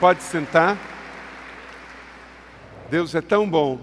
Pode 0.00 0.22
sentar. 0.22 0.78
Deus 2.88 3.16
é 3.16 3.20
tão 3.20 3.50
bom. 3.50 3.80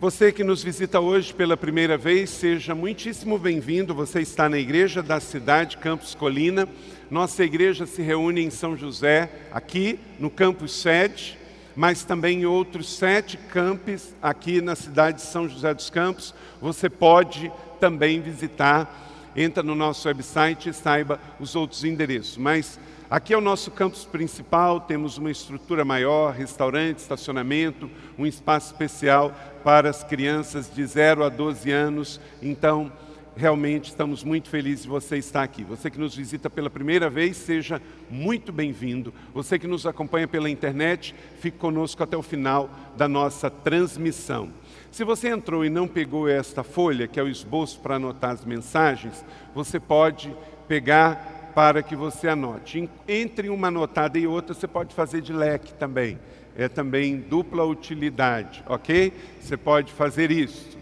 Você 0.00 0.32
que 0.32 0.42
nos 0.42 0.60
visita 0.60 0.98
hoje 0.98 1.32
pela 1.32 1.56
primeira 1.56 1.96
vez, 1.96 2.30
seja 2.30 2.74
muitíssimo 2.74 3.38
bem-vindo. 3.38 3.94
Você 3.94 4.20
está 4.20 4.48
na 4.48 4.58
igreja 4.58 5.04
da 5.04 5.20
cidade 5.20 5.76
Campos 5.76 6.16
Colina. 6.16 6.68
Nossa 7.08 7.44
igreja 7.44 7.86
se 7.86 8.02
reúne 8.02 8.42
em 8.42 8.50
São 8.50 8.76
José, 8.76 9.30
aqui 9.52 10.00
no 10.18 10.28
campus 10.28 10.72
sede, 10.82 11.38
mas 11.76 12.02
também 12.02 12.40
em 12.40 12.46
outros 12.46 12.96
sete 12.96 13.36
campos 13.36 14.12
aqui 14.20 14.60
na 14.60 14.74
cidade 14.74 15.18
de 15.18 15.26
São 15.28 15.48
José 15.48 15.72
dos 15.72 15.90
Campos. 15.90 16.34
Você 16.60 16.90
pode 16.90 17.52
também 17.78 18.20
visitar. 18.20 19.06
Entra 19.36 19.62
no 19.62 19.76
nosso 19.76 20.08
website 20.08 20.70
e 20.70 20.74
saiba 20.74 21.20
os 21.38 21.54
outros 21.54 21.84
endereços. 21.84 22.36
Mas 22.36 22.80
Aqui 23.10 23.34
é 23.34 23.36
o 23.36 23.40
nosso 23.40 23.72
campus 23.72 24.04
principal, 24.04 24.78
temos 24.78 25.18
uma 25.18 25.32
estrutura 25.32 25.84
maior, 25.84 26.32
restaurante, 26.32 26.98
estacionamento, 26.98 27.90
um 28.16 28.24
espaço 28.24 28.68
especial 28.68 29.34
para 29.64 29.90
as 29.90 30.04
crianças 30.04 30.72
de 30.72 30.86
0 30.86 31.24
a 31.24 31.28
12 31.28 31.72
anos. 31.72 32.20
Então, 32.40 32.92
realmente 33.36 33.86
estamos 33.86 34.22
muito 34.22 34.48
felizes 34.48 34.84
de 34.84 34.88
você 34.88 35.16
estar 35.16 35.42
aqui. 35.42 35.64
Você 35.64 35.90
que 35.90 35.98
nos 35.98 36.14
visita 36.14 36.48
pela 36.48 36.70
primeira 36.70 37.10
vez, 37.10 37.36
seja 37.36 37.82
muito 38.08 38.52
bem-vindo. 38.52 39.12
Você 39.34 39.58
que 39.58 39.66
nos 39.66 39.86
acompanha 39.86 40.28
pela 40.28 40.48
internet, 40.48 41.12
fique 41.40 41.58
conosco 41.58 42.04
até 42.04 42.16
o 42.16 42.22
final 42.22 42.70
da 42.96 43.08
nossa 43.08 43.50
transmissão. 43.50 44.52
Se 44.92 45.02
você 45.02 45.30
entrou 45.30 45.64
e 45.64 45.68
não 45.68 45.88
pegou 45.88 46.28
esta 46.28 46.62
folha, 46.62 47.08
que 47.08 47.18
é 47.18 47.22
o 47.24 47.28
esboço 47.28 47.80
para 47.80 47.96
anotar 47.96 48.30
as 48.30 48.44
mensagens, 48.44 49.24
você 49.52 49.80
pode 49.80 50.32
pegar 50.68 51.39
para 51.54 51.82
que 51.82 51.96
você 51.96 52.28
anote. 52.28 52.88
Entre 53.06 53.48
uma 53.48 53.68
anotada 53.68 54.18
e 54.18 54.26
outra, 54.26 54.54
você 54.54 54.66
pode 54.66 54.94
fazer 54.94 55.20
de 55.20 55.32
leque 55.32 55.74
também. 55.74 56.18
É 56.56 56.68
também 56.68 57.16
dupla 57.16 57.64
utilidade, 57.64 58.62
ok? 58.66 59.12
Você 59.40 59.56
pode 59.56 59.92
fazer 59.92 60.30
isso. 60.30 60.78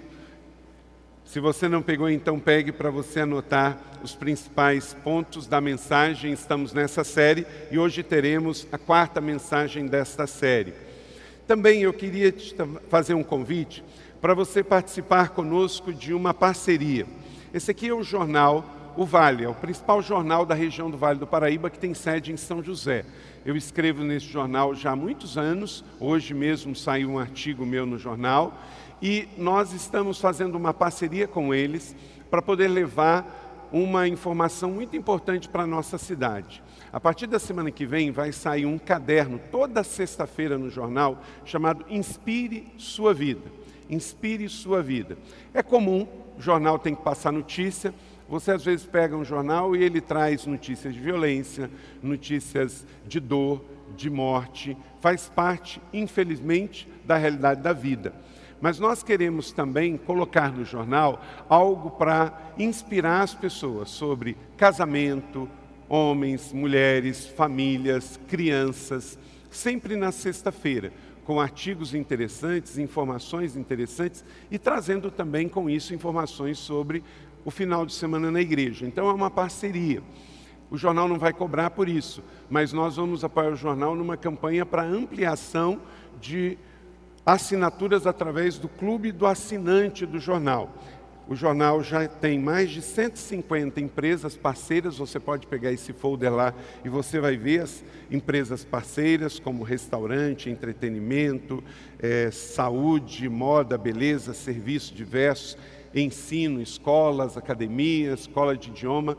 Se 1.24 1.40
você 1.40 1.68
não 1.68 1.82
pegou, 1.82 2.08
então 2.08 2.40
pegue 2.40 2.72
para 2.72 2.90
você 2.90 3.20
anotar 3.20 3.78
os 4.02 4.14
principais 4.14 4.94
pontos 5.04 5.46
da 5.46 5.60
mensagem. 5.60 6.32
Estamos 6.32 6.72
nessa 6.72 7.04
série 7.04 7.46
e 7.70 7.78
hoje 7.78 8.02
teremos 8.02 8.66
a 8.72 8.78
quarta 8.78 9.20
mensagem 9.20 9.86
desta 9.86 10.26
série. 10.26 10.72
Também 11.46 11.82
eu 11.82 11.92
queria 11.92 12.32
te 12.32 12.56
fazer 12.88 13.12
um 13.12 13.22
convite 13.22 13.84
para 14.20 14.34
você 14.34 14.62
participar 14.62 15.28
conosco 15.28 15.92
de 15.92 16.14
uma 16.14 16.32
parceria. 16.32 17.06
Esse 17.52 17.70
aqui 17.70 17.88
é 17.88 17.94
o 17.94 18.02
jornal 18.02 18.77
o 18.96 19.04
Vale, 19.04 19.44
é 19.44 19.48
o 19.48 19.54
principal 19.54 20.02
jornal 20.02 20.44
da 20.44 20.54
região 20.54 20.90
do 20.90 20.96
Vale 20.96 21.18
do 21.18 21.26
Paraíba 21.26 21.70
que 21.70 21.78
tem 21.78 21.94
sede 21.94 22.32
em 22.32 22.36
São 22.36 22.62
José. 22.62 23.04
Eu 23.44 23.56
escrevo 23.56 24.02
nesse 24.02 24.26
jornal 24.26 24.74
já 24.74 24.90
há 24.90 24.96
muitos 24.96 25.38
anos, 25.38 25.84
hoje 26.00 26.34
mesmo 26.34 26.74
saiu 26.74 27.10
um 27.10 27.18
artigo 27.18 27.64
meu 27.64 27.86
no 27.86 27.98
jornal, 27.98 28.52
e 29.00 29.28
nós 29.36 29.72
estamos 29.72 30.20
fazendo 30.20 30.56
uma 30.56 30.74
parceria 30.74 31.28
com 31.28 31.54
eles 31.54 31.94
para 32.30 32.42
poder 32.42 32.68
levar 32.68 33.68
uma 33.72 34.08
informação 34.08 34.70
muito 34.70 34.96
importante 34.96 35.48
para 35.48 35.62
a 35.62 35.66
nossa 35.66 35.98
cidade. 35.98 36.62
A 36.92 36.98
partir 36.98 37.26
da 37.26 37.38
semana 37.38 37.70
que 37.70 37.86
vem 37.86 38.10
vai 38.10 38.32
sair 38.32 38.66
um 38.66 38.78
caderno 38.78 39.40
toda 39.50 39.84
sexta-feira 39.84 40.56
no 40.56 40.70
jornal 40.70 41.20
chamado 41.44 41.84
Inspire 41.88 42.66
Sua 42.78 43.12
Vida. 43.12 43.42
Inspire 43.90 44.48
Sua 44.48 44.82
Vida. 44.82 45.18
É 45.52 45.62
comum, 45.62 46.06
o 46.38 46.40
jornal 46.40 46.78
tem 46.78 46.94
que 46.94 47.02
passar 47.02 47.32
notícia, 47.32 47.94
você 48.28 48.52
às 48.52 48.64
vezes 48.64 48.84
pega 48.84 49.16
um 49.16 49.24
jornal 49.24 49.74
e 49.74 49.82
ele 49.82 50.00
traz 50.00 50.44
notícias 50.44 50.92
de 50.92 51.00
violência, 51.00 51.70
notícias 52.02 52.86
de 53.06 53.18
dor, 53.18 53.64
de 53.96 54.10
morte, 54.10 54.76
faz 55.00 55.28
parte, 55.28 55.80
infelizmente, 55.92 56.86
da 57.06 57.16
realidade 57.16 57.62
da 57.62 57.72
vida. 57.72 58.12
Mas 58.60 58.78
nós 58.78 59.02
queremos 59.02 59.52
também 59.52 59.96
colocar 59.96 60.52
no 60.52 60.64
jornal 60.64 61.22
algo 61.48 61.92
para 61.92 62.52
inspirar 62.58 63.22
as 63.22 63.34
pessoas 63.34 63.88
sobre 63.88 64.36
casamento, 64.56 65.48
homens, 65.88 66.52
mulheres, 66.52 67.26
famílias, 67.26 68.20
crianças, 68.28 69.18
sempre 69.50 69.96
na 69.96 70.12
sexta-feira, 70.12 70.92
com 71.24 71.40
artigos 71.40 71.94
interessantes, 71.94 72.78
informações 72.78 73.56
interessantes 73.56 74.24
e 74.50 74.58
trazendo 74.58 75.10
também 75.10 75.48
com 75.48 75.70
isso 75.70 75.94
informações 75.94 76.58
sobre 76.58 77.02
o 77.44 77.50
final 77.50 77.86
de 77.86 77.92
semana 77.92 78.30
na 78.30 78.40
igreja. 78.40 78.86
Então 78.86 79.08
é 79.08 79.12
uma 79.12 79.30
parceria. 79.30 80.02
O 80.70 80.76
jornal 80.76 81.08
não 81.08 81.18
vai 81.18 81.32
cobrar 81.32 81.70
por 81.70 81.88
isso, 81.88 82.22
mas 82.50 82.72
nós 82.72 82.96
vamos 82.96 83.24
apoiar 83.24 83.50
o 83.52 83.56
jornal 83.56 83.94
numa 83.94 84.16
campanha 84.16 84.66
para 84.66 84.82
ampliação 84.82 85.80
de 86.20 86.58
assinaturas 87.24 88.06
através 88.06 88.58
do 88.58 88.68
clube 88.68 89.12
do 89.12 89.26
assinante 89.26 90.04
do 90.04 90.18
jornal. 90.18 90.74
O 91.28 91.34
jornal 91.34 91.82
já 91.82 92.08
tem 92.08 92.38
mais 92.38 92.70
de 92.70 92.80
150 92.80 93.78
empresas 93.82 94.34
parceiras. 94.34 94.96
Você 94.96 95.20
pode 95.20 95.46
pegar 95.46 95.70
esse 95.70 95.92
folder 95.92 96.32
lá 96.32 96.54
e 96.82 96.88
você 96.88 97.20
vai 97.20 97.36
ver 97.36 97.60
as 97.60 97.84
empresas 98.10 98.64
parceiras, 98.64 99.38
como 99.38 99.62
restaurante, 99.62 100.48
entretenimento, 100.48 101.62
é, 101.98 102.30
saúde, 102.30 103.28
moda, 103.28 103.76
beleza, 103.76 104.32
serviços 104.32 104.90
diversos 104.90 105.58
ensino, 105.94 106.60
escolas, 106.60 107.36
academias, 107.36 108.20
escola 108.20 108.56
de 108.56 108.70
idioma. 108.70 109.16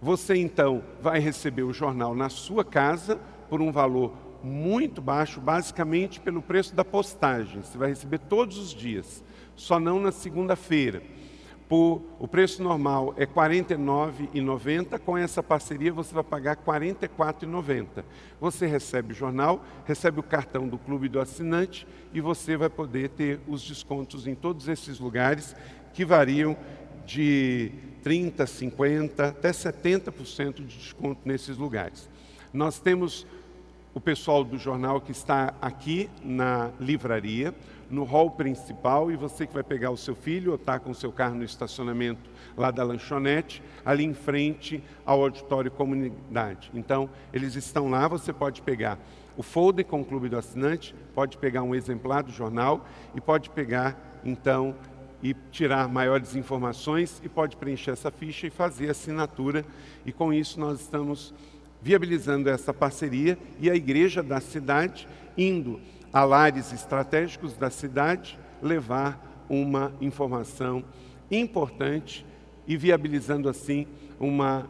Você 0.00 0.36
então 0.36 0.82
vai 1.00 1.18
receber 1.18 1.62
o 1.62 1.72
jornal 1.72 2.14
na 2.14 2.28
sua 2.28 2.64
casa 2.64 3.20
por 3.48 3.60
um 3.60 3.70
valor 3.70 4.12
muito 4.42 5.02
baixo, 5.02 5.40
basicamente 5.40 6.20
pelo 6.20 6.40
preço 6.40 6.74
da 6.74 6.84
postagem. 6.84 7.62
Você 7.62 7.76
vai 7.76 7.90
receber 7.90 8.18
todos 8.18 8.56
os 8.56 8.74
dias, 8.74 9.22
só 9.54 9.78
não 9.78 10.00
na 10.00 10.12
segunda-feira 10.12 11.02
por 11.70 12.02
o 12.18 12.26
preço 12.26 12.60
normal 12.64 13.14
é 13.16 13.20
R$ 13.20 13.28
49,90, 13.28 14.98
com 14.98 15.16
essa 15.16 15.40
parceria 15.40 15.92
você 15.92 16.12
vai 16.12 16.24
pagar 16.24 16.56
R$ 16.56 16.64
44,90. 16.66 18.02
Você 18.40 18.66
recebe 18.66 19.12
o 19.12 19.16
jornal, 19.16 19.64
recebe 19.84 20.18
o 20.18 20.22
cartão 20.24 20.66
do 20.66 20.76
clube 20.76 21.08
do 21.08 21.20
assinante 21.20 21.86
e 22.12 22.20
você 22.20 22.56
vai 22.56 22.68
poder 22.68 23.10
ter 23.10 23.38
os 23.46 23.62
descontos 23.62 24.26
em 24.26 24.34
todos 24.34 24.66
esses 24.66 24.98
lugares 24.98 25.54
que 25.94 26.04
variam 26.04 26.56
de 27.06 27.70
30, 28.02 28.48
50 28.48 29.28
até 29.28 29.52
70% 29.52 30.54
de 30.54 30.76
desconto 30.76 31.20
nesses 31.24 31.56
lugares. 31.56 32.10
Nós 32.52 32.80
temos 32.80 33.24
o 33.94 34.00
pessoal 34.00 34.42
do 34.42 34.58
jornal 34.58 35.00
que 35.00 35.12
está 35.12 35.54
aqui 35.62 36.10
na 36.24 36.72
livraria, 36.80 37.54
no 37.90 38.04
hall 38.04 38.30
principal 38.30 39.10
e 39.10 39.16
você 39.16 39.46
que 39.46 39.52
vai 39.52 39.64
pegar 39.64 39.90
o 39.90 39.96
seu 39.96 40.14
filho 40.14 40.52
ou 40.52 40.56
está 40.56 40.78
com 40.78 40.90
o 40.90 40.94
seu 40.94 41.10
carro 41.10 41.34
no 41.34 41.44
estacionamento 41.44 42.30
lá 42.56 42.70
da 42.70 42.84
lanchonete, 42.84 43.62
ali 43.84 44.04
em 44.04 44.14
frente 44.14 44.82
ao 45.04 45.22
auditório 45.22 45.70
comunidade. 45.70 46.70
Então, 46.72 47.10
eles 47.32 47.56
estão 47.56 47.90
lá, 47.90 48.06
você 48.06 48.32
pode 48.32 48.62
pegar 48.62 48.98
o 49.36 49.42
folder 49.42 49.84
com 49.84 50.00
o 50.00 50.04
clube 50.04 50.28
do 50.28 50.36
assinante, 50.36 50.94
pode 51.14 51.36
pegar 51.38 51.62
um 51.62 51.74
exemplar 51.74 52.22
do 52.22 52.30
jornal 52.30 52.86
e 53.14 53.20
pode 53.20 53.50
pegar, 53.50 54.20
então, 54.24 54.74
e 55.22 55.34
tirar 55.50 55.88
maiores 55.88 56.34
informações 56.34 57.20
e 57.24 57.28
pode 57.28 57.56
preencher 57.56 57.90
essa 57.90 58.10
ficha 58.10 58.46
e 58.46 58.50
fazer 58.50 58.88
a 58.88 58.92
assinatura. 58.92 59.64
E 60.06 60.12
com 60.12 60.32
isso 60.32 60.58
nós 60.58 60.80
estamos 60.80 61.34
viabilizando 61.82 62.48
essa 62.48 62.72
parceria 62.72 63.38
e 63.58 63.70
a 63.70 63.74
igreja 63.74 64.22
da 64.22 64.40
cidade 64.40 65.08
indo 65.36 65.80
a 66.12 66.24
lares 66.24 66.72
estratégicos 66.72 67.56
da 67.56 67.70
cidade 67.70 68.38
levar 68.62 69.44
uma 69.48 69.92
informação 70.00 70.84
importante 71.30 72.26
e 72.66 72.76
viabilizando 72.76 73.48
assim 73.48 73.86
uma 74.18 74.68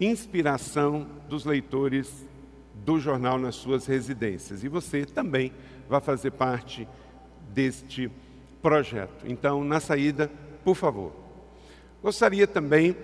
inspiração 0.00 1.06
dos 1.28 1.44
leitores 1.44 2.26
do 2.74 2.98
jornal 2.98 3.38
nas 3.38 3.56
suas 3.56 3.86
residências. 3.86 4.62
E 4.62 4.68
você 4.68 5.04
também 5.04 5.52
vai 5.88 6.00
fazer 6.00 6.30
parte 6.30 6.88
deste 7.52 8.10
projeto. 8.62 9.24
Então, 9.26 9.64
na 9.64 9.80
saída, 9.80 10.30
por 10.64 10.74
favor. 10.74 11.12
Gostaria 12.02 12.46
também 12.46 12.96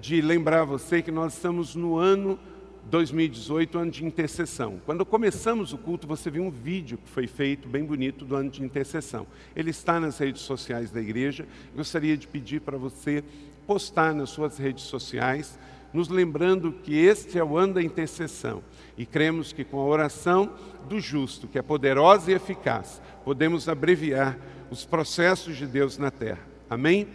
de 0.00 0.20
lembrar 0.20 0.64
você 0.64 1.00
que 1.00 1.10
nós 1.10 1.34
estamos 1.34 1.74
no 1.74 1.96
ano 1.96 2.38
2018, 2.84 3.78
ano 3.78 3.90
de 3.90 4.04
intercessão. 4.04 4.80
Quando 4.84 5.04
começamos 5.06 5.72
o 5.72 5.78
culto, 5.78 6.06
você 6.06 6.30
viu 6.30 6.42
um 6.42 6.50
vídeo 6.50 6.98
que 6.98 7.08
foi 7.08 7.26
feito 7.26 7.68
bem 7.68 7.84
bonito 7.84 8.24
do 8.24 8.34
ano 8.36 8.50
de 8.50 8.62
intercessão. 8.62 9.26
Ele 9.54 9.70
está 9.70 10.00
nas 10.00 10.18
redes 10.18 10.42
sociais 10.42 10.90
da 10.90 11.00
igreja. 11.00 11.46
Gostaria 11.74 12.16
de 12.16 12.26
pedir 12.26 12.60
para 12.60 12.76
você 12.76 13.24
postar 13.66 14.14
nas 14.14 14.30
suas 14.30 14.58
redes 14.58 14.84
sociais, 14.84 15.58
nos 15.92 16.08
lembrando 16.08 16.72
que 16.72 16.94
este 16.94 17.38
é 17.38 17.44
o 17.44 17.56
ano 17.56 17.74
da 17.74 17.82
intercessão. 17.82 18.62
E 18.96 19.06
cremos 19.06 19.52
que 19.52 19.64
com 19.64 19.78
a 19.78 19.84
oração 19.84 20.52
do 20.88 21.00
justo, 21.00 21.46
que 21.46 21.58
é 21.58 21.62
poderosa 21.62 22.30
e 22.30 22.34
eficaz, 22.34 23.00
podemos 23.24 23.68
abreviar 23.68 24.38
os 24.70 24.84
processos 24.84 25.56
de 25.56 25.66
Deus 25.66 25.98
na 25.98 26.10
terra. 26.10 26.40
Amém? 26.68 27.06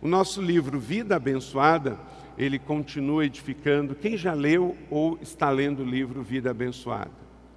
O 0.00 0.08
nosso 0.08 0.42
livro 0.42 0.80
Vida 0.80 1.16
Abençoada 1.16 1.98
ele 2.36 2.58
continua 2.58 3.24
edificando. 3.24 3.94
Quem 3.94 4.16
já 4.16 4.32
leu 4.32 4.76
ou 4.90 5.18
está 5.20 5.50
lendo 5.50 5.82
o 5.82 5.86
livro 5.86 6.22
Vida 6.22 6.50
Abençoada? 6.50 7.10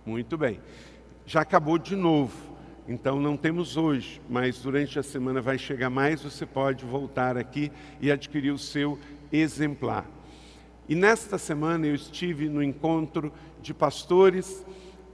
Muito 0.06 0.38
bem. 0.38 0.60
Já 1.25 1.42
acabou 1.42 1.77
de 1.77 1.95
novo, 1.95 2.36
então 2.88 3.19
não 3.19 3.36
temos 3.36 3.77
hoje, 3.77 4.22
mas 4.30 4.62
durante 4.62 5.00
a 5.00 5.04
semana 5.04 5.42
vai 5.42 5.57
chegar 5.57 5.89
mais. 5.89 6.22
Você 6.22 6.45
pode 6.45 6.86
voltar 6.86 7.38
aqui 7.38 7.72
e 8.00 8.12
adquirir 8.12 8.51
o 8.51 8.60
seu 8.60 9.00
exemplar. 9.31 10.06
E 10.88 10.94
nesta 10.94 11.38
semana 11.38 11.88
eu 11.88 11.95
estive 11.95 12.48
no 12.48 12.62
encontro 12.62 13.33
de 13.62 13.74
pastores 13.74 14.63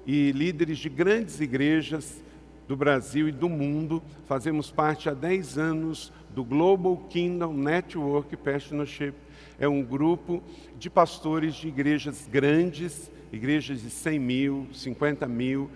e 0.05 0.31
líderes 0.33 0.79
de 0.79 0.89
grandes 0.89 1.39
igrejas 1.39 2.21
do 2.67 2.75
Brasil 2.75 3.29
e 3.29 3.31
do 3.31 3.47
mundo. 3.47 4.03
Fazemos 4.25 4.69
parte 4.69 5.07
há 5.07 5.13
10 5.13 5.57
anos 5.57 6.11
do 6.29 6.43
Global 6.43 6.97
Kingdom 7.09 7.53
Network 7.53 8.35
Pastorship 8.35 9.13
é 9.61 9.67
um 9.67 9.83
grupo 9.83 10.41
de 10.79 10.89
pastores 10.89 11.53
de 11.53 11.67
igrejas 11.67 12.27
grandes, 12.27 13.11
igrejas 13.31 13.83
de 13.83 13.91
100 13.91 14.19
mil, 14.19 14.67
50 14.73 15.27
mil, 15.27 15.69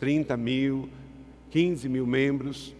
30 0.00 0.34
mil, 0.38 0.88
15 1.50 1.86
mil 1.86 2.06
membros. 2.06 2.74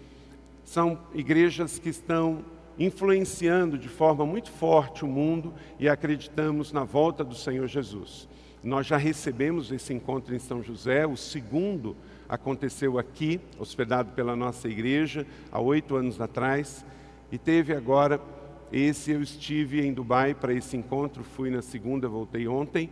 São 0.64 0.99
igrejas 1.14 1.79
que 1.79 1.91
estão 1.91 2.43
influenciando 2.79 3.76
de 3.76 3.87
forma 3.87 4.25
muito 4.25 4.50
forte 4.50 5.05
o 5.05 5.08
mundo 5.08 5.53
e 5.79 5.91
acreditamos 5.91 6.73
na 6.73 6.85
volta 6.85 7.23
do 7.23 7.35
Senhor 7.35 7.67
Jesus. 7.67 8.26
Nós 8.64 8.87
já 8.87 8.97
recebemos 8.97 9.70
esse 9.70 9.93
encontro 9.93 10.35
em 10.35 10.38
São 10.38 10.62
José, 10.62 11.06
o 11.06 11.19
segundo 11.19 11.94
aconteceu 12.26 12.99
aqui, 12.99 13.38
hospedado 13.59 14.12
pela 14.12 14.35
nossa 14.35 14.69
igreja, 14.70 15.26
há 15.52 15.61
oito 15.61 15.97
anos 15.97 16.19
atrás, 16.19 16.82
e 17.31 17.37
teve 17.37 17.75
agora 17.75 18.19
esse 18.73 19.11
eu 19.11 19.23
estive 19.23 19.85
em 19.85 19.93
Dubai 19.93 20.35
para 20.35 20.53
esse 20.53 20.77
encontro, 20.77 21.23
fui 21.23 21.51
na 21.51 21.63
segunda, 21.63 22.09
voltei 22.09 22.49
ontem, 22.49 22.91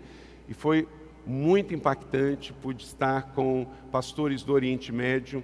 e 0.48 0.54
foi 0.54 0.86
muito 1.26 1.74
impactante, 1.74 2.52
pude 2.52 2.84
estar 2.84 3.32
com 3.34 3.66
pastores 3.90 4.42
do 4.42 4.52
Oriente 4.52 4.92
Médio, 4.92 5.42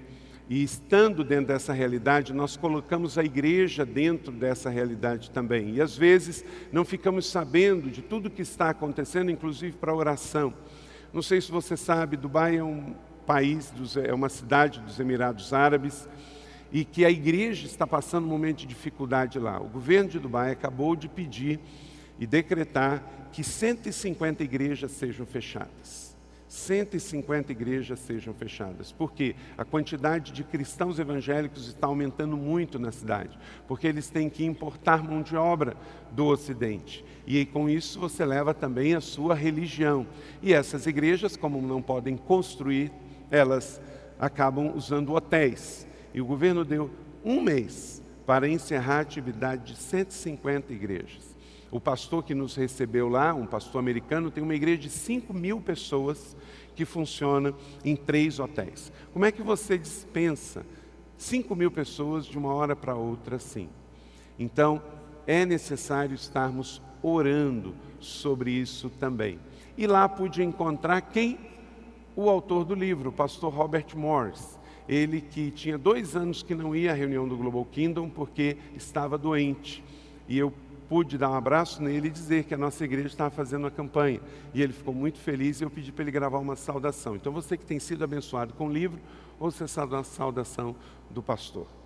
e 0.49 0.65
estando 0.65 1.23
dentro 1.23 1.47
dessa 1.47 1.73
realidade, 1.73 2.33
nós 2.33 2.57
colocamos 2.57 3.17
a 3.17 3.23
igreja 3.23 3.87
dentro 3.87 4.33
dessa 4.33 4.69
realidade 4.69 5.31
também. 5.31 5.77
E 5.77 5.81
às 5.81 5.97
vezes 5.97 6.45
não 6.73 6.85
ficamos 6.85 7.27
sabendo 7.27 7.89
de 7.89 8.03
tudo 8.03 8.29
que 8.29 8.43
está 8.43 8.71
acontecendo, 8.71 9.31
inclusive 9.31 9.77
para 9.77 9.95
oração. 9.95 10.53
Não 11.13 11.23
sei 11.23 11.41
se 11.41 11.53
você 11.53 11.77
sabe, 11.77 12.17
Dubai 12.17 12.57
é 12.57 12.65
um 12.65 12.97
país, 13.25 13.73
é 13.97 14.13
uma 14.13 14.29
cidade 14.29 14.81
dos 14.81 14.99
Emirados 14.99 15.53
Árabes, 15.53 16.09
e 16.73 16.85
que 16.85 17.05
a 17.05 17.11
igreja 17.11 17.67
está 17.67 17.87
passando 17.87 18.25
um 18.25 18.31
momento 18.31 18.59
de 18.59 18.67
dificuldade 18.67 19.39
lá. 19.39 19.61
O 19.61 19.69
governo 19.69 20.09
de 20.09 20.19
Dubai 20.19 20.53
acabou 20.53 20.95
de 20.95 21.09
pedir 21.09 21.59
e 22.19 22.27
decretar 22.27 23.03
que 23.33 23.43
150 23.43 24.45
igrejas 24.45 24.91
sejam 24.93 25.27
fechadas. 25.27 26.11
150 26.51 27.53
igrejas 27.53 28.01
sejam 28.01 28.35
fechadas. 28.35 28.91
Porque 28.91 29.37
a 29.57 29.65
quantidade 29.65 30.33
de 30.33 30.43
cristãos 30.43 30.99
evangélicos 30.99 31.69
está 31.69 31.87
aumentando 31.87 32.37
muito 32.37 32.79
na 32.79 32.91
cidade, 32.91 33.39
porque 33.69 33.87
eles 33.87 34.11
têm 34.11 34.29
que 34.29 34.45
importar 34.45 35.03
mão 35.03 35.23
de 35.23 35.37
obra 35.37 35.77
do 36.11 36.27
Ocidente. 36.27 37.05
E 37.25 37.47
com 37.47 37.71
isso 37.71 38.01
você 38.01 38.25
leva 38.25 38.53
também 38.53 38.95
a 38.95 39.01
sua 39.01 39.35
religião. 39.35 40.05
E 40.43 40.53
essas 40.53 40.87
igrejas, 40.87 41.37
como 41.37 41.63
não 41.63 41.81
podem 41.81 42.17
construir, 42.17 42.91
elas 43.31 43.81
acabam 44.19 44.73
usando 44.75 45.15
hotéis. 45.15 45.87
E 46.13 46.21
o 46.21 46.25
governo 46.25 46.65
deu 46.65 46.91
um 47.25 47.41
mês 47.41 48.03
para 48.27 48.49
encerrar 48.49 48.99
a 48.99 49.01
atividade 49.01 49.73
de 49.73 49.77
150 49.79 50.73
igrejas. 50.73 51.37
O 51.71 51.81
pastor 51.81 52.25
que 52.25 52.35
nos 52.35 52.57
recebeu 52.57 53.09
lá, 53.09 53.33
um 53.33 53.47
pastor 53.47 53.79
americano, 53.79 54.31
tem 54.31 54.43
uma 54.43 54.55
igreja 54.55 54.83
de 54.83 54.91
5 54.91 55.33
mil 55.33 55.61
pessoas 55.61 56.37
que 56.75 56.85
funciona 56.85 57.55
em 57.85 57.95
três 57.95 58.41
hotéis. 58.41 58.93
Como 59.13 59.25
é 59.25 59.31
que 59.31 59.43
você 59.43 59.79
dispensa 59.79 60.67
5 61.17 61.55
mil 61.55 61.71
pessoas 61.71 62.27
de 62.27 62.37
uma 62.37 62.53
hora 62.53 62.75
para 62.75 62.97
outra 62.97 63.37
assim? 63.37 63.69
Então, 64.39 64.83
é 65.27 65.45
necessário 65.45 66.15
estarmos 66.15 66.83
orando 67.03 67.75
sobre 68.01 68.51
isso 68.51 68.91
também. 68.91 69.39
E 69.77 69.87
lá 69.87 70.09
pude 70.09 70.43
encontrar 70.43 71.01
quem? 71.01 71.39
O 72.17 72.29
autor 72.29 72.65
do 72.65 72.75
livro, 72.75 73.11
o 73.11 73.13
pastor 73.13 73.53
Robert 73.53 73.87
Morris 73.97 74.59
ele 74.91 75.21
que 75.21 75.53
tinha 75.53 75.79
dois 75.79 76.17
anos 76.17 76.43
que 76.43 76.53
não 76.53 76.75
ia 76.75 76.91
à 76.91 76.95
reunião 76.95 77.29
do 77.29 77.37
Global 77.37 77.65
Kingdom 77.65 78.11
porque 78.11 78.57
estava 78.75 79.17
doente. 79.17 79.85
E 80.29 80.37
eu 80.37 80.53
pude 80.89 81.17
dar 81.17 81.31
um 81.31 81.35
abraço 81.35 81.81
nele 81.81 82.09
e 82.09 82.11
dizer 82.11 82.43
que 82.43 82.53
a 82.53 82.59
nossa 82.59 82.85
igreja 82.85 83.07
estava 83.07 83.31
fazendo 83.31 83.63
uma 83.63 83.71
campanha. 83.71 84.21
E 84.53 84.61
ele 84.61 84.73
ficou 84.73 84.93
muito 84.93 85.19
feliz 85.19 85.61
e 85.61 85.65
eu 85.65 85.71
pedi 85.71 85.93
para 85.93 86.03
ele 86.03 86.11
gravar 86.11 86.41
uma 86.41 86.57
saudação. 86.57 87.15
Então 87.15 87.33
você 87.33 87.57
que 87.57 87.65
tem 87.65 87.79
sido 87.79 88.03
abençoado 88.03 88.53
com 88.55 88.67
o 88.67 88.73
livro, 88.73 88.99
ouça 89.39 89.63
essa 89.63 90.03
saudação 90.03 90.75
do 91.09 91.23
pastor. 91.23 91.80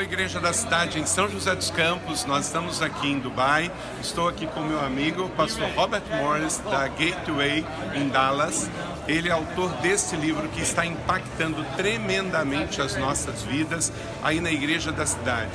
Igreja 0.00 0.40
da 0.40 0.52
Cidade 0.52 0.98
em 0.98 1.06
São 1.06 1.28
José 1.28 1.54
dos 1.54 1.70
Campos. 1.70 2.24
Nós 2.24 2.46
estamos 2.46 2.82
aqui 2.82 3.08
em 3.08 3.18
Dubai. 3.18 3.70
Estou 4.00 4.28
aqui 4.28 4.46
com 4.46 4.60
meu 4.60 4.80
amigo, 4.80 5.28
pastor 5.30 5.68
Robert 5.74 6.02
Morris, 6.10 6.58
da 6.58 6.88
Gateway 6.88 7.64
em 7.94 8.08
Dallas. 8.08 8.70
Ele 9.08 9.28
é 9.28 9.32
autor 9.32 9.70
deste 9.82 10.16
livro 10.16 10.48
que 10.48 10.60
está 10.60 10.84
impactando 10.84 11.64
tremendamente 11.76 12.80
as 12.80 12.96
nossas 12.96 13.42
vidas 13.42 13.92
aí 14.22 14.40
na 14.40 14.50
Igreja 14.50 14.92
da 14.92 15.06
Cidade. 15.06 15.52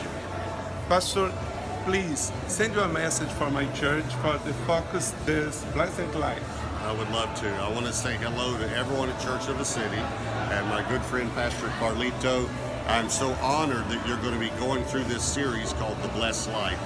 Pastor, 0.88 1.32
please 1.86 2.32
send 2.48 2.76
you 2.76 2.84
a 2.84 2.88
message 2.88 3.32
for 3.34 3.50
my 3.52 3.66
church 3.76 4.06
for 4.22 4.38
the 4.40 4.54
focus 4.66 5.14
this 5.26 5.64
blessed 5.74 6.16
life. 6.16 6.44
I 6.84 6.92
would 6.94 7.12
love 7.12 7.34
to. 7.42 7.48
I 7.48 7.70
want 7.70 7.86
to 7.86 7.94
say 7.94 8.18
hello 8.18 8.58
to 8.58 8.66
everyone 8.76 9.10
at 9.10 9.20
Church 9.22 9.48
of 9.48 9.58
the 9.58 9.66
City 9.66 10.02
and 10.52 10.68
my 10.68 10.84
good 10.90 11.02
friend 11.04 11.32
Pastor 11.36 11.68
Carlito. 11.80 12.50
I'm 12.92 13.10
so 13.10 13.32
honored 13.36 13.88
that 13.88 14.06
you're 14.06 14.18
going 14.18 14.34
to 14.34 14.40
be 14.40 14.50
going 14.60 14.84
through 14.84 15.06
this 15.06 15.24
series 15.24 15.72
called 15.74 15.98
The 16.04 16.10
Blessed 16.10 16.50
Life. 16.50 16.78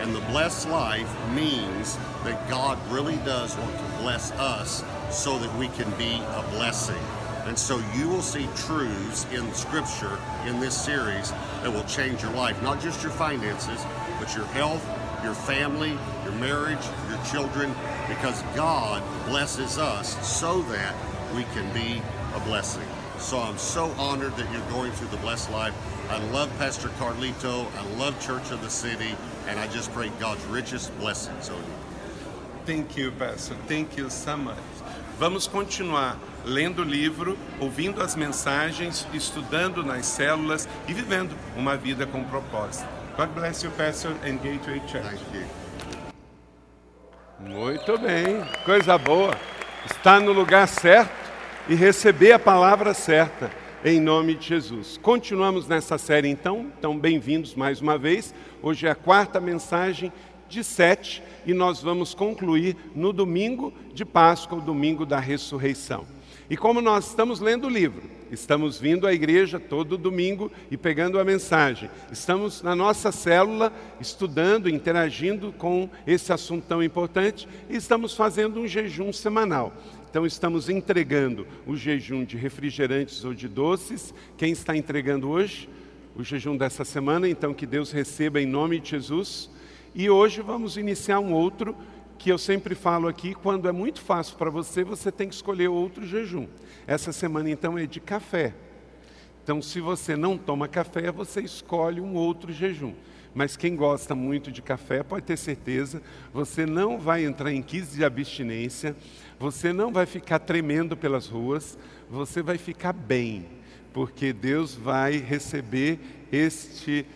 And 0.00 0.12
the 0.12 0.20
blessed 0.22 0.68
life 0.68 1.08
means 1.30 1.96
that 2.24 2.50
God 2.50 2.80
really 2.90 3.14
does 3.18 3.56
want 3.56 3.70
to 3.78 3.84
bless 4.02 4.32
us 4.32 4.82
so 5.08 5.38
that 5.38 5.56
we 5.56 5.68
can 5.68 5.88
be 5.92 6.16
a 6.16 6.44
blessing. 6.50 7.00
And 7.44 7.56
so 7.56 7.80
you 7.94 8.08
will 8.08 8.22
see 8.22 8.48
truths 8.56 9.24
in 9.32 9.54
Scripture 9.54 10.18
in 10.46 10.58
this 10.58 10.76
series 10.76 11.30
that 11.62 11.72
will 11.72 11.84
change 11.84 12.22
your 12.22 12.32
life, 12.32 12.60
not 12.60 12.80
just 12.80 13.00
your 13.00 13.12
finances, 13.12 13.86
but 14.18 14.34
your 14.34 14.46
health, 14.46 14.84
your 15.22 15.34
family, 15.34 15.96
your 16.24 16.34
marriage, 16.34 16.84
your 17.08 17.24
children, 17.24 17.72
because 18.08 18.42
God 18.56 19.00
blesses 19.26 19.78
us 19.78 20.16
so 20.26 20.60
that 20.62 20.92
we 21.36 21.44
can 21.54 21.72
be 21.72 22.02
a 22.34 22.40
blessing. 22.40 22.91
So 23.22 23.38
I'm 23.38 23.56
so 23.56 23.84
honored 23.92 24.36
that 24.36 24.52
you're 24.52 24.68
going 24.68 24.90
through 24.92 25.08
the 25.08 25.16
Blessed 25.18 25.50
Life. 25.52 25.72
I 26.10 26.18
love 26.32 26.50
Pastor 26.58 26.88
Carlito. 26.98 27.66
I 27.78 27.96
love 27.96 28.20
Church 28.20 28.50
of 28.50 28.60
the 28.62 28.68
City. 28.68 29.14
And 29.48 29.60
I 29.60 29.68
just 29.68 29.92
pray 29.92 30.10
God's 30.18 30.44
richest 30.46 30.90
blessings 30.98 31.48
on 31.48 31.56
you. 31.56 31.74
Thank 32.66 32.96
you, 32.96 33.12
Pastor. 33.12 33.54
Thank 33.68 33.96
you 33.96 34.10
so 34.10 34.36
much. 34.36 34.58
Vamos 35.18 35.46
continuar 35.46 36.18
lendo 36.44 36.82
o 36.82 36.84
livro, 36.84 37.38
ouvindo 37.60 38.02
as 38.02 38.16
mensagens, 38.16 39.06
estudando 39.14 39.84
nas 39.84 40.04
células 40.04 40.68
e 40.88 40.92
vivendo 40.92 41.34
uma 41.56 41.76
vida 41.76 42.04
com 42.06 42.24
propósito. 42.24 42.88
God 43.16 43.28
bless 43.36 43.62
you, 43.62 43.70
Pastor, 43.78 44.12
and 44.24 44.42
Gateway 44.42 44.80
Church. 44.88 45.04
Thank 45.08 45.34
you. 45.34 45.46
Muito 47.38 47.96
bem, 47.98 48.42
coisa 48.64 48.98
boa. 48.98 49.36
Está 49.86 50.18
no 50.20 50.32
lugar 50.32 50.66
certo 50.66 51.21
e 51.68 51.74
receber 51.74 52.32
a 52.32 52.38
palavra 52.38 52.92
certa 52.92 53.50
em 53.84 54.00
nome 54.00 54.34
de 54.34 54.48
Jesus. 54.48 54.98
Continuamos 55.00 55.68
nessa 55.68 55.96
série 55.96 56.28
então, 56.28 56.66
então 56.78 56.98
bem-vindos 56.98 57.54
mais 57.54 57.80
uma 57.80 57.96
vez. 57.96 58.34
Hoje 58.60 58.86
é 58.86 58.90
a 58.90 58.94
quarta 58.94 59.40
mensagem 59.40 60.12
de 60.48 60.62
sete 60.64 61.22
e 61.46 61.54
nós 61.54 61.80
vamos 61.80 62.14
concluir 62.14 62.76
no 62.94 63.12
domingo 63.12 63.72
de 63.94 64.04
Páscoa, 64.04 64.58
o 64.58 64.62
domingo 64.62 65.06
da 65.06 65.18
ressurreição. 65.18 66.04
E 66.50 66.56
como 66.56 66.80
nós 66.80 67.08
estamos 67.08 67.40
lendo 67.40 67.66
o 67.66 67.70
livro, 67.70 68.02
Estamos 68.32 68.80
vindo 68.80 69.06
à 69.06 69.12
igreja 69.12 69.60
todo 69.60 69.98
domingo 69.98 70.50
e 70.70 70.76
pegando 70.78 71.20
a 71.20 71.24
mensagem. 71.24 71.90
Estamos 72.10 72.62
na 72.62 72.74
nossa 72.74 73.12
célula 73.12 73.70
estudando, 74.00 74.70
interagindo 74.70 75.52
com 75.52 75.86
esse 76.06 76.32
assunto 76.32 76.64
tão 76.66 76.82
importante 76.82 77.46
e 77.68 77.76
estamos 77.76 78.16
fazendo 78.16 78.58
um 78.58 78.66
jejum 78.66 79.12
semanal. 79.12 79.74
Então, 80.12 80.26
estamos 80.26 80.68
entregando 80.68 81.46
o 81.66 81.74
jejum 81.74 82.22
de 82.22 82.36
refrigerantes 82.36 83.24
ou 83.24 83.32
de 83.32 83.48
doces. 83.48 84.12
Quem 84.36 84.52
está 84.52 84.76
entregando 84.76 85.30
hoje? 85.30 85.70
O 86.14 86.22
jejum 86.22 86.54
dessa 86.54 86.84
semana, 86.84 87.26
então 87.26 87.54
que 87.54 87.64
Deus 87.64 87.90
receba 87.90 88.38
em 88.38 88.44
nome 88.44 88.78
de 88.78 88.90
Jesus. 88.90 89.48
E 89.94 90.10
hoje 90.10 90.42
vamos 90.42 90.76
iniciar 90.76 91.18
um 91.18 91.32
outro 91.32 91.74
que 92.18 92.30
eu 92.30 92.36
sempre 92.36 92.74
falo 92.74 93.08
aqui, 93.08 93.34
quando 93.34 93.66
é 93.66 93.72
muito 93.72 94.02
fácil 94.02 94.36
para 94.36 94.50
você, 94.50 94.84
você 94.84 95.10
tem 95.10 95.30
que 95.30 95.34
escolher 95.34 95.68
outro 95.68 96.06
jejum. 96.06 96.46
Essa 96.86 97.10
semana 97.10 97.48
então 97.48 97.78
é 97.78 97.86
de 97.86 97.98
café. 97.98 98.52
Então, 99.42 99.62
se 99.62 99.80
você 99.80 100.14
não 100.14 100.36
toma 100.36 100.68
café, 100.68 101.10
você 101.10 101.40
escolhe 101.40 102.02
um 102.02 102.16
outro 102.16 102.52
jejum. 102.52 102.92
Mas 103.34 103.56
quem 103.56 103.74
gosta 103.74 104.14
muito 104.14 104.52
de 104.52 104.60
café, 104.60 105.02
pode 105.02 105.24
ter 105.24 105.38
certeza, 105.38 106.02
você 106.32 106.66
não 106.66 106.98
vai 106.98 107.24
entrar 107.24 107.52
em 107.52 107.62
crise 107.62 107.96
de 107.96 108.04
abstinência, 108.04 108.94
você 109.38 109.72
não 109.72 109.92
vai 109.92 110.06
ficar 110.06 110.38
tremendo 110.38 110.96
pelas 110.96 111.26
ruas, 111.26 111.78
você 112.10 112.42
vai 112.42 112.58
ficar 112.58 112.92
bem, 112.92 113.46
porque 113.92 114.32
Deus 114.32 114.74
vai 114.74 115.16
receber 115.16 115.98
este 116.30 117.06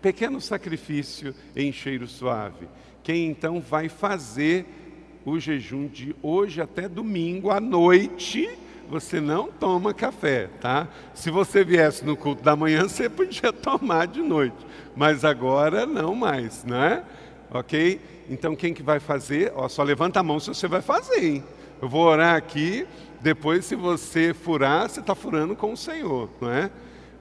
pequeno 0.00 0.40
sacrifício 0.40 1.34
em 1.56 1.72
cheiro 1.72 2.06
suave 2.06 2.68
quem 3.04 3.26
então 3.26 3.60
vai 3.60 3.90
fazer 3.90 4.64
o 5.26 5.38
jejum 5.38 5.86
de 5.86 6.16
hoje 6.22 6.60
até 6.60 6.88
domingo 6.88 7.50
à 7.50 7.60
noite. 7.60 8.48
Você 8.88 9.20
não 9.20 9.48
toma 9.48 9.94
café, 9.94 10.48
tá? 10.60 10.88
Se 11.14 11.30
você 11.30 11.64
viesse 11.64 12.04
no 12.04 12.16
culto 12.16 12.42
da 12.42 12.54
manhã, 12.54 12.82
você 12.88 13.08
podia 13.08 13.52
tomar 13.52 14.06
de 14.06 14.22
noite, 14.22 14.56
mas 14.94 15.24
agora 15.24 15.86
não 15.86 16.14
mais, 16.14 16.64
né? 16.64 17.04
Ok? 17.50 18.00
Então 18.28 18.54
quem 18.54 18.72
que 18.74 18.82
vai 18.82 19.00
fazer? 19.00 19.52
Ó, 19.54 19.68
só 19.68 19.82
levanta 19.82 20.20
a 20.20 20.22
mão 20.22 20.38
se 20.40 20.48
você 20.48 20.68
vai 20.68 20.82
fazer, 20.82 21.24
hein? 21.24 21.44
Eu 21.80 21.88
vou 21.88 22.04
orar 22.04 22.36
aqui. 22.36 22.86
Depois, 23.20 23.64
se 23.64 23.74
você 23.74 24.34
furar, 24.34 24.88
você 24.88 25.00
está 25.00 25.14
furando 25.14 25.56
com 25.56 25.72
o 25.72 25.76
Senhor, 25.76 26.28
não 26.40 26.50
é? 26.50 26.70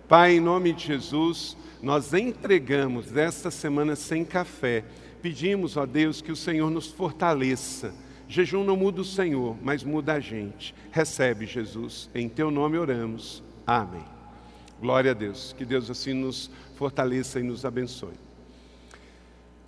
Pai, 0.08 0.34
em 0.34 0.40
nome 0.40 0.74
de 0.74 0.88
Jesus, 0.88 1.56
nós 1.82 2.14
entregamos 2.14 3.16
esta 3.16 3.50
semana 3.50 3.96
sem 3.96 4.26
café 4.26 4.84
Pedimos, 5.24 5.78
ó 5.78 5.86
Deus, 5.86 6.22
que 6.22 6.34
o 6.34 6.36
Senhor 6.36 6.70
nos 6.70 6.88
fortaleça. 6.88 7.94
Jejum 8.34 8.64
não 8.64 8.76
muda 8.76 9.00
o 9.00 9.06
Senhor, 9.06 9.56
mas 9.62 9.84
muda 9.84 10.14
a 10.14 10.20
gente. 10.20 10.74
Recebe, 10.92 11.46
Jesus. 11.46 12.10
Em 12.16 12.28
teu 12.28 12.50
nome 12.50 12.80
oramos. 12.80 13.44
Amém. 13.66 14.04
Glória 14.82 15.12
a 15.12 15.14
Deus. 15.14 15.54
Que 15.56 15.64
Deus 15.64 15.88
assim 15.88 16.14
nos 16.14 16.50
fortaleça 16.76 17.40
e 17.40 17.44
nos 17.44 17.64
abençoe. 17.64 18.16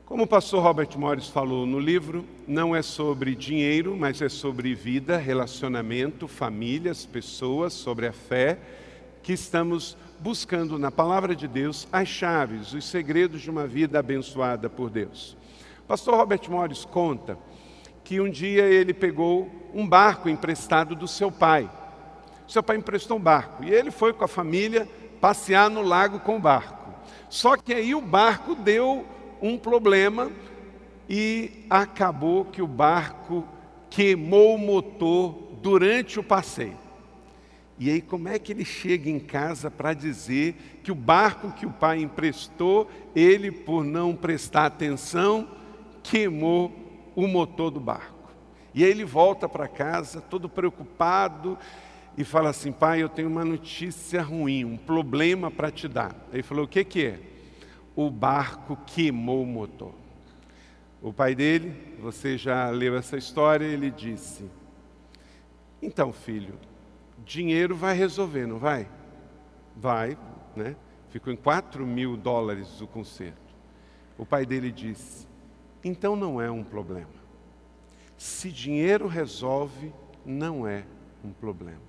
Como 0.03 0.23
o 0.23 0.27
pastor 0.27 0.63
Robert 0.63 0.89
Morris 0.97 1.27
falou 1.27 1.67
no 1.67 1.77
livro, 1.77 2.25
não 2.47 2.75
é 2.75 2.81
sobre 2.81 3.35
dinheiro, 3.35 3.95
mas 3.95 4.19
é 4.19 4.29
sobre 4.29 4.73
vida, 4.73 5.15
relacionamento, 5.15 6.27
famílias, 6.27 7.05
pessoas, 7.05 7.71
sobre 7.71 8.07
a 8.07 8.13
fé, 8.13 8.57
que 9.21 9.33
estamos 9.33 9.95
buscando 10.19 10.79
na 10.79 10.89
palavra 10.89 11.35
de 11.35 11.47
Deus 11.47 11.87
as 11.91 12.07
chaves, 12.07 12.73
os 12.73 12.85
segredos 12.85 13.43
de 13.43 13.51
uma 13.51 13.67
vida 13.67 13.99
abençoada 13.99 14.67
por 14.71 14.89
Deus. 14.89 15.37
Pastor 15.87 16.15
Robert 16.15 16.49
Morris 16.49 16.83
conta 16.83 17.37
que 18.05 18.21
um 18.21 18.29
dia 18.29 18.63
ele 18.65 18.93
pegou 18.93 19.49
um 19.73 19.85
barco 19.85 20.29
emprestado 20.29 20.95
do 20.95 21.07
seu 21.07 21.31
pai. 21.31 21.69
Seu 22.47 22.61
pai 22.61 22.77
emprestou 22.77 23.17
um 23.17 23.19
barco 23.19 23.63
e 23.63 23.73
ele 23.73 23.89
foi 23.89 24.13
com 24.13 24.23
a 24.23 24.27
família 24.27 24.87
passear 25.19 25.71
no 25.71 25.81
lago 25.81 26.19
com 26.19 26.37
o 26.37 26.39
barco. 26.39 26.93
Só 27.27 27.57
que 27.57 27.73
aí 27.73 27.95
o 27.95 27.99
barco 27.99 28.53
deu 28.53 29.03
um 29.41 29.57
problema 29.57 30.31
e 31.09 31.65
acabou 31.67 32.45
que 32.45 32.61
o 32.61 32.67
barco 32.67 33.43
queimou 33.89 34.53
o 34.53 34.59
motor 34.59 35.57
durante 35.61 36.19
o 36.19 36.23
passeio. 36.23 36.77
E 37.77 37.89
aí, 37.89 38.01
como 38.01 38.29
é 38.29 38.39
que 38.39 38.53
ele 38.53 38.63
chega 38.63 39.09
em 39.09 39.19
casa 39.19 39.69
para 39.69 39.93
dizer 39.93 40.79
que 40.83 40.91
o 40.91 40.95
barco 40.95 41.51
que 41.51 41.65
o 41.65 41.71
pai 41.71 42.01
emprestou, 42.01 42.89
ele, 43.13 43.51
por 43.51 43.83
não 43.83 44.15
prestar 44.15 44.67
atenção, 44.67 45.49
queimou 46.01 46.84
o 47.15 47.27
motor 47.27 47.71
do 47.71 47.79
barco. 47.79 48.29
E 48.73 48.83
aí 48.83 48.91
ele 48.91 49.05
volta 49.05 49.47
para 49.47 49.67
casa, 49.67 50.19
todo 50.19 50.49
preocupado, 50.49 51.57
e 52.17 52.23
fala 52.23 52.49
assim: 52.49 52.71
Pai, 52.71 53.01
eu 53.01 53.09
tenho 53.09 53.29
uma 53.29 53.45
notícia 53.45 54.21
ruim, 54.21 54.65
um 54.65 54.77
problema 54.77 55.49
para 55.49 55.71
te 55.71 55.87
dar. 55.87 56.15
Ele 56.31 56.43
falou: 56.43 56.65
O 56.65 56.67
que, 56.67 56.83
que 56.83 57.05
é? 57.05 57.19
O 57.95 58.09
barco 58.09 58.77
queimou 58.85 59.43
o 59.43 59.47
motor. 59.47 59.93
O 61.01 61.13
pai 61.13 61.35
dele, 61.35 61.95
você 61.99 62.37
já 62.37 62.69
leu 62.69 62.97
essa 62.97 63.17
história, 63.17 63.65
ele 63.65 63.91
disse: 63.91 64.49
Então, 65.81 66.11
filho, 66.11 66.55
dinheiro 67.23 67.75
vai 67.75 67.95
resolver, 67.95 68.45
não 68.45 68.57
vai? 68.57 68.87
Vai, 69.75 70.17
né? 70.55 70.75
Ficou 71.09 71.31
em 71.31 71.37
4 71.37 71.85
mil 71.85 72.17
dólares 72.17 72.81
o 72.81 72.87
conserto. 72.87 73.55
O 74.17 74.25
pai 74.25 74.45
dele 74.45 74.71
disse: 74.71 75.27
então 75.85 76.15
não 76.15 76.41
é 76.41 76.49
um 76.49 76.63
problema. 76.63 77.13
Se 78.17 78.51
dinheiro 78.51 79.07
resolve, 79.07 79.93
não 80.25 80.67
é 80.67 80.83
um 81.23 81.31
problema. 81.31 81.79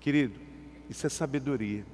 Querido, 0.00 0.40
isso 0.88 1.06
é 1.06 1.10
sabedoria. 1.10 1.84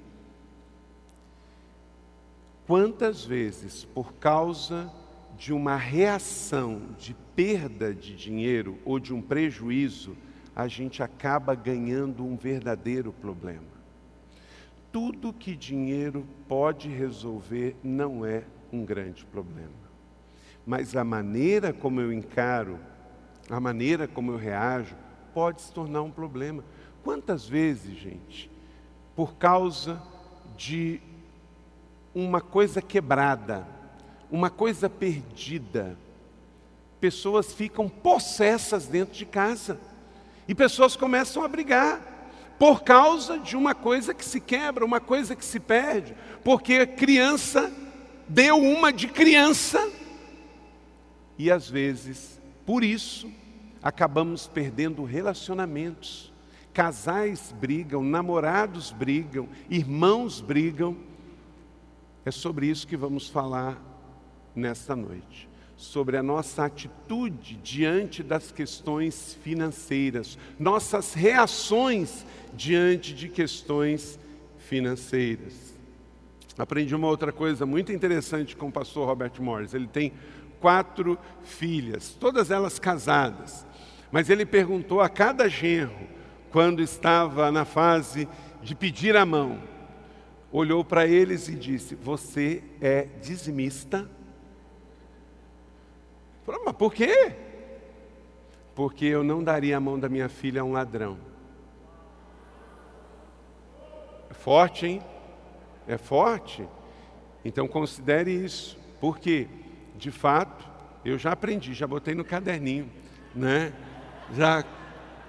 Quantas 2.69 3.25
vezes, 3.25 3.85
por 3.85 4.15
causa 4.15 4.93
de 5.37 5.53
uma 5.53 5.75
reação 5.75 6.81
de 6.97 7.13
perda 7.35 7.93
de 7.93 8.15
dinheiro 8.15 8.79
ou 8.85 9.01
de 9.01 9.13
um 9.13 9.21
prejuízo, 9.21 10.17
a 10.55 10.69
gente 10.69 11.03
acaba 11.03 11.53
ganhando 11.57 12.25
um 12.25 12.37
verdadeiro 12.37 13.13
problema? 13.13 13.73
Tudo 14.93 15.33
que 15.33 15.57
dinheiro 15.57 16.25
pode 16.47 16.89
resolver 16.89 17.75
não 17.83 18.25
é 18.25 18.45
um 18.73 18.85
grande 18.85 19.25
problema. 19.27 19.71
Mas 20.67 20.97
a 20.97 21.05
maneira 21.05 21.73
como 21.73 22.01
eu 22.01 22.13
encaro, 22.13 22.79
a 23.51 23.61
maneira 23.61 24.09
como 24.09 24.33
eu 24.33 24.37
reajo, 24.37 24.97
pode 25.35 25.61
se 25.63 25.73
tornar 25.73 26.03
um 26.03 26.11
problema. 26.11 26.65
Quantas 27.03 27.47
vezes, 27.47 27.97
gente, 27.99 28.51
por 29.15 29.35
causa 29.35 30.01
de 30.57 31.01
uma 32.15 32.41
coisa 32.41 32.81
quebrada, 32.81 33.67
uma 34.31 34.49
coisa 34.51 34.89
perdida, 34.89 35.97
pessoas 37.01 37.53
ficam 37.53 37.89
possessas 37.89 38.87
dentro 38.87 39.15
de 39.15 39.27
casa 39.27 39.79
e 40.47 40.55
pessoas 40.55 40.97
começam 40.97 41.43
a 41.43 41.49
brigar 41.49 42.13
por 42.59 42.85
causa 42.85 43.39
de 43.39 43.57
uma 43.57 43.75
coisa 43.75 44.15
que 44.15 44.25
se 44.25 44.41
quebra, 44.41 44.85
uma 44.85 45.01
coisa 45.01 45.35
que 45.35 45.45
se 45.45 45.59
perde, 45.59 46.15
porque 46.45 46.75
a 46.75 46.87
criança 46.87 47.73
deu 48.29 48.57
uma 48.57 48.93
de 48.93 49.09
criança, 49.09 49.91
e 51.39 51.51
às 51.51 51.69
vezes, 51.69 52.41
por 52.65 52.85
isso, 52.85 53.31
acabamos 53.83 54.47
perdendo 54.47 55.03
relacionamentos. 55.05 56.33
Casais 56.73 57.53
brigam, 57.61 58.03
namorados 58.03 58.93
brigam, 58.93 59.49
irmãos 59.69 60.41
brigam. 60.41 60.97
É 62.25 62.31
sobre 62.31 62.67
isso 62.67 62.87
que 62.87 62.97
vamos 62.97 63.29
falar 63.29 63.81
nesta 64.55 64.95
noite. 64.95 65.49
Sobre 65.77 66.17
a 66.17 66.23
nossa 66.23 66.65
atitude 66.65 67.57
diante 67.57 68.23
das 68.23 68.53
questões 68.53 69.37
financeiras, 69.43 70.39
nossas 70.59 71.13
reações 71.13 72.25
diante 72.55 73.13
de 73.13 73.29
questões 73.29 74.19
financeiras. 74.59 75.72
Aprendi 76.59 76.95
uma 76.95 77.09
outra 77.09 77.33
coisa 77.33 77.65
muito 77.65 77.93
interessante 77.93 78.57
com 78.57 78.69
o 78.69 78.73
pastor 78.73 79.07
Robert 79.07 79.33
Morris. 79.41 79.73
Ele 79.73 79.87
tem 79.87 80.13
quatro 80.61 81.19
filhas, 81.43 82.17
todas 82.19 82.51
elas 82.51 82.79
casadas. 82.79 83.67
Mas 84.11 84.29
ele 84.29 84.45
perguntou 84.45 85.01
a 85.01 85.09
cada 85.09 85.49
genro, 85.49 86.07
quando 86.51 86.83
estava 86.83 87.51
na 87.51 87.65
fase 87.65 88.29
de 88.63 88.75
pedir 88.75 89.17
a 89.17 89.25
mão, 89.25 89.63
olhou 90.53 90.85
para 90.85 91.07
eles 91.07 91.49
e 91.49 91.55
disse: 91.55 91.95
Você 91.95 92.63
é 92.81 93.09
dizimista? 93.23 94.09
Falou, 96.45 96.63
mas 96.65 96.77
por 96.77 96.93
quê? 96.93 97.35
Porque 98.75 99.07
eu 99.07 99.25
não 99.25 99.43
daria 99.43 99.77
a 99.77 99.81
mão 99.81 99.99
da 99.99 100.09
minha 100.09 100.29
filha 100.29 100.61
a 100.61 100.65
um 100.65 100.73
ladrão. 100.73 101.17
É 104.29 104.35
forte, 104.35 104.87
hein? 104.87 105.03
É 105.87 105.99
forte, 105.99 106.67
então 107.45 107.67
considere 107.67 108.31
isso, 108.31 108.79
porque, 109.01 109.49
de 109.97 110.11
fato, 110.11 110.69
eu 111.05 111.19
já 111.19 111.33
aprendi, 111.33 111.75
já 111.75 111.87
botei 111.87 112.15
no 112.15 112.25
caderninho, 112.25 112.89
né? 113.35 113.73
Já 114.35 114.65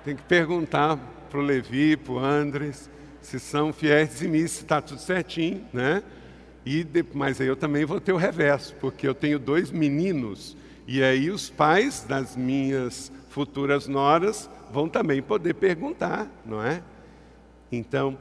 tem 0.04 0.16
que 0.16 0.24
perguntar 0.24 0.98
para 1.30 1.40
o 1.40 1.42
Levi, 1.42 1.98
para 1.98 2.14
o 2.14 2.20
Andres, 2.20 2.90
se 3.22 3.40
são 3.40 3.74
fiéis 3.74 4.22
em 4.22 4.28
mim, 4.28 4.48
se 4.48 4.62
está 4.62 4.82
tudo 4.82 5.00
certinho, 5.00 5.66
né? 5.74 6.04
E 6.66 6.84
de, 6.84 7.04
mas 7.14 7.42
aí 7.42 7.48
eu 7.48 7.56
também 7.56 7.86
vou 7.86 8.00
ter 8.00 8.14
o 8.14 8.18
reverso, 8.18 8.76
porque 8.80 9.08
eu 9.08 9.16
tenho 9.16 9.40
dois 9.40 9.72
meninos, 9.72 10.56
e 10.88 11.02
aí 11.02 11.32
os 11.32 11.50
pais 11.50 12.04
das 12.04 12.36
minhas 12.36 13.12
futuras 13.30 13.88
noras 13.88 14.50
vão 14.72 14.88
também 14.88 15.22
poder 15.22 15.56
perguntar, 15.56 16.28
não 16.46 16.62
é? 16.62 16.84
Então, 17.72 18.18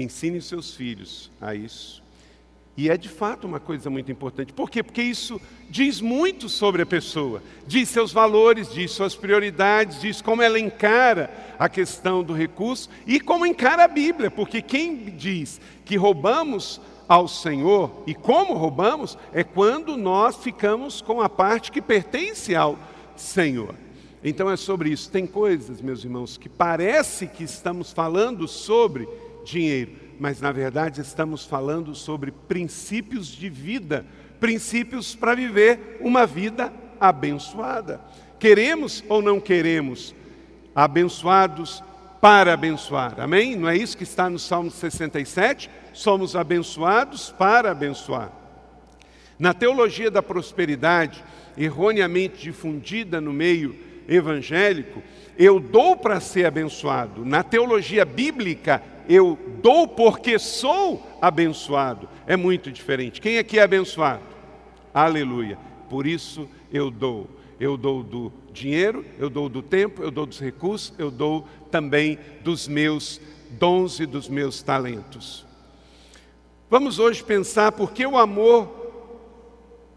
ensine 0.00 0.40
seus 0.40 0.74
filhos 0.74 1.30
a 1.40 1.54
isso. 1.54 2.02
E 2.76 2.90
é 2.90 2.96
de 2.96 3.08
fato 3.08 3.46
uma 3.46 3.58
coisa 3.58 3.88
muito 3.88 4.12
importante. 4.12 4.52
Por 4.52 4.70
quê? 4.70 4.82
Porque 4.82 5.00
isso 5.00 5.40
diz 5.70 6.00
muito 6.00 6.46
sobre 6.46 6.82
a 6.82 6.86
pessoa, 6.86 7.42
diz 7.66 7.88
seus 7.88 8.12
valores, 8.12 8.70
diz 8.70 8.90
suas 8.90 9.14
prioridades, 9.14 10.00
diz 10.00 10.20
como 10.20 10.42
ela 10.42 10.58
encara 10.58 11.30
a 11.58 11.70
questão 11.70 12.22
do 12.22 12.34
recurso 12.34 12.90
e 13.06 13.18
como 13.18 13.46
encara 13.46 13.84
a 13.84 13.88
Bíblia. 13.88 14.30
Porque 14.30 14.60
quem 14.60 15.06
diz 15.16 15.58
que 15.86 15.96
roubamos 15.96 16.78
ao 17.08 17.26
Senhor 17.26 18.02
e 18.06 18.14
como 18.14 18.52
roubamos 18.52 19.16
é 19.32 19.42
quando 19.42 19.96
nós 19.96 20.36
ficamos 20.36 21.00
com 21.00 21.22
a 21.22 21.30
parte 21.30 21.72
que 21.72 21.80
pertence 21.80 22.54
ao 22.54 22.78
Senhor. 23.16 23.74
Então 24.22 24.50
é 24.50 24.56
sobre 24.56 24.90
isso. 24.90 25.10
Tem 25.10 25.26
coisas, 25.26 25.80
meus 25.80 26.04
irmãos, 26.04 26.36
que 26.36 26.48
parece 26.48 27.26
que 27.26 27.44
estamos 27.44 27.90
falando 27.92 28.46
sobre 28.46 29.08
dinheiro, 29.46 29.92
mas 30.18 30.40
na 30.40 30.52
verdade 30.52 31.00
estamos 31.00 31.44
falando 31.44 31.94
sobre 31.94 32.30
princípios 32.30 33.28
de 33.28 33.48
vida, 33.48 34.04
princípios 34.40 35.14
para 35.14 35.34
viver 35.34 35.98
uma 36.00 36.26
vida 36.26 36.72
abençoada. 37.00 38.00
Queremos 38.38 39.02
ou 39.08 39.22
não 39.22 39.40
queremos 39.40 40.14
abençoados 40.74 41.82
para 42.20 42.52
abençoar. 42.52 43.20
Amém? 43.20 43.56
Não 43.56 43.68
é 43.68 43.76
isso 43.76 43.96
que 43.96 44.02
está 44.02 44.28
no 44.28 44.38
Salmo 44.38 44.70
67? 44.70 45.70
Somos 45.92 46.34
abençoados 46.34 47.30
para 47.30 47.70
abençoar. 47.70 48.32
Na 49.38 49.54
teologia 49.54 50.10
da 50.10 50.22
prosperidade, 50.22 51.22
erroneamente 51.56 52.42
difundida 52.42 53.20
no 53.20 53.32
meio 53.32 53.76
evangélico, 54.08 55.02
eu 55.38 55.60
dou 55.60 55.96
para 55.96 56.20
ser 56.20 56.46
abençoado. 56.46 57.24
Na 57.24 57.42
teologia 57.42 58.04
bíblica, 58.04 58.82
eu 59.08 59.38
dou 59.62 59.86
porque 59.86 60.38
sou 60.38 61.06
abençoado. 61.20 62.08
É 62.26 62.36
muito 62.36 62.70
diferente. 62.70 63.20
Quem 63.20 63.38
aqui 63.38 63.58
é 63.58 63.62
abençoado? 63.62 64.22
Aleluia. 64.92 65.58
Por 65.88 66.06
isso 66.06 66.48
eu 66.72 66.90
dou. 66.90 67.28
Eu 67.58 67.76
dou 67.76 68.02
do 68.02 68.32
dinheiro, 68.52 69.04
eu 69.18 69.30
dou 69.30 69.48
do 69.48 69.62
tempo, 69.62 70.02
eu 70.02 70.10
dou 70.10 70.26
dos 70.26 70.38
recursos, 70.38 70.92
eu 70.98 71.10
dou 71.10 71.46
também 71.70 72.18
dos 72.42 72.68
meus 72.68 73.20
dons 73.50 73.98
e 73.98 74.06
dos 74.06 74.28
meus 74.28 74.62
talentos. 74.62 75.46
Vamos 76.68 76.98
hoje 76.98 77.22
pensar 77.22 77.72
por 77.72 77.92
que 77.92 78.04
o 78.04 78.18
amor 78.18 78.86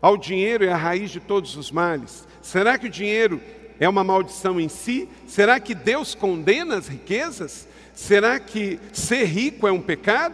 ao 0.01 0.17
dinheiro 0.17 0.63
é 0.63 0.71
a 0.71 0.77
raiz 0.77 1.11
de 1.11 1.19
todos 1.19 1.55
os 1.55 1.71
males. 1.71 2.27
Será 2.41 2.77
que 2.77 2.87
o 2.87 2.91
dinheiro 2.91 3.41
é 3.79 3.87
uma 3.87 4.03
maldição 4.03 4.59
em 4.59 4.69
si? 4.69 5.09
Será 5.27 5.59
que 5.59 5.73
Deus 5.73 6.13
condena 6.13 6.77
as 6.77 6.87
riquezas? 6.87 7.67
Será 7.99 8.39
que 8.39 8.79
ser 8.93 9.25
rico 9.25 9.67
é 9.67 9.71
um 9.73 9.81
pecado? 9.81 10.33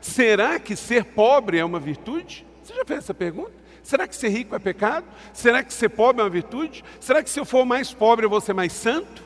Será 0.00 0.58
que 0.58 0.74
ser 0.74 1.04
pobre 1.04 1.58
é 1.58 1.64
uma 1.64 1.78
virtude? 1.78 2.44
Você 2.60 2.74
já 2.74 2.84
fez 2.84 2.98
essa 2.98 3.14
pergunta? 3.14 3.52
Será 3.84 4.08
que 4.08 4.16
ser 4.16 4.30
rico 4.30 4.52
é 4.52 4.58
pecado? 4.58 5.06
Será 5.32 5.62
que 5.62 5.72
ser 5.72 5.90
pobre 5.90 6.20
é 6.20 6.24
uma 6.24 6.30
virtude? 6.30 6.84
Será 6.98 7.22
que 7.22 7.30
se 7.30 7.38
eu 7.38 7.44
for 7.44 7.64
mais 7.64 7.94
pobre 7.94 8.26
eu 8.26 8.30
vou 8.30 8.40
ser 8.40 8.52
mais 8.52 8.72
santo? 8.72 9.22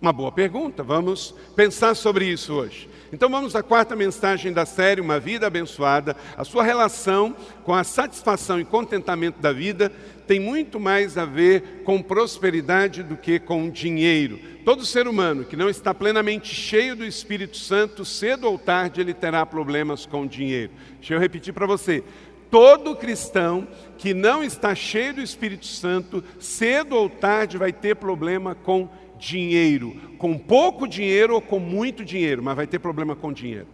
Uma 0.00 0.14
boa 0.14 0.32
pergunta, 0.32 0.82
vamos 0.82 1.34
pensar 1.54 1.94
sobre 1.94 2.24
isso 2.24 2.54
hoje. 2.54 2.88
Então 3.12 3.28
vamos 3.28 3.54
à 3.54 3.62
quarta 3.62 3.94
mensagem 3.94 4.52
da 4.52 4.66
série, 4.66 5.00
Uma 5.00 5.20
Vida 5.20 5.46
Abençoada. 5.46 6.16
A 6.36 6.44
sua 6.44 6.64
relação 6.64 7.36
com 7.64 7.74
a 7.74 7.84
satisfação 7.84 8.58
e 8.58 8.64
contentamento 8.64 9.40
da 9.40 9.52
vida 9.52 9.92
tem 10.26 10.40
muito 10.40 10.80
mais 10.80 11.16
a 11.16 11.24
ver 11.24 11.82
com 11.84 12.02
prosperidade 12.02 13.02
do 13.02 13.16
que 13.16 13.38
com 13.38 13.70
dinheiro. 13.70 14.38
Todo 14.64 14.86
ser 14.86 15.06
humano 15.06 15.44
que 15.44 15.56
não 15.56 15.68
está 15.68 15.92
plenamente 15.92 16.54
cheio 16.54 16.96
do 16.96 17.04
Espírito 17.04 17.56
Santo, 17.56 18.04
cedo 18.04 18.44
ou 18.44 18.58
tarde 18.58 19.00
ele 19.00 19.12
terá 19.12 19.44
problemas 19.44 20.06
com 20.06 20.26
dinheiro. 20.26 20.72
Deixa 20.98 21.14
eu 21.14 21.20
repetir 21.20 21.52
para 21.52 21.66
você. 21.66 22.02
Todo 22.50 22.96
cristão 22.96 23.66
que 23.98 24.14
não 24.14 24.42
está 24.42 24.74
cheio 24.74 25.14
do 25.14 25.20
Espírito 25.20 25.66
Santo, 25.66 26.22
cedo 26.38 26.96
ou 26.96 27.10
tarde 27.10 27.58
vai 27.58 27.72
ter 27.72 27.96
problema 27.96 28.54
com 28.54 28.88
dinheiro. 29.18 29.96
Com 30.18 30.38
pouco 30.38 30.86
dinheiro 30.86 31.34
ou 31.34 31.40
com 31.40 31.58
muito 31.58 32.04
dinheiro, 32.04 32.42
mas 32.42 32.56
vai 32.56 32.66
ter 32.66 32.78
problema 32.78 33.14
com 33.14 33.32
dinheiro. 33.32 33.66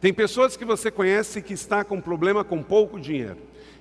Tem 0.00 0.12
pessoas 0.12 0.56
que 0.56 0.64
você 0.64 0.90
conhece 0.90 1.40
que 1.40 1.54
está 1.54 1.82
com 1.82 2.00
problema 2.00 2.44
com 2.44 2.62
pouco 2.62 3.00
dinheiro. 3.00 3.38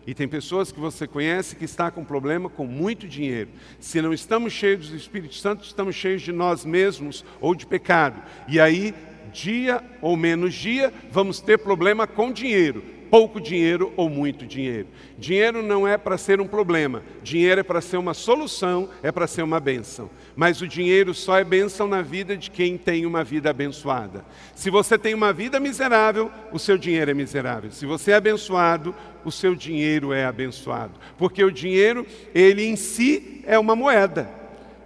E 0.08 0.14
tem 0.14 0.28
pessoas 0.28 0.72
que 0.72 0.80
você 0.80 1.08
conhece 1.08 1.56
que 1.56 1.66
está 1.66 1.90
com 1.90 2.04
problema 2.04 2.50
com 2.50 2.66
muito 2.66 3.08
dinheiro. 3.08 3.50
Se 3.80 4.02
não 4.02 4.14
estamos 4.14 4.54
cheios 4.54 4.90
do 4.90 4.96
Espírito 4.96 5.36
Santo, 5.36 5.64
estamos 5.64 5.96
cheios 5.96 6.22
de 6.22 6.32
nós 6.32 6.64
mesmos 6.64 7.26
ou 7.42 7.56
de 7.56 7.66
pecado. 7.66 8.22
E 8.48 8.60
aí, 8.60 8.94
dia 9.34 9.84
ou 10.02 10.16
menos 10.16 10.54
dia, 10.54 10.94
vamos 11.12 11.40
ter 11.40 11.58
problema 11.58 12.06
com 12.06 12.32
dinheiro 12.32 12.95
pouco 13.16 13.40
dinheiro 13.40 13.94
ou 13.96 14.10
muito 14.10 14.46
dinheiro. 14.46 14.90
Dinheiro 15.18 15.64
não 15.64 15.88
é 15.88 15.98
para 15.98 16.18
ser 16.18 16.42
um 16.42 16.48
problema, 16.48 17.02
dinheiro 17.24 17.62
é 17.62 17.64
para 17.64 17.80
ser 17.80 17.96
uma 17.96 18.14
solução, 18.14 18.90
é 19.02 19.10
para 19.10 19.26
ser 19.26 19.42
uma 19.42 19.58
bênção. 19.58 20.10
Mas 20.36 20.62
o 20.62 20.68
dinheiro 20.68 21.14
só 21.14 21.40
é 21.40 21.44
bênção 21.46 21.88
na 21.88 22.02
vida 22.02 22.36
de 22.36 22.52
quem 22.52 22.78
tem 22.78 23.06
uma 23.06 23.24
vida 23.24 23.50
abençoada. 23.50 24.26
Se 24.54 24.70
você 24.70 24.98
tem 24.98 25.14
uma 25.14 25.32
vida 25.32 25.62
miserável, 25.62 26.30
o 26.52 26.60
seu 26.60 26.78
dinheiro 26.78 27.10
é 27.10 27.14
miserável. 27.14 27.72
Se 27.72 27.86
você 27.86 28.12
é 28.12 28.16
abençoado, 28.16 28.94
o 29.24 29.32
seu 29.32 29.56
dinheiro 29.56 30.12
é 30.12 30.26
abençoado. 30.26 31.00
Porque 31.18 31.42
o 31.42 31.50
dinheiro, 31.50 32.06
ele 32.34 32.66
em 32.66 32.76
si 32.76 33.42
é 33.46 33.58
uma 33.58 33.78
moeda. 33.78 34.30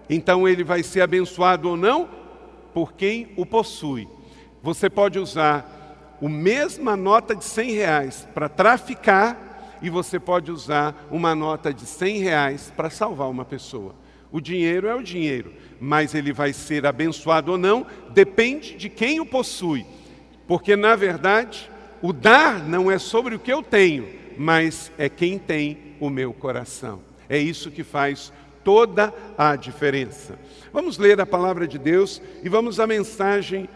Então 0.07 0.47
ele 0.47 0.63
vai 0.63 0.83
ser 0.83 1.01
abençoado 1.01 1.67
ou 1.67 1.75
não 1.75 2.07
por 2.75 2.93
quem 2.93 3.29
o 3.35 3.43
possui. 3.43 4.07
Você 4.61 4.87
pode 4.87 5.17
usar 5.17 5.78
a 6.21 6.27
mesma 6.27 6.97
nota 6.97 7.35
de 7.35 7.43
100 7.43 7.71
reais 7.71 8.27
para 8.33 8.49
traficar 8.49 9.77
e 9.81 9.89
você 9.89 10.19
pode 10.19 10.51
usar 10.51 11.07
uma 11.09 11.33
nota 11.33 11.73
de 11.73 11.85
100 11.85 12.19
reais 12.19 12.73
para 12.75 12.89
salvar 12.89 13.29
uma 13.29 13.45
pessoa. 13.45 13.95
O 14.31 14.39
dinheiro 14.39 14.87
é 14.87 14.93
o 14.93 15.01
dinheiro, 15.01 15.53
mas 15.79 16.13
ele 16.13 16.31
vai 16.31 16.53
ser 16.53 16.85
abençoado 16.85 17.53
ou 17.53 17.57
não, 17.57 17.85
depende 18.11 18.75
de 18.75 18.89
quem 18.89 19.19
o 19.19 19.25
possui. 19.25 19.85
Porque, 20.47 20.75
na 20.75 20.95
verdade, 20.95 21.69
o 22.01 22.13
dar 22.13 22.63
não 22.63 22.91
é 22.91 22.99
sobre 22.99 23.35
o 23.35 23.39
que 23.39 23.51
eu 23.51 23.63
tenho, 23.63 24.07
mas 24.37 24.91
é 24.97 25.09
quem 25.09 25.39
tem 25.39 25.77
o 25.99 26.09
meu 26.09 26.33
coração. 26.33 27.01
É 27.27 27.37
isso 27.37 27.71
que 27.71 27.83
faz 27.83 28.31
toda 28.63 29.13
a 29.37 29.55
diferença. 29.55 30.37
Vamos 30.71 30.97
ler 30.97 31.19
a 31.19 31.25
palavra 31.25 31.67
de 31.67 31.77
Deus 31.77 32.21
e 32.43 32.49
vamos 32.49 32.79
à 32.79 32.85
mensagem 32.85 33.67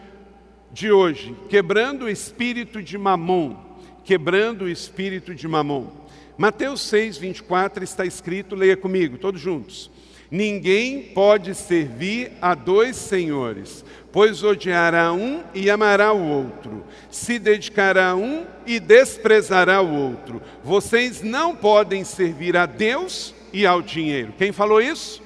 de 0.74 0.92
hoje, 0.92 1.36
quebrando 1.50 2.06
o 2.06 2.10
espírito 2.10 2.82
de 2.82 2.98
mamon, 2.98 3.56
quebrando 4.04 4.66
o 4.66 4.70
espírito 4.70 5.36
de 5.36 5.48
mamon. 5.48 5.88
Mateus 6.36 6.82
6, 6.82 7.18
24 7.18 7.84
está 7.84 8.04
escrito, 8.04 8.56
leia 8.56 8.76
comigo, 8.76 9.20
todos 9.20 9.40
juntos. 9.40 9.92
Ninguém 10.32 11.04
pode 11.14 11.54
servir 11.54 12.32
a 12.42 12.56
dois 12.56 12.96
senhores, 12.96 13.86
pois 14.12 14.42
odiará 14.44 15.14
um 15.14 15.44
e 15.54 15.70
amará 15.70 16.12
o 16.12 16.28
outro, 16.28 16.84
se 17.12 17.38
dedicará 17.38 18.10
a 18.10 18.16
um 18.16 18.44
e 18.66 18.80
desprezará 18.80 19.80
o 19.80 19.94
outro. 19.94 20.42
Vocês 20.64 21.22
não 21.22 21.56
podem 21.56 22.04
servir 22.04 22.58
a 22.58 22.66
Deus 22.66 23.36
e 23.54 23.64
ao 23.64 23.80
dinheiro. 23.80 24.34
Quem 24.36 24.52
falou 24.52 24.82
isso? 24.82 25.22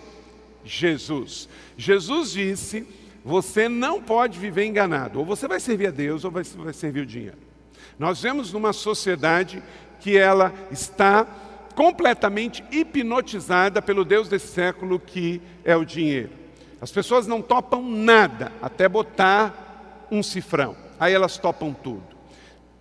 Jesus. 0.66 1.48
Jesus 1.78 2.34
disse 2.34 2.86
você 3.28 3.68
não 3.68 4.02
pode 4.02 4.40
viver 4.40 4.64
enganado. 4.66 5.20
Ou 5.20 5.26
você 5.26 5.50
vai 5.50 5.60
servir 5.60 5.88
a 5.88 5.92
Deus 5.92 6.24
ou 6.24 6.32
vai, 6.32 6.44
vai 6.44 6.72
servir 6.72 7.02
o 7.02 7.06
dinheiro. 7.06 7.38
Nós 8.00 8.22
vemos 8.22 8.54
numa 8.54 8.72
sociedade 8.72 9.62
que 10.00 10.18
ela 10.18 10.54
está 10.72 11.28
completamente 11.76 12.64
hipnotizada 12.72 13.82
pelo 13.82 14.06
Deus 14.06 14.30
desse 14.30 14.48
século 14.48 14.98
que 14.98 15.42
é 15.66 15.76
o 15.76 15.84
dinheiro. 15.84 16.30
As 16.80 16.90
pessoas 16.90 17.28
não 17.28 17.42
topam 17.42 17.84
nada 17.84 18.54
até 18.62 18.88
botar 18.88 20.08
um 20.10 20.24
cifrão. 20.24 20.78
Aí 20.98 21.14
elas 21.14 21.38
topam 21.38 21.74
tudo. 21.74 22.16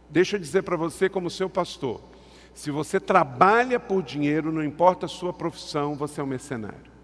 Deixa 0.08 0.36
eu 0.36 0.40
dizer 0.40 0.62
para 0.62 0.76
você, 0.76 1.08
como 1.08 1.28
seu 1.28 1.50
pastor: 1.50 2.00
se 2.54 2.70
você 2.70 3.00
trabalha 3.00 3.80
por 3.80 4.00
dinheiro, 4.00 4.52
não 4.52 4.62
importa 4.62 5.06
a 5.06 5.08
sua 5.08 5.32
profissão, 5.32 5.96
você 5.96 6.20
é 6.20 6.24
um 6.24 6.28
mercenário. 6.28 6.95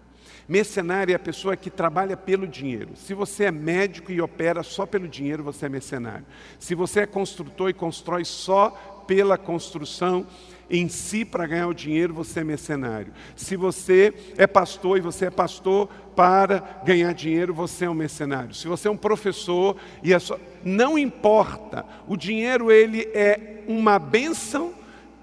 Mercenário 0.47 1.13
é 1.13 1.15
a 1.15 1.19
pessoa 1.19 1.55
que 1.55 1.69
trabalha 1.69 2.17
pelo 2.17 2.47
dinheiro. 2.47 2.89
Se 2.95 3.13
você 3.13 3.45
é 3.45 3.51
médico 3.51 4.11
e 4.11 4.21
opera 4.21 4.61
só 4.63 4.85
pelo 4.85 5.07
dinheiro, 5.07 5.43
você 5.43 5.67
é 5.67 5.69
mercenário. 5.69 6.25
Se 6.59 6.75
você 6.75 7.01
é 7.01 7.05
construtor 7.05 7.69
e 7.69 7.73
constrói 7.73 8.25
só 8.25 9.03
pela 9.07 9.37
construção, 9.37 10.25
em 10.69 10.87
si 10.87 11.23
para 11.23 11.45
ganhar 11.45 11.67
o 11.67 11.73
dinheiro, 11.73 12.13
você 12.13 12.39
é 12.39 12.43
mercenário. 12.43 13.13
Se 13.35 13.55
você 13.55 14.13
é 14.37 14.47
pastor 14.47 14.97
e 14.97 15.01
você 15.01 15.25
é 15.25 15.29
pastor 15.29 15.87
para 16.15 16.81
ganhar 16.83 17.13
dinheiro, 17.13 17.53
você 17.53 17.85
é 17.85 17.89
um 17.89 17.93
mercenário. 17.93 18.53
Se 18.53 18.67
você 18.67 18.87
é 18.87 18.91
um 18.91 18.97
professor 18.97 19.77
e 20.01 20.13
a 20.13 20.19
sua... 20.19 20.39
não 20.63 20.97
importa, 20.97 21.85
o 22.07 22.17
dinheiro 22.17 22.71
ele 22.71 23.01
é 23.13 23.63
uma 23.67 23.99
bênção 23.99 24.73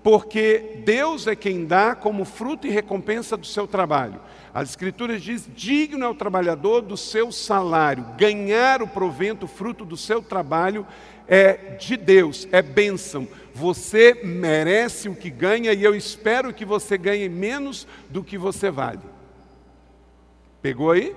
porque 0.03 0.83
Deus 0.85 1.27
é 1.27 1.37
quem 1.37 1.67
dá 1.67 1.95
como 1.95 2.25
fruto 2.25 2.67
e 2.67 2.71
recompensa 2.71 3.37
do 3.37 3.47
seu 3.47 3.67
trabalho. 3.67 4.21
As 4.53 4.71
Escrituras 4.71 5.23
diz: 5.23 5.49
digno 5.55 6.05
é 6.05 6.09
o 6.09 6.15
trabalhador 6.15 6.81
do 6.81 6.97
seu 6.97 7.31
salário, 7.31 8.05
ganhar 8.17 8.83
o 8.83 8.89
provento, 8.89 9.47
fruto 9.47 9.85
do 9.85 9.97
seu 9.97 10.21
trabalho 10.21 10.87
é 11.29 11.77
de 11.77 11.97
Deus, 11.97 12.49
é 12.51 12.61
bênção. 12.61 13.29
Você 13.55 14.21
merece 14.25 15.09
o 15.09 15.15
que 15.15 15.31
ganha 15.31 15.73
e 15.73 15.85
eu 15.85 15.95
espero 15.95 16.53
que 16.53 16.65
você 16.65 16.99
ganhe 16.99 17.29
menos 17.29 17.87
do 18.09 18.25
que 18.25 18.37
você 18.37 18.69
vale. 18.69 19.01
Pegou 20.61 20.91
aí? 20.91 21.15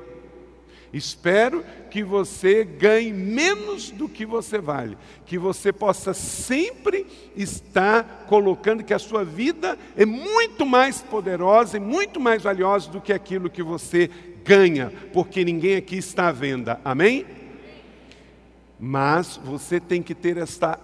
Espero 0.93 1.65
que 1.89 2.03
você 2.03 2.63
ganhe 2.63 3.11
menos 3.11 3.89
do 3.89 4.07
que 4.07 4.27
você 4.27 4.59
vale, 4.59 4.95
que 5.25 5.39
você 5.39 5.73
possa 5.73 6.13
sempre 6.13 7.07
estar 7.35 8.25
colocando 8.27 8.83
que 8.83 8.93
a 8.93 8.99
sua 8.99 9.25
vida 9.25 9.75
é 9.97 10.05
muito 10.05 10.67
mais 10.67 11.01
poderosa 11.01 11.77
e 11.77 11.79
muito 11.79 12.19
mais 12.19 12.43
valiosa 12.43 12.91
do 12.91 13.01
que 13.01 13.11
aquilo 13.11 13.49
que 13.49 13.63
você 13.63 14.07
ganha, 14.45 14.93
porque 15.11 15.43
ninguém 15.43 15.77
aqui 15.77 15.95
está 15.97 16.27
à 16.27 16.31
venda. 16.31 16.79
Amém? 16.85 17.25
Mas 18.79 19.39
você 19.43 19.79
tem 19.79 20.03
que 20.03 20.13
ter 20.13 20.37
esta 20.37 20.79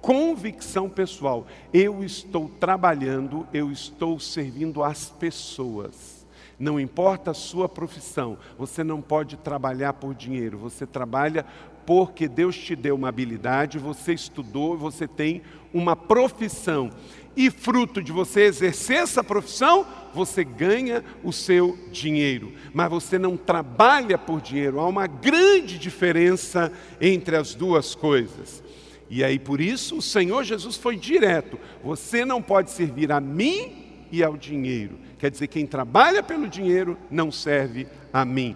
convicção 0.00 0.88
pessoal. 0.88 1.46
Eu 1.72 2.02
estou 2.02 2.48
trabalhando, 2.58 3.46
eu 3.54 3.70
estou 3.70 4.18
servindo 4.18 4.82
as 4.82 5.10
pessoas. 5.10 6.13
Não 6.58 6.78
importa 6.78 7.32
a 7.32 7.34
sua 7.34 7.68
profissão, 7.68 8.38
você 8.56 8.84
não 8.84 9.00
pode 9.00 9.36
trabalhar 9.36 9.94
por 9.94 10.14
dinheiro, 10.14 10.56
você 10.56 10.86
trabalha 10.86 11.44
porque 11.84 12.28
Deus 12.28 12.56
te 12.56 12.74
deu 12.74 12.94
uma 12.94 13.08
habilidade, 13.08 13.78
você 13.78 14.14
estudou, 14.14 14.76
você 14.76 15.06
tem 15.06 15.42
uma 15.72 15.94
profissão. 15.94 16.90
E 17.36 17.50
fruto 17.50 18.00
de 18.00 18.12
você 18.12 18.42
exercer 18.42 18.98
essa 18.98 19.22
profissão, 19.22 19.84
você 20.14 20.44
ganha 20.44 21.04
o 21.22 21.32
seu 21.32 21.76
dinheiro. 21.90 22.52
Mas 22.72 22.88
você 22.88 23.18
não 23.18 23.36
trabalha 23.36 24.16
por 24.16 24.40
dinheiro. 24.40 24.78
Há 24.78 24.86
uma 24.86 25.06
grande 25.06 25.78
diferença 25.78 26.72
entre 27.00 27.36
as 27.36 27.54
duas 27.54 27.94
coisas. 27.94 28.62
E 29.10 29.22
aí 29.22 29.38
por 29.38 29.60
isso 29.60 29.98
o 29.98 30.02
Senhor 30.02 30.44
Jesus 30.44 30.76
foi 30.76 30.96
direto: 30.96 31.58
você 31.82 32.24
não 32.24 32.40
pode 32.40 32.70
servir 32.70 33.10
a 33.10 33.20
mim 33.20 34.06
e 34.10 34.22
ao 34.22 34.36
dinheiro. 34.36 34.98
Quer 35.24 35.30
dizer, 35.30 35.46
quem 35.46 35.66
trabalha 35.66 36.22
pelo 36.22 36.46
dinheiro 36.46 36.98
não 37.10 37.32
serve 37.32 37.86
a 38.12 38.26
mim. 38.26 38.54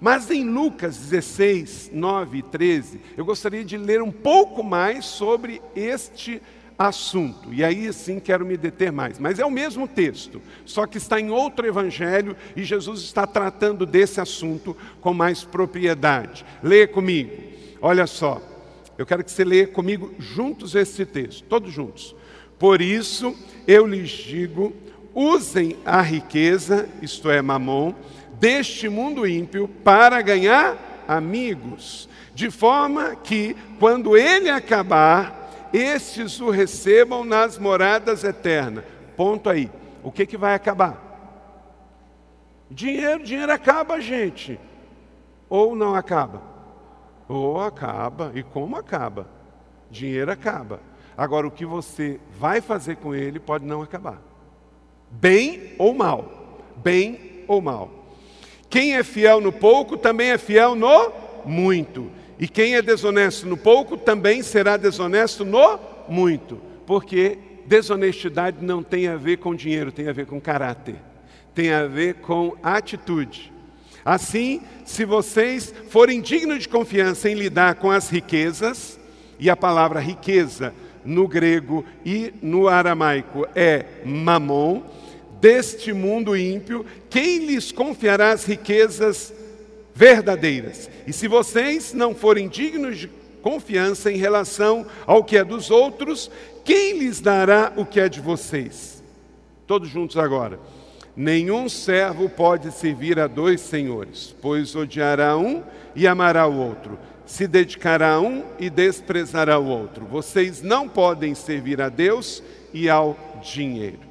Mas 0.00 0.30
em 0.30 0.48
Lucas 0.48 0.96
16, 0.96 1.90
9 1.92 2.38
e 2.38 2.42
13, 2.42 3.00
eu 3.18 3.22
gostaria 3.26 3.62
de 3.62 3.76
ler 3.76 4.00
um 4.00 4.10
pouco 4.10 4.62
mais 4.62 5.04
sobre 5.04 5.60
este 5.74 6.40
assunto. 6.78 7.52
E 7.52 7.62
aí 7.62 7.92
sim 7.92 8.18
quero 8.18 8.46
me 8.46 8.56
deter 8.56 8.90
mais. 8.90 9.18
Mas 9.18 9.38
é 9.38 9.44
o 9.44 9.50
mesmo 9.50 9.86
texto, 9.86 10.40
só 10.64 10.86
que 10.86 10.96
está 10.96 11.20
em 11.20 11.28
outro 11.28 11.66
evangelho 11.66 12.34
e 12.56 12.64
Jesus 12.64 13.02
está 13.02 13.26
tratando 13.26 13.84
desse 13.84 14.18
assunto 14.18 14.74
com 15.02 15.12
mais 15.12 15.44
propriedade. 15.44 16.46
Leia 16.62 16.88
comigo. 16.88 17.30
Olha 17.78 18.06
só. 18.06 18.40
Eu 18.96 19.04
quero 19.04 19.22
que 19.22 19.30
você 19.30 19.44
leia 19.44 19.66
comigo 19.66 20.14
juntos 20.18 20.74
esse 20.74 21.04
texto, 21.04 21.44
todos 21.44 21.70
juntos. 21.70 22.16
Por 22.58 22.80
isso 22.80 23.36
eu 23.68 23.86
lhes 23.86 24.08
digo: 24.08 24.72
usem 25.16 25.78
a 25.82 26.02
riqueza, 26.02 26.86
isto 27.00 27.30
é, 27.30 27.40
mamon, 27.40 27.94
deste 28.38 28.86
mundo 28.86 29.26
ímpio 29.26 29.66
para 29.66 30.20
ganhar 30.20 30.76
amigos, 31.08 32.06
de 32.34 32.50
forma 32.50 33.16
que, 33.16 33.56
quando 33.78 34.14
ele 34.14 34.50
acabar, 34.50 35.70
estes 35.72 36.38
o 36.38 36.50
recebam 36.50 37.24
nas 37.24 37.58
moradas 37.58 38.24
eternas. 38.24 38.84
Ponto 39.16 39.48
aí. 39.48 39.70
O 40.02 40.12
que, 40.12 40.26
que 40.26 40.36
vai 40.36 40.54
acabar? 40.54 41.02
Dinheiro, 42.70 43.24
dinheiro 43.24 43.52
acaba, 43.52 43.98
gente. 44.00 44.60
Ou 45.48 45.74
não 45.74 45.94
acaba? 45.94 46.42
Ou 47.26 47.60
acaba. 47.62 48.32
E 48.34 48.42
como 48.42 48.76
acaba? 48.76 49.26
Dinheiro 49.90 50.30
acaba. 50.30 50.80
Agora, 51.16 51.46
o 51.46 51.50
que 51.50 51.64
você 51.64 52.20
vai 52.38 52.60
fazer 52.60 52.96
com 52.96 53.14
ele 53.14 53.40
pode 53.40 53.64
não 53.64 53.80
acabar. 53.80 54.25
Bem 55.10 55.74
ou 55.78 55.94
mal. 55.94 56.62
Bem 56.76 57.44
ou 57.46 57.60
mal. 57.60 57.90
Quem 58.68 58.96
é 58.96 59.02
fiel 59.02 59.40
no 59.40 59.52
pouco 59.52 59.96
também 59.96 60.30
é 60.30 60.38
fiel 60.38 60.74
no 60.74 61.12
muito. 61.44 62.10
E 62.38 62.46
quem 62.46 62.74
é 62.74 62.82
desonesto 62.82 63.46
no 63.46 63.56
pouco 63.56 63.96
também 63.96 64.42
será 64.42 64.76
desonesto 64.76 65.44
no 65.44 65.78
muito. 66.08 66.60
Porque 66.86 67.38
desonestidade 67.66 68.58
não 68.60 68.82
tem 68.82 69.08
a 69.08 69.16
ver 69.16 69.38
com 69.38 69.54
dinheiro, 69.54 69.90
tem 69.90 70.08
a 70.08 70.12
ver 70.12 70.26
com 70.26 70.40
caráter, 70.40 70.96
tem 71.54 71.72
a 71.72 71.86
ver 71.86 72.14
com 72.16 72.56
atitude. 72.62 73.52
Assim, 74.04 74.60
se 74.84 75.04
vocês 75.04 75.74
forem 75.88 76.20
dignos 76.20 76.60
de 76.60 76.68
confiança 76.68 77.28
em 77.28 77.34
lidar 77.34 77.74
com 77.76 77.90
as 77.90 78.08
riquezas, 78.08 79.00
e 79.38 79.50
a 79.50 79.56
palavra 79.56 80.00
riqueza 80.00 80.72
no 81.06 81.26
grego 81.28 81.84
e 82.04 82.32
no 82.42 82.68
aramaico 82.68 83.46
é 83.54 83.84
mamon, 84.04 84.82
deste 85.40 85.92
mundo 85.92 86.36
ímpio, 86.36 86.84
quem 87.08 87.46
lhes 87.46 87.70
confiará 87.70 88.32
as 88.32 88.44
riquezas 88.44 89.32
verdadeiras. 89.94 90.90
E 91.06 91.12
se 91.12 91.28
vocês 91.28 91.92
não 91.92 92.14
forem 92.14 92.48
dignos 92.48 92.98
de 92.98 93.10
confiança 93.42 94.10
em 94.10 94.16
relação 94.16 94.84
ao 95.06 95.22
que 95.22 95.36
é 95.36 95.44
dos 95.44 95.70
outros, 95.70 96.30
quem 96.64 96.98
lhes 96.98 97.20
dará 97.20 97.72
o 97.76 97.86
que 97.86 98.00
é 98.00 98.08
de 98.08 98.20
vocês? 98.20 99.02
Todos 99.66 99.88
juntos 99.88 100.16
agora. 100.16 100.58
Nenhum 101.16 101.68
servo 101.68 102.28
pode 102.28 102.70
servir 102.72 103.18
a 103.18 103.26
dois 103.26 103.60
senhores, 103.62 104.34
pois 104.42 104.74
odiará 104.74 105.36
um 105.36 105.62
e 105.94 106.06
amará 106.06 106.46
o 106.46 106.58
outro, 106.58 106.98
se 107.26 107.48
dedicará 107.48 108.14
a 108.14 108.20
um 108.20 108.44
e 108.58 108.70
desprezará 108.70 109.58
o 109.58 109.66
outro. 109.66 110.06
Vocês 110.06 110.62
não 110.62 110.88
podem 110.88 111.34
servir 111.34 111.80
a 111.80 111.88
Deus 111.88 112.42
e 112.72 112.88
ao 112.88 113.16
dinheiro. 113.42 114.06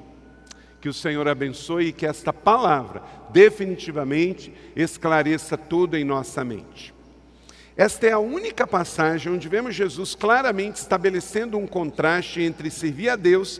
Que 0.81 0.89
o 0.89 0.93
Senhor 0.93 1.27
abençoe 1.27 1.87
e 1.87 1.93
que 1.93 2.05
esta 2.05 2.31
palavra 2.31 3.01
definitivamente 3.31 4.53
esclareça 4.75 5.57
tudo 5.57 5.97
em 5.97 6.03
nossa 6.03 6.43
mente. 6.43 6.93
Esta 7.77 8.07
é 8.07 8.11
a 8.11 8.19
única 8.19 8.67
passagem 8.67 9.33
onde 9.33 9.49
vemos 9.49 9.75
Jesus 9.75 10.13
claramente 10.13 10.75
estabelecendo 10.75 11.57
um 11.57 11.65
contraste 11.65 12.41
entre 12.41 12.69
servir 12.69 13.09
a 13.09 13.15
Deus 13.15 13.59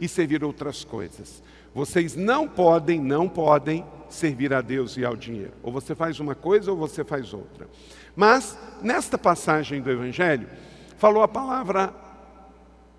e 0.00 0.08
servir 0.08 0.42
outras 0.42 0.82
coisas. 0.82 1.42
Vocês 1.74 2.14
não 2.14 2.46
podem, 2.46 3.00
não 3.00 3.28
podem 3.28 3.84
servir 4.08 4.52
a 4.52 4.60
Deus 4.60 4.96
e 4.96 5.04
ao 5.04 5.16
dinheiro. 5.16 5.52
Ou 5.62 5.72
você 5.72 5.94
faz 5.94 6.20
uma 6.20 6.34
coisa 6.34 6.70
ou 6.70 6.76
você 6.76 7.02
faz 7.02 7.32
outra. 7.32 7.68
Mas, 8.16 8.56
nesta 8.82 9.18
passagem 9.18 9.80
do 9.80 9.90
Evangelho, 9.90 10.48
falou 10.96 11.22
a 11.22 11.28
palavra 11.28 11.92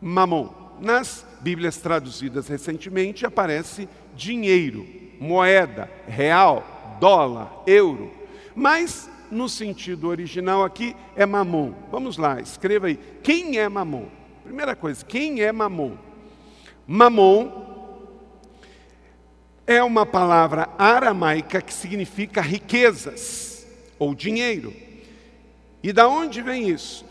mamon. 0.02 0.50
Nas 0.80 1.26
Bíblias 1.40 1.78
traduzidas 1.78 2.48
recentemente 2.48 3.26
aparece 3.26 3.88
dinheiro, 4.16 4.86
moeda, 5.20 5.90
real, 6.08 6.98
dólar, 7.00 7.64
euro. 7.66 8.12
Mas 8.54 9.10
no 9.32 9.48
sentido 9.48 10.08
original 10.08 10.64
aqui 10.64 10.96
é 11.16 11.26
mamon. 11.26 11.74
Vamos 11.92 12.18
lá, 12.18 12.40
escreva 12.40 12.88
aí. 12.88 13.00
Quem 13.24 13.58
é 13.58 13.68
mamon? 13.70 14.08
Primeira 14.44 14.76
coisa, 14.76 15.04
quem 15.04 15.42
é 15.42 15.52
mamon? 15.52 15.98
Mamon 16.86 17.66
é 19.66 19.82
uma 19.82 20.06
palavra 20.06 20.70
aramaica 20.78 21.62
que 21.62 21.74
significa 21.74 22.42
riquezas 22.42 23.66
ou 23.98 24.14
dinheiro. 24.14 24.85
E 25.86 25.94
da 25.94 26.08
onde 26.08 26.42
vem 26.42 26.68
isso? 26.68 27.06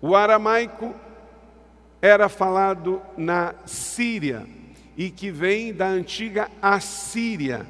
O 0.00 0.14
aramaico 0.14 0.94
era 2.00 2.28
falado 2.28 3.02
na 3.16 3.56
Síria 3.66 4.46
e 4.96 5.10
que 5.10 5.32
vem 5.32 5.74
da 5.74 5.88
antiga 5.88 6.48
Assíria. 6.62 7.66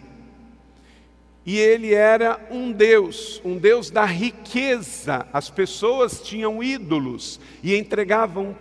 E 1.47 1.57
ele 1.57 1.95
era 1.95 2.47
um 2.51 2.71
deus, 2.71 3.41
um 3.43 3.57
deus 3.57 3.89
da 3.89 4.05
riqueza. 4.05 5.27
As 5.33 5.49
pessoas 5.49 6.21
tinham 6.21 6.63
ídolos 6.63 7.41
e 7.63 7.75
entregavam 7.75 8.55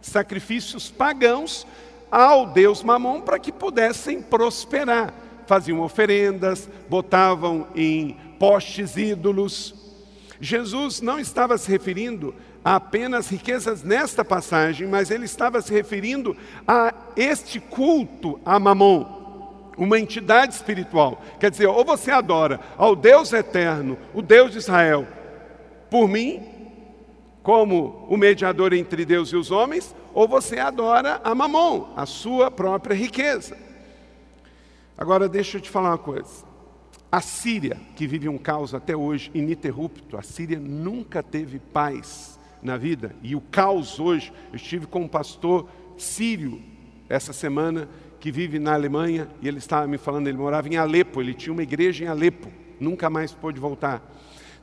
sacrifícios 0.00 0.88
pagãos 0.88 1.66
ao 2.12 2.46
deus 2.46 2.80
Mamon 2.84 3.22
para 3.22 3.40
que 3.40 3.50
pudessem 3.50 4.22
prosperar. 4.22 5.12
Faziam 5.48 5.80
oferendas, 5.80 6.70
botavam 6.88 7.66
em 7.74 8.16
postes 8.38 8.96
ídolos. 8.96 9.81
Jesus 10.44 11.00
não 11.00 11.20
estava 11.20 11.56
se 11.56 11.70
referindo 11.70 12.34
apenas 12.64 13.28
riquezas 13.28 13.84
nesta 13.84 14.24
passagem, 14.24 14.88
mas 14.88 15.08
ele 15.08 15.24
estava 15.24 15.62
se 15.62 15.72
referindo 15.72 16.36
a 16.66 16.92
este 17.14 17.60
culto 17.60 18.40
a 18.44 18.58
Mamon, 18.58 19.70
uma 19.78 20.00
entidade 20.00 20.52
espiritual. 20.52 21.22
Quer 21.38 21.52
dizer, 21.52 21.68
ou 21.68 21.84
você 21.84 22.10
adora 22.10 22.58
ao 22.76 22.96
Deus 22.96 23.32
eterno, 23.32 23.96
o 24.12 24.20
Deus 24.20 24.50
de 24.50 24.58
Israel, 24.58 25.06
por 25.88 26.08
mim, 26.08 26.42
como 27.40 28.04
o 28.10 28.16
mediador 28.16 28.72
entre 28.72 29.04
Deus 29.04 29.28
e 29.28 29.36
os 29.36 29.52
homens, 29.52 29.94
ou 30.12 30.26
você 30.26 30.58
adora 30.58 31.20
a 31.22 31.36
Mamon, 31.36 31.92
a 31.96 32.04
sua 32.04 32.50
própria 32.50 32.96
riqueza. 32.96 33.56
Agora 34.98 35.28
deixa 35.28 35.58
eu 35.58 35.60
te 35.60 35.70
falar 35.70 35.90
uma 35.90 35.98
coisa. 35.98 36.51
A 37.12 37.20
Síria, 37.20 37.76
que 37.94 38.06
vive 38.06 38.26
um 38.26 38.38
caos 38.38 38.72
até 38.72 38.96
hoje 38.96 39.30
ininterrupto, 39.34 40.16
a 40.16 40.22
Síria 40.22 40.58
nunca 40.58 41.22
teve 41.22 41.58
paz 41.58 42.40
na 42.62 42.78
vida. 42.78 43.14
E 43.22 43.36
o 43.36 43.40
caos 43.42 44.00
hoje, 44.00 44.32
eu 44.50 44.56
estive 44.56 44.86
com 44.86 45.02
um 45.02 45.08
pastor 45.08 45.68
sírio 45.98 46.62
essa 47.10 47.34
semana, 47.34 47.86
que 48.18 48.32
vive 48.32 48.58
na 48.58 48.72
Alemanha, 48.72 49.28
e 49.42 49.48
ele 49.48 49.58
estava 49.58 49.86
me 49.86 49.98
falando, 49.98 50.26
ele 50.28 50.38
morava 50.38 50.68
em 50.70 50.76
Alepo, 50.76 51.20
ele 51.20 51.34
tinha 51.34 51.52
uma 51.52 51.62
igreja 51.62 52.02
em 52.02 52.06
Alepo, 52.08 52.48
nunca 52.80 53.10
mais 53.10 53.34
pôde 53.34 53.60
voltar. 53.60 54.00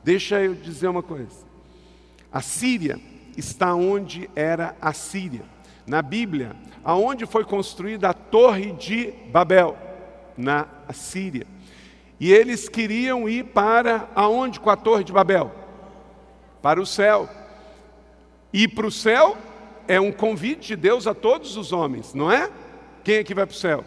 Deixa 0.02 0.42
eu 0.42 0.52
dizer 0.52 0.88
uma 0.88 1.04
coisa. 1.04 1.46
A 2.32 2.40
Síria 2.40 2.98
está 3.36 3.76
onde 3.76 4.28
era 4.34 4.74
a 4.80 4.92
Síria. 4.92 5.44
Na 5.86 6.02
Bíblia, 6.02 6.56
aonde 6.82 7.26
foi 7.26 7.44
construída 7.44 8.08
a 8.08 8.14
Torre 8.14 8.72
de 8.72 9.12
Babel, 9.30 9.78
na 10.36 10.66
Síria. 10.92 11.46
E 12.20 12.30
eles 12.30 12.68
queriam 12.68 13.26
ir 13.26 13.46
para 13.46 14.06
aonde 14.14 14.60
com 14.60 14.68
a 14.68 14.76
Torre 14.76 15.02
de 15.02 15.12
Babel? 15.12 15.50
Para 16.60 16.78
o 16.78 16.84
céu. 16.84 17.26
Ir 18.52 18.68
para 18.68 18.86
o 18.86 18.92
céu 18.92 19.38
é 19.88 19.98
um 19.98 20.12
convite 20.12 20.68
de 20.68 20.76
Deus 20.76 21.06
a 21.06 21.14
todos 21.14 21.56
os 21.56 21.72
homens, 21.72 22.12
não 22.12 22.30
é? 22.30 22.50
Quem 23.02 23.16
é 23.16 23.24
que 23.24 23.34
vai 23.34 23.46
para 23.46 23.54
o 23.54 23.56
céu? 23.56 23.82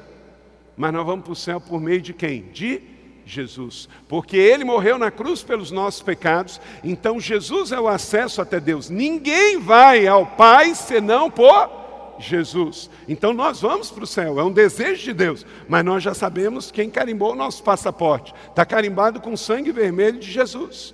Mas 0.76 0.92
nós 0.92 1.06
vamos 1.06 1.24
para 1.24 1.34
o 1.34 1.36
céu 1.36 1.62
por 1.62 1.80
meio 1.80 2.02
de 2.02 2.12
quem? 2.12 2.42
De 2.52 2.82
Jesus. 3.24 3.88
Porque 4.08 4.36
ele 4.36 4.64
morreu 4.64 4.98
na 4.98 5.12
cruz 5.12 5.44
pelos 5.44 5.70
nossos 5.70 6.02
pecados, 6.02 6.60
então 6.84 7.20
Jesus 7.20 7.72
é 7.72 7.80
o 7.80 7.88
acesso 7.88 8.42
até 8.42 8.60
Deus. 8.60 8.90
Ninguém 8.90 9.60
vai 9.60 10.08
ao 10.08 10.26
Pai 10.26 10.74
senão 10.74 11.30
por 11.30 11.83
Jesus. 12.20 12.90
Então 13.08 13.34
nós 13.34 13.62
vamos 13.62 13.92
para 13.92 14.04
o 14.04 14.08
céu, 14.08 14.40
é 14.40 14.44
um 14.44 14.52
desejo 14.52 15.04
de 15.04 15.14
Deus, 15.14 15.46
mas 15.68 15.84
nós 15.84 16.04
já 16.04 16.14
sabemos 16.14 16.72
quem 16.72 16.90
carimbou 16.90 17.32
o 17.32 17.36
nosso 17.36 17.64
passaporte. 17.64 18.34
Está 18.50 18.66
carimbado 18.66 19.20
com 19.20 19.36
sangue 19.36 19.72
vermelho 19.72 20.20
de 20.20 20.32
Jesus. 20.32 20.94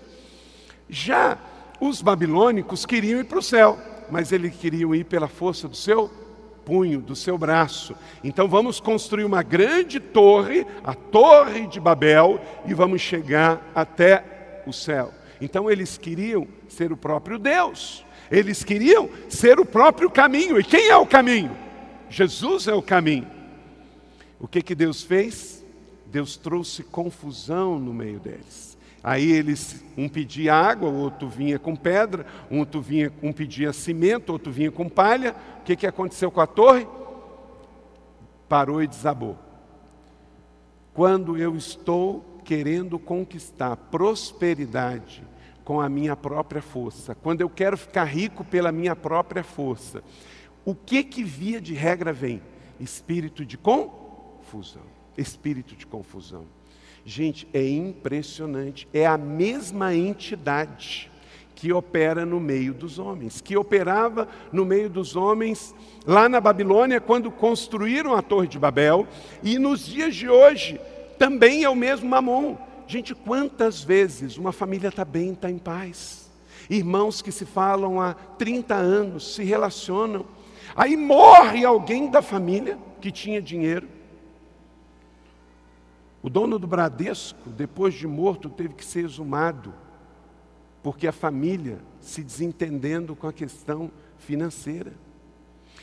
Já 0.89 1.37
os 1.79 2.01
babilônicos 2.01 2.85
queriam 2.85 3.19
ir 3.19 3.25
para 3.25 3.39
o 3.39 3.43
céu, 3.43 3.77
mas 4.09 4.31
eles 4.31 4.55
queriam 4.55 4.93
ir 4.93 5.05
pela 5.05 5.27
força 5.27 5.67
do 5.67 5.75
seu 5.75 6.09
punho, 6.65 7.01
do 7.01 7.15
seu 7.15 7.37
braço. 7.37 7.95
Então 8.23 8.47
vamos 8.47 8.79
construir 8.79 9.23
uma 9.23 9.41
grande 9.41 9.99
torre, 9.99 10.65
a 10.83 10.93
Torre 10.93 11.67
de 11.67 11.79
Babel, 11.79 12.39
e 12.65 12.73
vamos 12.73 13.01
chegar 13.01 13.71
até 13.73 14.61
o 14.67 14.73
céu. 14.73 15.11
Então 15.41 15.69
eles 15.69 15.97
queriam 15.97 16.47
ser 16.67 16.91
o 16.91 16.97
próprio 16.97 17.39
Deus. 17.39 18.05
Eles 18.31 18.63
queriam 18.63 19.09
ser 19.27 19.59
o 19.59 19.65
próprio 19.65 20.09
caminho. 20.09 20.59
E 20.59 20.63
quem 20.63 20.89
é 20.89 20.97
o 20.97 21.05
caminho? 21.05 21.55
Jesus 22.09 22.67
é 22.67 22.73
o 22.73 22.81
caminho. 22.81 23.27
O 24.39 24.47
que 24.47 24.61
que 24.61 24.75
Deus 24.75 25.03
fez? 25.03 25.65
Deus 26.05 26.37
trouxe 26.37 26.83
confusão 26.83 27.79
no 27.79 27.93
meio 27.93 28.19
deles. 28.19 28.77
Aí 29.03 29.31
eles, 29.31 29.83
um 29.97 30.09
pedia 30.09 30.53
água, 30.53 30.89
outro 30.89 31.29
vinha 31.29 31.57
com 31.57 31.75
pedra, 31.75 32.25
outro 32.51 32.81
vinha, 32.81 33.11
um 33.23 33.31
pedia 33.31 33.71
cimento, 33.71 34.31
outro 34.31 34.51
vinha 34.51 34.71
com 34.71 34.89
palha. 34.89 35.35
O 35.61 35.63
que, 35.63 35.75
que 35.75 35.87
aconteceu 35.87 36.29
com 36.29 36.41
a 36.41 36.47
torre? 36.47 36.85
Parou 38.47 38.83
e 38.83 38.87
desabou. 38.87 39.37
Quando 40.93 41.37
eu 41.37 41.55
estou 41.55 42.41
querendo 42.43 42.99
conquistar 42.99 43.75
prosperidade 43.77 45.23
com 45.69 45.79
a 45.79 45.87
minha 45.87 46.15
própria 46.15 46.63
força, 46.63 47.13
quando 47.13 47.41
eu 47.41 47.47
quero 47.47 47.77
ficar 47.77 48.03
rico 48.05 48.43
pela 48.43 48.71
minha 48.71 48.95
própria 48.95 49.43
força, 49.43 50.01
o 50.65 50.73
que 50.73 51.03
que 51.03 51.23
via 51.23 51.61
de 51.61 51.75
regra 51.75 52.11
vem? 52.11 52.41
Espírito 52.79 53.45
de 53.45 53.55
confusão. 53.55 54.81
Espírito 55.15 55.75
de 55.75 55.85
confusão. 55.85 56.47
Gente, 57.05 57.47
é 57.53 57.69
impressionante. 57.69 58.87
É 58.91 59.05
a 59.05 59.15
mesma 59.15 59.93
entidade 59.93 61.11
que 61.53 61.71
opera 61.71 62.25
no 62.25 62.39
meio 62.39 62.73
dos 62.73 62.97
homens, 62.97 63.39
que 63.39 63.55
operava 63.55 64.27
no 64.51 64.65
meio 64.65 64.89
dos 64.89 65.15
homens 65.15 65.75
lá 66.03 66.27
na 66.27 66.41
Babilônia 66.41 66.99
quando 66.99 67.29
construíram 67.29 68.15
a 68.15 68.23
Torre 68.23 68.47
de 68.47 68.57
Babel, 68.57 69.07
e 69.43 69.59
nos 69.59 69.85
dias 69.85 70.15
de 70.15 70.27
hoje 70.27 70.81
também 71.19 71.63
é 71.63 71.69
o 71.69 71.75
mesmo 71.75 72.09
mamon. 72.09 72.57
Gente, 72.89 73.13
quantas 73.13 73.83
vezes 73.83 74.35
uma 74.35 74.51
família 74.51 74.87
está 74.87 75.05
bem, 75.05 75.33
está 75.33 75.47
em 75.47 75.59
paz? 75.59 76.27
Irmãos 76.67 77.21
que 77.21 77.31
se 77.31 77.45
falam 77.45 78.01
há 78.01 78.15
30 78.15 78.73
anos, 78.73 79.35
se 79.35 79.43
relacionam, 79.43 80.25
aí 80.75 80.97
morre 80.97 81.63
alguém 81.63 82.09
da 82.09 82.19
família 82.19 82.79
que 82.99 83.11
tinha 83.11 83.39
dinheiro, 83.39 83.87
o 86.23 86.31
dono 86.31 86.57
do 86.57 86.65
Bradesco, 86.65 87.51
depois 87.51 87.93
de 87.93 88.07
morto, 88.07 88.49
teve 88.49 88.73
que 88.73 88.83
ser 88.83 89.05
exumado, 89.05 89.71
porque 90.81 91.05
a 91.05 91.11
família 91.11 91.77
se 92.01 92.23
desentendendo 92.23 93.15
com 93.15 93.27
a 93.27 93.33
questão 93.33 93.91
financeira. 94.17 94.93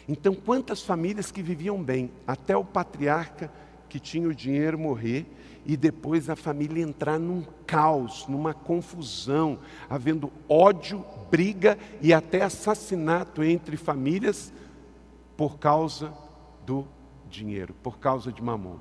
Então, 0.09 0.35
quantas 0.35 0.83
famílias 0.83 1.31
que 1.31 1.40
viviam 1.40 1.81
bem, 1.81 2.11
até 2.27 2.57
o 2.57 2.64
patriarca 2.64 3.49
que 3.88 4.01
tinha 4.01 4.29
o 4.29 4.35
dinheiro 4.35 4.77
morrer, 4.77 5.25
e 5.66 5.76
depois 5.76 6.31
a 6.31 6.37
família 6.37 6.83
entrar 6.83 7.18
num 7.18 7.42
caos, 7.66 8.26
numa 8.29 8.55
confusão, 8.55 9.59
havendo 9.90 10.33
ódio, 10.48 11.05
briga 11.29 11.76
e 12.00 12.14
até 12.14 12.42
assassinato 12.42 13.42
entre 13.42 13.76
famílias 13.76 14.52
por 15.37 15.59
causa 15.59 16.12
do 16.64 16.87
dinheiro, 17.29 17.74
por 17.83 17.98
causa 17.98 18.33
de 18.33 18.40
mamon. 18.40 18.79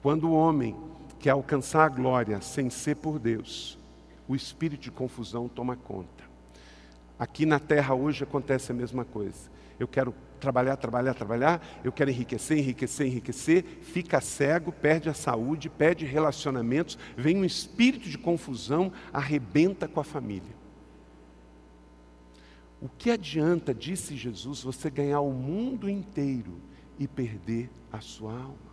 Quando 0.00 0.28
o 0.28 0.34
homem 0.34 0.76
quer 1.18 1.30
alcançar 1.30 1.84
a 1.84 1.88
glória 1.88 2.40
sem 2.40 2.70
ser 2.70 2.96
por 2.96 3.18
Deus, 3.18 3.76
o 4.28 4.36
espírito 4.36 4.82
de 4.82 4.90
confusão 4.92 5.48
toma 5.48 5.74
conta. 5.74 6.24
Aqui 7.18 7.44
na 7.44 7.58
terra 7.58 7.94
hoje 7.94 8.22
acontece 8.22 8.70
a 8.70 8.74
mesma 8.74 9.04
coisa. 9.04 9.50
Eu 9.78 9.88
quero 9.88 10.14
trabalhar, 10.40 10.76
trabalhar, 10.76 11.14
trabalhar, 11.14 11.80
eu 11.84 11.92
quero 11.92 12.10
enriquecer, 12.10 12.58
enriquecer, 12.58 13.06
enriquecer, 13.06 13.64
fica 13.82 14.20
cego, 14.20 14.72
perde 14.72 15.08
a 15.08 15.14
saúde, 15.14 15.68
perde 15.68 16.04
relacionamentos, 16.04 16.98
vem 17.16 17.36
um 17.36 17.44
espírito 17.44 18.08
de 18.08 18.18
confusão, 18.18 18.92
arrebenta 19.12 19.86
com 19.86 20.00
a 20.00 20.04
família. 20.04 20.58
O 22.80 22.88
que 22.88 23.10
adianta, 23.10 23.74
disse 23.74 24.16
Jesus, 24.16 24.62
você 24.62 24.90
ganhar 24.90 25.20
o 25.20 25.32
mundo 25.32 25.88
inteiro 25.88 26.58
e 26.98 27.06
perder 27.06 27.70
a 27.92 28.00
sua 28.00 28.32
alma? 28.32 28.70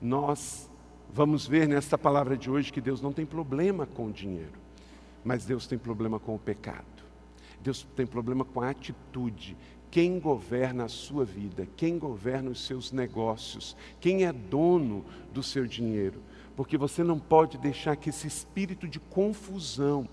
nós 0.00 0.70
vamos 1.12 1.46
ver 1.46 1.68
nesta 1.68 1.98
palavra 1.98 2.36
de 2.36 2.50
hoje 2.50 2.72
que 2.72 2.80
Deus 2.80 3.02
não 3.02 3.12
tem 3.12 3.26
problema 3.26 3.86
com 3.86 4.06
o 4.06 4.12
dinheiro, 4.12 4.58
mas 5.24 5.44
Deus 5.44 5.66
tem 5.66 5.78
problema 5.78 6.18
com 6.18 6.34
o 6.34 6.38
pecado. 6.38 6.86
Deus 7.60 7.86
tem 7.94 8.06
problema 8.06 8.44
com 8.44 8.62
a 8.62 8.70
atitude. 8.70 9.56
Quem 9.90 10.20
governa 10.20 10.84
a 10.84 10.88
sua 10.88 11.24
vida, 11.24 11.66
quem 11.76 11.98
governa 11.98 12.50
os 12.50 12.64
seus 12.64 12.92
negócios, 12.92 13.76
quem 14.00 14.24
é 14.24 14.32
dono 14.32 15.04
do 15.32 15.42
seu 15.42 15.66
dinheiro. 15.66 16.22
Porque 16.54 16.78
você 16.78 17.02
não 17.02 17.18
pode 17.18 17.58
deixar 17.58 17.96
que 17.96 18.10
esse 18.10 18.26
espírito 18.26 18.86
de 18.86 19.00
confusão 19.00 20.08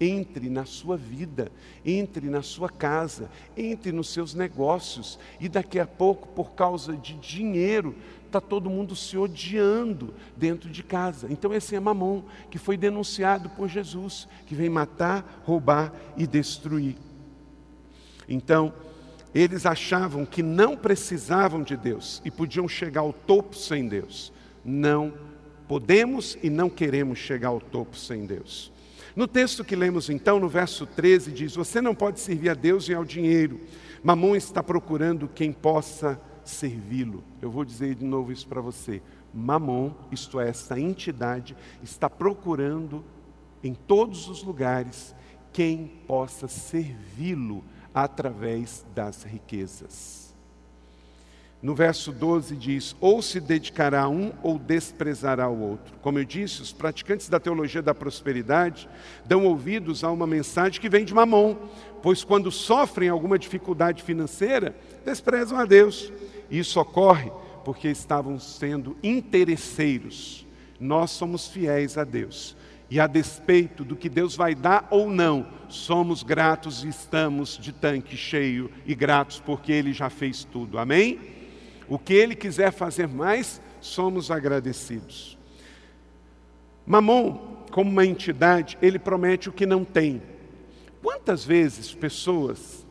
entre 0.00 0.48
na 0.50 0.64
sua 0.64 0.96
vida, 0.96 1.52
entre 1.84 2.28
na 2.28 2.42
sua 2.42 2.68
casa, 2.68 3.30
entre 3.56 3.92
nos 3.92 4.08
seus 4.08 4.34
negócios, 4.34 5.18
e 5.38 5.48
daqui 5.48 5.78
a 5.78 5.86
pouco, 5.86 6.28
por 6.28 6.52
causa 6.52 6.96
de 6.96 7.14
dinheiro, 7.14 7.94
está 8.26 8.40
todo 8.40 8.70
mundo 8.70 8.96
se 8.96 9.16
odiando 9.16 10.14
dentro 10.36 10.68
de 10.70 10.82
casa. 10.82 11.28
Então, 11.30 11.52
esse 11.52 11.76
é 11.76 11.80
Mamon, 11.80 12.22
que 12.50 12.58
foi 12.58 12.76
denunciado 12.76 13.50
por 13.50 13.68
Jesus, 13.68 14.26
que 14.46 14.54
vem 14.54 14.68
matar, 14.68 15.42
roubar 15.44 15.92
e 16.16 16.26
destruir. 16.26 16.96
Então, 18.28 18.72
eles 19.34 19.64
achavam 19.64 20.26
que 20.26 20.42
não 20.42 20.76
precisavam 20.76 21.62
de 21.62 21.76
Deus 21.76 22.20
e 22.24 22.30
podiam 22.30 22.68
chegar 22.68 23.00
ao 23.00 23.12
topo 23.12 23.56
sem 23.56 23.88
Deus. 23.88 24.32
Não 24.64 25.14
podemos 25.66 26.36
e 26.42 26.50
não 26.50 26.68
queremos 26.68 27.18
chegar 27.18 27.48
ao 27.48 27.60
topo 27.60 27.96
sem 27.96 28.26
Deus. 28.26 28.70
No 29.16 29.26
texto 29.26 29.64
que 29.64 29.76
lemos 29.76 30.08
então, 30.10 30.38
no 30.38 30.48
verso 30.48 30.86
13, 30.86 31.32
diz: 31.32 31.54
Você 31.54 31.80
não 31.80 31.94
pode 31.94 32.20
servir 32.20 32.50
a 32.50 32.54
Deus 32.54 32.88
e 32.88 32.94
ao 32.94 33.04
dinheiro. 33.04 33.60
Mamon 34.02 34.36
está 34.36 34.62
procurando 34.62 35.28
quem 35.28 35.52
possa 35.52 36.20
servi-lo. 36.44 37.22
Eu 37.40 37.50
vou 37.50 37.64
dizer 37.64 37.94
de 37.94 38.04
novo 38.04 38.32
isso 38.32 38.46
para 38.46 38.60
você. 38.60 39.02
Mamon, 39.32 39.92
isto 40.10 40.40
é, 40.40 40.48
essa 40.48 40.78
entidade, 40.78 41.56
está 41.82 42.08
procurando 42.10 43.04
em 43.62 43.74
todos 43.74 44.28
os 44.28 44.42
lugares 44.42 45.14
quem 45.52 45.86
possa 46.06 46.48
servi-lo 46.48 47.62
através 47.94 48.84
das 48.94 49.22
riquezas. 49.22 50.22
No 51.62 51.76
verso 51.76 52.10
12 52.10 52.56
diz: 52.56 52.96
ou 53.00 53.22
se 53.22 53.38
dedicará 53.38 54.02
a 54.02 54.08
um 54.08 54.32
ou 54.42 54.58
desprezará 54.58 55.48
o 55.48 55.60
outro. 55.60 55.94
Como 56.02 56.18
eu 56.18 56.24
disse, 56.24 56.60
os 56.60 56.72
praticantes 56.72 57.28
da 57.28 57.38
teologia 57.38 57.80
da 57.80 57.94
prosperidade 57.94 58.88
dão 59.24 59.46
ouvidos 59.46 60.02
a 60.02 60.10
uma 60.10 60.26
mensagem 60.26 60.80
que 60.80 60.88
vem 60.88 61.04
de 61.04 61.14
Mamon, 61.14 61.54
pois 62.02 62.24
quando 62.24 62.50
sofrem 62.50 63.08
alguma 63.08 63.38
dificuldade 63.38 64.02
financeira, 64.02 64.74
desprezam 65.04 65.56
a 65.56 65.64
Deus. 65.64 66.12
Isso 66.50 66.80
ocorre 66.80 67.30
porque 67.64 67.88
estavam 67.88 68.40
sendo 68.40 68.96
interesseiros. 69.00 70.44
Nós 70.80 71.12
somos 71.12 71.46
fiéis 71.46 71.96
a 71.96 72.02
Deus. 72.02 72.56
E 72.92 73.00
a 73.00 73.06
despeito 73.06 73.84
do 73.84 73.96
que 73.96 74.06
Deus 74.06 74.36
vai 74.36 74.54
dar 74.54 74.86
ou 74.90 75.08
não, 75.08 75.46
somos 75.66 76.22
gratos 76.22 76.84
e 76.84 76.88
estamos 76.88 77.56
de 77.56 77.72
tanque 77.72 78.18
cheio 78.18 78.70
e 78.84 78.94
gratos 78.94 79.40
porque 79.40 79.72
Ele 79.72 79.94
já 79.94 80.10
fez 80.10 80.44
tudo. 80.44 80.76
Amém? 80.76 81.18
O 81.88 81.98
que 81.98 82.12
Ele 82.12 82.36
quiser 82.36 82.70
fazer 82.70 83.08
mais, 83.08 83.62
somos 83.80 84.30
agradecidos. 84.30 85.38
Mamon, 86.84 87.64
como 87.70 87.90
uma 87.90 88.04
entidade, 88.04 88.76
ele 88.82 88.98
promete 88.98 89.48
o 89.48 89.52
que 89.52 89.64
não 89.64 89.86
tem. 89.86 90.20
Quantas 91.02 91.46
vezes 91.46 91.94
pessoas 91.94 92.86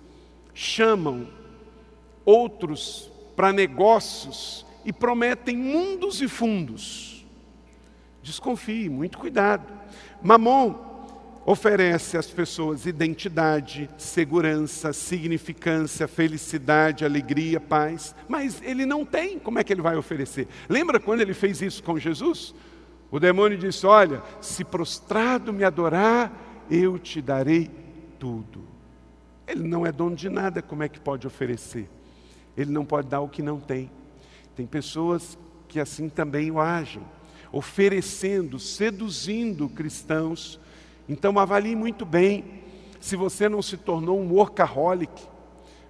chamam 0.52 1.28
outros 2.26 3.08
para 3.36 3.54
negócios 3.54 4.66
e 4.84 4.92
prometem 4.92 5.56
mundos 5.56 6.24
e 6.24 6.28
fundos? 6.28 7.21
Desconfie, 8.24 8.90
muito 8.90 9.18
cuidado. 9.18 9.66
Mamon 10.22 10.76
oferece 11.46 12.18
às 12.18 12.28
pessoas 12.28 12.86
identidade, 12.86 13.90
segurança, 13.98 14.94
significância, 14.94 16.08
felicidade, 16.08 17.04
alegria, 17.04 17.60
paz, 17.60 18.16
mas 18.28 18.62
ele 18.62 18.86
não 18.86 19.04
tem, 19.04 19.40
como 19.40 19.58
é 19.58 19.64
que 19.64 19.74
ele 19.74 19.82
vai 19.82 19.96
oferecer? 19.96 20.48
Lembra 20.70 21.00
quando 21.00 21.22
ele 21.22 21.34
fez 21.34 21.62
isso 21.62 21.84
com 21.84 21.98
Jesus? 21.98 22.54
O 23.10 23.20
demônio 23.20 23.58
disse: 23.58 23.86
Olha, 23.86 24.22
se 24.40 24.64
prostrado 24.64 25.52
me 25.52 25.64
adorar, 25.64 26.32
eu 26.70 26.98
te 26.98 27.22
darei 27.22 27.70
tudo. 28.20 28.64
Ele 29.48 29.68
não 29.68 29.86
é 29.86 29.92
dono 29.92 30.16
de 30.16 30.30
nada, 30.30 30.62
como 30.62 30.84
é 30.84 30.88
que 30.88 31.00
pode 31.00 31.28
oferecer? 31.28 31.90
Ele 32.56 32.72
não 32.72 32.86
pode 32.86 33.08
dar 33.08 33.20
o 33.20 33.28
que 33.28 33.42
não 33.42 33.60
tem. 33.60 33.92
Tem 34.56 34.66
pessoas 34.66 35.38
que 35.68 35.80
assim 35.80 36.08
também 36.08 36.52
o 36.52 36.60
agem 36.60 37.04
oferecendo, 37.52 38.58
seduzindo 38.60 39.68
cristãos. 39.70 40.60
Então 41.08 41.38
avalie 41.38 41.76
muito 41.76 42.06
bem 42.06 42.62
se 43.00 43.16
você 43.16 43.50
não 43.50 43.62
se 43.62 43.78
tornou 43.78 44.20
um 44.20 44.32
workaholic. 44.32 45.12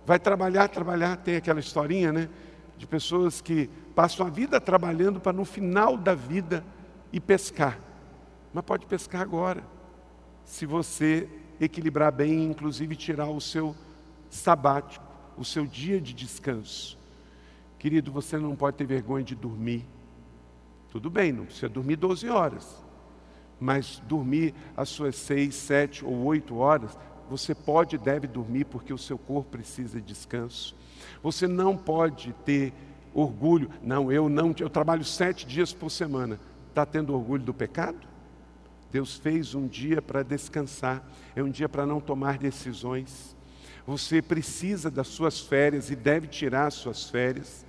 Vai 0.05 0.19
trabalhar, 0.19 0.67
trabalhar, 0.69 1.17
tem 1.17 1.35
aquela 1.35 1.59
historinha, 1.59 2.11
né? 2.11 2.29
De 2.77 2.87
pessoas 2.87 3.41
que 3.41 3.69
passam 3.93 4.25
a 4.25 4.29
vida 4.29 4.59
trabalhando 4.59 5.19
para 5.19 5.33
no 5.33 5.45
final 5.45 5.95
da 5.95 6.15
vida 6.15 6.65
ir 7.13 7.19
pescar. 7.19 7.79
Mas 8.53 8.63
pode 8.63 8.85
pescar 8.85 9.21
agora. 9.21 9.63
Se 10.43 10.65
você 10.65 11.29
equilibrar 11.59 12.11
bem, 12.11 12.45
inclusive 12.45 12.95
tirar 12.95 13.29
o 13.29 13.39
seu 13.39 13.75
sabático, 14.29 15.05
o 15.37 15.45
seu 15.45 15.65
dia 15.65 16.01
de 16.01 16.13
descanso. 16.13 16.97
Querido, 17.77 18.11
você 18.11 18.37
não 18.37 18.55
pode 18.55 18.77
ter 18.77 18.85
vergonha 18.85 19.23
de 19.23 19.35
dormir. 19.35 19.85
Tudo 20.91 21.09
bem, 21.09 21.31
não 21.31 21.45
precisa 21.45 21.69
dormir 21.69 21.95
12 21.95 22.29
horas. 22.29 22.83
Mas 23.59 24.01
dormir 24.07 24.53
as 24.75 24.89
suas 24.89 25.15
seis, 25.15 25.55
sete 25.55 26.03
ou 26.03 26.13
oito 26.25 26.57
horas, 26.57 26.97
você 27.29 27.55
pode 27.55 27.95
e 27.95 27.99
deve 27.99 28.27
dormir 28.27 28.65
porque 28.65 28.93
o 28.93 28.97
seu 28.97 29.17
corpo 29.17 29.51
precisa 29.51 30.01
de 30.01 30.05
descanso. 30.05 30.75
Você 31.23 31.47
não 31.47 31.77
pode 31.77 32.33
ter 32.45 32.73
orgulho. 33.13 33.69
Não, 33.81 34.11
eu 34.11 34.27
não, 34.27 34.53
eu 34.59 34.69
trabalho 34.69 35.05
sete 35.05 35.47
dias 35.47 35.71
por 35.71 35.89
semana. 35.89 36.37
Está 36.69 36.85
tendo 36.85 37.13
orgulho 37.15 37.43
do 37.43 37.53
pecado? 37.53 37.99
Deus 38.91 39.15
fez 39.15 39.55
um 39.55 39.67
dia 39.67 40.01
para 40.01 40.21
descansar, 40.21 41.09
é 41.33 41.41
um 41.41 41.49
dia 41.49 41.69
para 41.69 41.85
não 41.85 42.01
tomar 42.01 42.37
decisões. 42.37 43.35
Você 43.87 44.21
precisa 44.21 44.91
das 44.91 45.07
suas 45.07 45.39
férias 45.39 45.89
e 45.89 45.95
deve 45.95 46.27
tirar 46.27 46.67
as 46.67 46.73
suas 46.73 47.09
férias. 47.09 47.65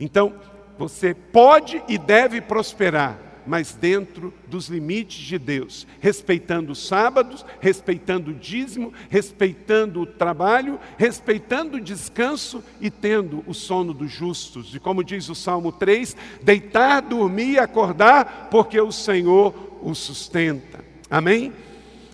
Então, 0.00 0.34
você 0.78 1.12
pode 1.12 1.82
e 1.88 1.98
deve 1.98 2.40
prosperar, 2.40 3.18
mas 3.46 3.74
dentro 3.74 4.32
dos 4.46 4.68
limites 4.68 5.18
de 5.18 5.38
Deus, 5.38 5.86
respeitando 6.00 6.72
os 6.72 6.86
sábados, 6.86 7.44
respeitando 7.60 8.30
o 8.30 8.34
dízimo, 8.34 8.92
respeitando 9.08 10.02
o 10.02 10.06
trabalho, 10.06 10.78
respeitando 10.96 11.78
o 11.78 11.80
descanso 11.80 12.62
e 12.80 12.90
tendo 12.90 13.42
o 13.46 13.54
sono 13.54 13.92
dos 13.92 14.10
justos. 14.10 14.74
E 14.74 14.78
como 14.78 15.02
diz 15.02 15.28
o 15.28 15.34
Salmo 15.34 15.72
3, 15.72 16.16
deitar, 16.42 17.00
dormir 17.02 17.52
e 17.52 17.58
acordar, 17.58 18.48
porque 18.50 18.80
o 18.80 18.92
Senhor 18.92 19.54
o 19.82 19.94
sustenta. 19.94 20.84
Amém? 21.10 21.52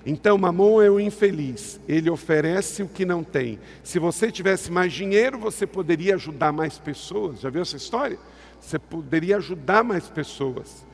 Então, 0.06 0.36
Mamon 0.36 0.82
é 0.82 0.90
o 0.90 1.00
infeliz, 1.00 1.80
ele 1.88 2.10
oferece 2.10 2.82
o 2.82 2.88
que 2.88 3.06
não 3.06 3.24
tem. 3.24 3.58
Se 3.82 3.98
você 3.98 4.30
tivesse 4.30 4.70
mais 4.70 4.92
dinheiro, 4.92 5.38
você 5.38 5.66
poderia 5.66 6.14
ajudar 6.14 6.52
mais 6.52 6.78
pessoas. 6.78 7.40
Já 7.40 7.48
viu 7.48 7.62
essa 7.62 7.76
história? 7.76 8.18
Você 8.64 8.78
poderia 8.78 9.36
ajudar 9.36 9.84
mais 9.84 10.08
pessoas. 10.08 10.86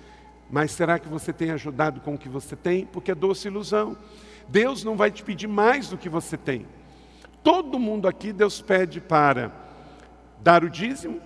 Mas 0.50 0.72
será 0.72 0.98
que 0.98 1.08
você 1.08 1.32
tem 1.32 1.52
ajudado 1.52 2.00
com 2.00 2.14
o 2.14 2.18
que 2.18 2.28
você 2.28 2.56
tem? 2.56 2.84
Porque 2.84 3.12
é 3.12 3.14
doce 3.14 3.46
ilusão. 3.46 3.96
Deus 4.48 4.82
não 4.82 4.96
vai 4.96 5.08
te 5.12 5.22
pedir 5.22 5.46
mais 5.46 5.88
do 5.88 5.96
que 5.96 6.08
você 6.08 6.36
tem. 6.36 6.66
Todo 7.44 7.78
mundo 7.78 8.08
aqui 8.08 8.32
Deus 8.32 8.60
pede 8.60 9.00
para 9.00 9.52
dar 10.40 10.64
o 10.64 10.68
dízimo 10.68 11.20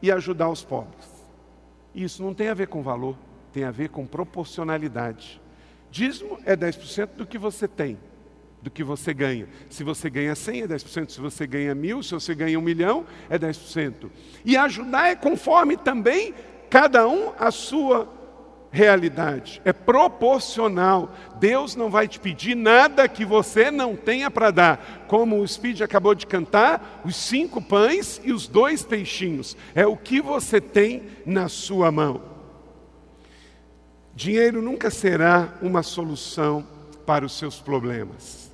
e 0.00 0.10
ajudar 0.10 0.48
os 0.48 0.64
pobres. 0.64 1.06
Isso 1.94 2.22
não 2.22 2.32
tem 2.32 2.48
a 2.48 2.54
ver 2.54 2.68
com 2.68 2.82
valor, 2.82 3.16
tem 3.52 3.64
a 3.64 3.70
ver 3.70 3.90
com 3.90 4.06
proporcionalidade. 4.06 5.38
Dízimo 5.90 6.38
é 6.46 6.56
10% 6.56 7.10
do 7.14 7.26
que 7.26 7.36
você 7.36 7.68
tem 7.68 7.98
do 8.62 8.70
que 8.70 8.84
você 8.84 9.14
ganha. 9.14 9.48
Se 9.68 9.82
você 9.82 10.10
ganha 10.10 10.34
100, 10.34 10.62
é 10.62 10.68
10%. 10.68 11.10
Se 11.10 11.20
você 11.20 11.46
ganha 11.46 11.74
mil, 11.74 12.02
se 12.02 12.12
você 12.12 12.34
ganha 12.34 12.58
um 12.58 12.62
milhão, 12.62 13.06
é 13.28 13.38
10%. 13.38 14.10
E 14.44 14.56
ajudar 14.56 15.08
é 15.08 15.16
conforme 15.16 15.76
também 15.76 16.34
cada 16.68 17.06
um 17.08 17.32
a 17.38 17.50
sua 17.50 18.08
realidade. 18.70 19.60
É 19.64 19.72
proporcional. 19.72 21.12
Deus 21.38 21.74
não 21.74 21.90
vai 21.90 22.06
te 22.06 22.20
pedir 22.20 22.54
nada 22.54 23.08
que 23.08 23.24
você 23.24 23.70
não 23.70 23.96
tenha 23.96 24.30
para 24.30 24.50
dar. 24.50 25.04
Como 25.08 25.40
o 25.40 25.48
Speed 25.48 25.80
acabou 25.80 26.14
de 26.14 26.26
cantar, 26.26 27.02
os 27.04 27.16
cinco 27.16 27.60
pães 27.60 28.20
e 28.24 28.32
os 28.32 28.46
dois 28.46 28.82
peixinhos. 28.82 29.56
É 29.74 29.86
o 29.86 29.96
que 29.96 30.20
você 30.20 30.60
tem 30.60 31.02
na 31.26 31.48
sua 31.48 31.90
mão. 31.90 32.22
Dinheiro 34.14 34.60
nunca 34.60 34.90
será 34.90 35.54
uma 35.62 35.82
solução 35.82 36.66
para 37.06 37.24
os 37.24 37.36
seus 37.36 37.58
problemas. 37.58 38.49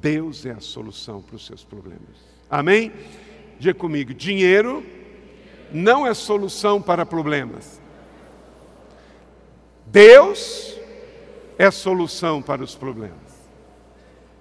Deus 0.00 0.44
é 0.44 0.52
a 0.52 0.60
solução 0.60 1.22
para 1.22 1.36
os 1.36 1.46
seus 1.46 1.64
problemas. 1.64 2.16
Amém? 2.50 2.92
Diga 3.58 3.74
comigo: 3.74 4.12
dinheiro 4.12 4.84
não 5.72 6.06
é 6.06 6.12
solução 6.14 6.80
para 6.80 7.06
problemas. 7.06 7.80
Deus 9.86 10.76
é 11.58 11.70
solução 11.70 12.42
para 12.42 12.62
os 12.62 12.74
problemas. 12.74 13.14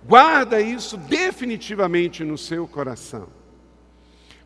Guarda 0.03 0.59
isso 0.59 0.97
definitivamente 0.97 2.23
no 2.23 2.37
seu 2.37 2.67
coração. 2.67 3.27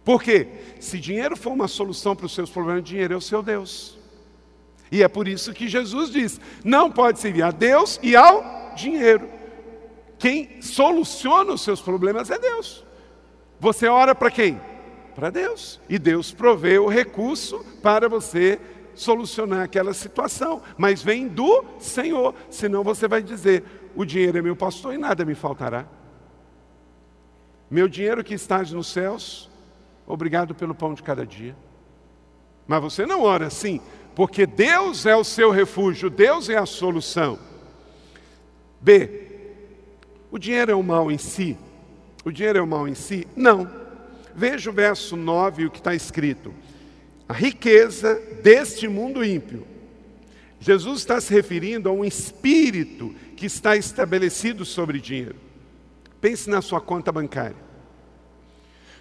Porque 0.04 0.48
se 0.80 1.00
dinheiro 1.00 1.36
for 1.36 1.52
uma 1.52 1.68
solução 1.68 2.16
para 2.16 2.26
os 2.26 2.34
seus 2.34 2.50
problemas, 2.50 2.84
dinheiro 2.84 3.14
é 3.14 3.18
o 3.18 3.22
seu 3.22 3.42
Deus. 3.42 3.98
E 4.92 5.04
é 5.04 5.08
por 5.08 5.28
isso 5.28 5.54
que 5.54 5.68
Jesus 5.68 6.12
diz: 6.12 6.40
não 6.64 6.92
pode 6.92 7.20
servir 7.20 7.44
a 7.44 7.52
Deus 7.52 8.00
e 8.02 8.16
ao 8.16 8.74
dinheiro. 8.76 9.39
Quem 10.20 10.62
soluciona 10.62 11.54
os 11.54 11.62
seus 11.62 11.82
problemas 11.82 12.30
é 12.30 12.38
Deus. 12.38 12.86
Você 13.58 13.88
ora 13.88 14.14
para 14.14 14.30
quem? 14.30 14.60
Para 15.16 15.30
Deus. 15.30 15.80
E 15.88 15.98
Deus 15.98 16.34
provê 16.34 16.78
o 16.78 16.90
recurso 16.90 17.66
para 17.82 18.10
você 18.10 18.60
solucionar 18.94 19.64
aquela 19.64 19.94
situação. 19.94 20.62
Mas 20.78 21.02
vem 21.02 21.26
do 21.28 21.64
Senhor. 21.80 22.36
Senão 22.50 22.84
você 22.84 23.08
vai 23.08 23.24
dizer: 23.24 23.64
o 23.96 24.04
dinheiro 24.04 24.38
é 24.38 24.42
meu 24.42 24.58
pastor 24.58 24.94
e 24.94 24.98
nada 24.98 25.24
me 25.24 25.36
faltará. 25.36 25.88
Meu 27.72 27.88
dinheiro 27.88 28.24
que 28.24 28.34
estás 28.34 28.72
nos 28.72 28.88
céus, 28.88 29.50
obrigado 30.06 30.54
pelo 30.54 30.76
pão 30.76 30.94
de 30.94 31.02
cada 31.02 31.26
dia. 31.26 31.56
Mas 32.68 32.82
você 32.82 33.06
não 33.06 33.24
ora 33.24 33.48
assim, 33.48 33.80
porque 34.16 34.46
Deus 34.46 35.06
é 35.06 35.16
o 35.16 35.24
seu 35.24 35.50
refúgio, 35.50 36.10
Deus 36.10 36.50
é 36.50 36.58
a 36.58 36.66
solução. 36.66 37.40
B. 38.82 39.29
O 40.32 40.38
dinheiro 40.38 40.72
é 40.72 40.76
o 40.76 40.84
mal 40.84 41.12
em 41.12 41.18
si? 41.18 41.58
O 42.24 42.32
dinheiro 42.32 42.60
é 42.60 42.62
o 42.62 42.68
mal 42.68 42.88
em 42.88 42.96
si? 42.96 43.28
Não. 43.36 43.70
Veja 44.36 44.70
o 44.70 44.74
verso 44.74 45.16
9, 45.16 45.66
o 45.66 45.72
que 45.72 45.80
está 45.80 45.96
escrito. 45.96 46.54
A 47.28 47.34
riqueza 47.34 48.16
deste 48.44 48.88
mundo 48.88 49.24
ímpio. 49.24 49.66
Jesus 50.60 51.00
está 51.00 51.20
se 51.22 51.34
referindo 51.34 51.90
a 51.90 51.92
um 51.92 52.04
espírito 52.04 53.16
que 53.36 53.46
está 53.46 53.76
estabelecido 53.78 54.66
sobre 54.66 55.00
dinheiro. 55.00 55.36
Pense 56.20 56.50
na 56.50 56.62
sua 56.62 56.82
conta 56.82 57.12
bancária. 57.12 57.70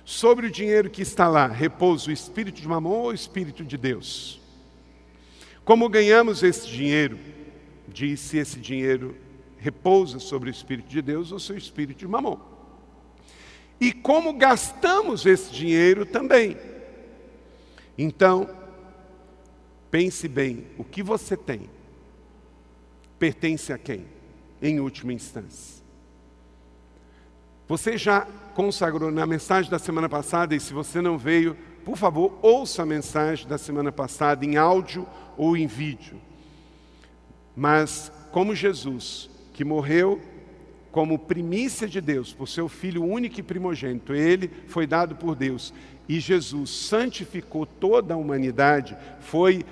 Sobre 0.05 0.47
o 0.47 0.51
dinheiro 0.51 0.89
que 0.89 1.03
está 1.03 1.29
lá, 1.29 1.47
repousa 1.47 2.09
o 2.09 2.13
espírito 2.13 2.61
de 2.61 2.69
mamon 2.69 2.91
ou 2.91 3.07
o 3.09 3.15
espírito 3.15 3.65
de 3.65 3.77
Deus? 3.77 4.41
Como 5.65 5.89
ganhamos 5.89 6.43
esse 6.43 6.67
dinheiro? 6.67 7.19
Diz 7.87 8.21
se 8.21 8.39
esse 8.39 8.59
dinheiro 8.59 9.15
repousa 9.59 10.19
sobre 10.19 10.49
o 10.49 10.53
espírito 10.53 10.89
de 10.89 11.03
Deus 11.03 11.33
ou 11.33 11.39
seu 11.39 11.57
espírito 11.57 11.99
de 11.99 12.09
mamon. 12.09 12.39
E 13.81 13.93
como 13.93 14.33
gastamos 14.33 15.27
esse 15.27 15.53
dinheiro 15.53 16.05
também. 16.07 16.57
Então, 17.97 18.49
pense 19.91 20.29
bem, 20.29 20.67
o 20.77 20.85
que 20.85 21.03
você 21.03 21.37
tem 21.37 21.69
pertence 23.19 23.73
a 23.73 23.79
quem? 23.79 24.07
Em 24.63 24.81
última 24.81 25.13
instância. 25.13 25.83
Você 27.67 27.99
já 27.99 28.27
consagrou 28.55 29.11
na 29.11 29.27
mensagem 29.27 29.71
da 29.71 29.79
semana 29.79 30.09
passada, 30.09 30.55
e 30.55 30.61
se 30.61 30.73
você 30.73 31.01
não 31.01 31.19
veio, 31.19 31.57
por 31.85 31.97
favor, 31.97 32.39
ouça 32.43 32.83
a 32.83 32.87
mensagem 32.87 33.47
da 33.47 33.59
semana 33.59 33.93
passada 33.93 34.45
em 34.45 34.57
áudio 34.57 35.07
ou 35.37 35.57
em 35.57 35.67
vídeo. 35.67 36.21
Mas, 37.55 38.11
como 38.33 38.55
Jesus, 38.55 39.29
que 39.59 39.65
morreu 39.65 40.21
como 40.93 41.19
primícia 41.19 41.89
de 41.89 42.01
Deus, 42.01 42.33
por 42.33 42.47
seu 42.47 42.69
Filho 42.69 43.03
único 43.03 43.41
e 43.41 43.43
primogênito, 43.43 44.15
ele 44.15 44.49
foi 44.69 44.87
dado 44.87 45.17
por 45.17 45.35
Deus, 45.35 45.75
e 46.09 46.21
Jesus 46.21 46.71
santificou 46.71 47.67
toda 47.67 48.15
a 48.15 48.17
humanidade, 48.17 48.97
foi 49.19 49.65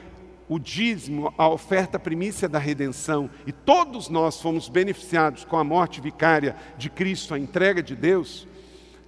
o 0.49 0.59
dízimo, 0.59 1.33
a 1.39 1.49
oferta 1.49 2.01
primícia 2.01 2.49
da 2.49 2.59
redenção, 2.59 3.31
e 3.47 3.53
todos 3.53 4.09
nós 4.09 4.43
fomos 4.43 4.69
beneficiados 4.69 5.45
com 5.45 5.57
a 5.57 5.63
morte 5.63 6.01
vicária 6.01 6.57
de 6.77 6.91
Cristo, 6.91 7.33
a 7.33 7.39
entrega 7.39 7.81
de 7.81 7.95
Deus, 7.95 8.45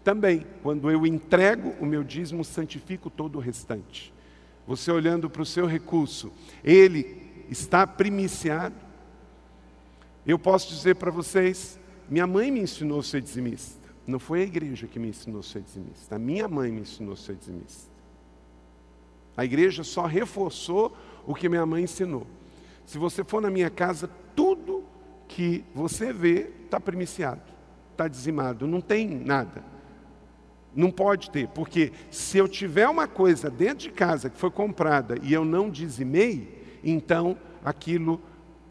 também, 0.04 0.46
quando 0.62 0.88
eu 0.92 1.04
entrego 1.04 1.74
o 1.80 1.84
meu 1.84 2.04
dízimo, 2.04 2.44
santifico 2.44 3.10
todo 3.10 3.34
o 3.34 3.40
restante. 3.40 4.14
Você 4.64 4.92
olhando 4.92 5.28
para 5.28 5.42
o 5.42 5.46
seu 5.46 5.66
recurso, 5.66 6.30
ele 6.62 7.20
está 7.50 7.84
primiciado. 7.84 8.87
Eu 10.28 10.38
posso 10.38 10.68
dizer 10.68 10.96
para 10.96 11.10
vocês, 11.10 11.80
minha 12.06 12.26
mãe 12.26 12.50
me 12.50 12.60
ensinou 12.60 13.00
a 13.00 13.02
ser 13.02 13.22
dizimista. 13.22 13.88
Não 14.06 14.18
foi 14.18 14.42
a 14.42 14.44
igreja 14.44 14.86
que 14.86 14.98
me 14.98 15.08
ensinou 15.08 15.40
a 15.40 15.42
ser 15.42 15.62
dizimista. 15.62 16.16
A 16.16 16.18
minha 16.18 16.46
mãe 16.46 16.70
me 16.70 16.82
ensinou 16.82 17.14
a 17.14 17.16
ser 17.16 17.34
dizimista. 17.34 17.90
A 19.34 19.42
igreja 19.42 19.82
só 19.82 20.04
reforçou 20.04 20.94
o 21.26 21.34
que 21.34 21.48
minha 21.48 21.64
mãe 21.64 21.84
ensinou. 21.84 22.26
Se 22.84 22.98
você 22.98 23.24
for 23.24 23.40
na 23.40 23.48
minha 23.48 23.70
casa, 23.70 24.10
tudo 24.36 24.84
que 25.26 25.64
você 25.74 26.12
vê 26.12 26.50
está 26.62 26.78
primiciado, 26.78 27.40
está 27.92 28.06
dizimado, 28.06 28.66
não 28.66 28.82
tem 28.82 29.08
nada. 29.08 29.64
Não 30.74 30.90
pode 30.90 31.30
ter, 31.30 31.48
porque 31.48 31.90
se 32.10 32.36
eu 32.36 32.46
tiver 32.46 32.86
uma 32.86 33.08
coisa 33.08 33.48
dentro 33.48 33.78
de 33.78 33.90
casa 33.92 34.28
que 34.28 34.36
foi 34.36 34.50
comprada 34.50 35.16
e 35.22 35.32
eu 35.32 35.42
não 35.42 35.70
dizimei, 35.70 36.80
então 36.84 37.34
aquilo 37.64 38.20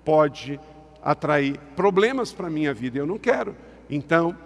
pode 0.05 0.59
atrair 1.07 1.57
problemas 1.73 2.33
para 2.33 2.47
a 2.47 2.49
minha 2.49 2.73
vida. 2.73 2.99
Eu 2.99 3.07
não 3.07 3.17
quero. 3.17 3.55
Então, 3.89 4.37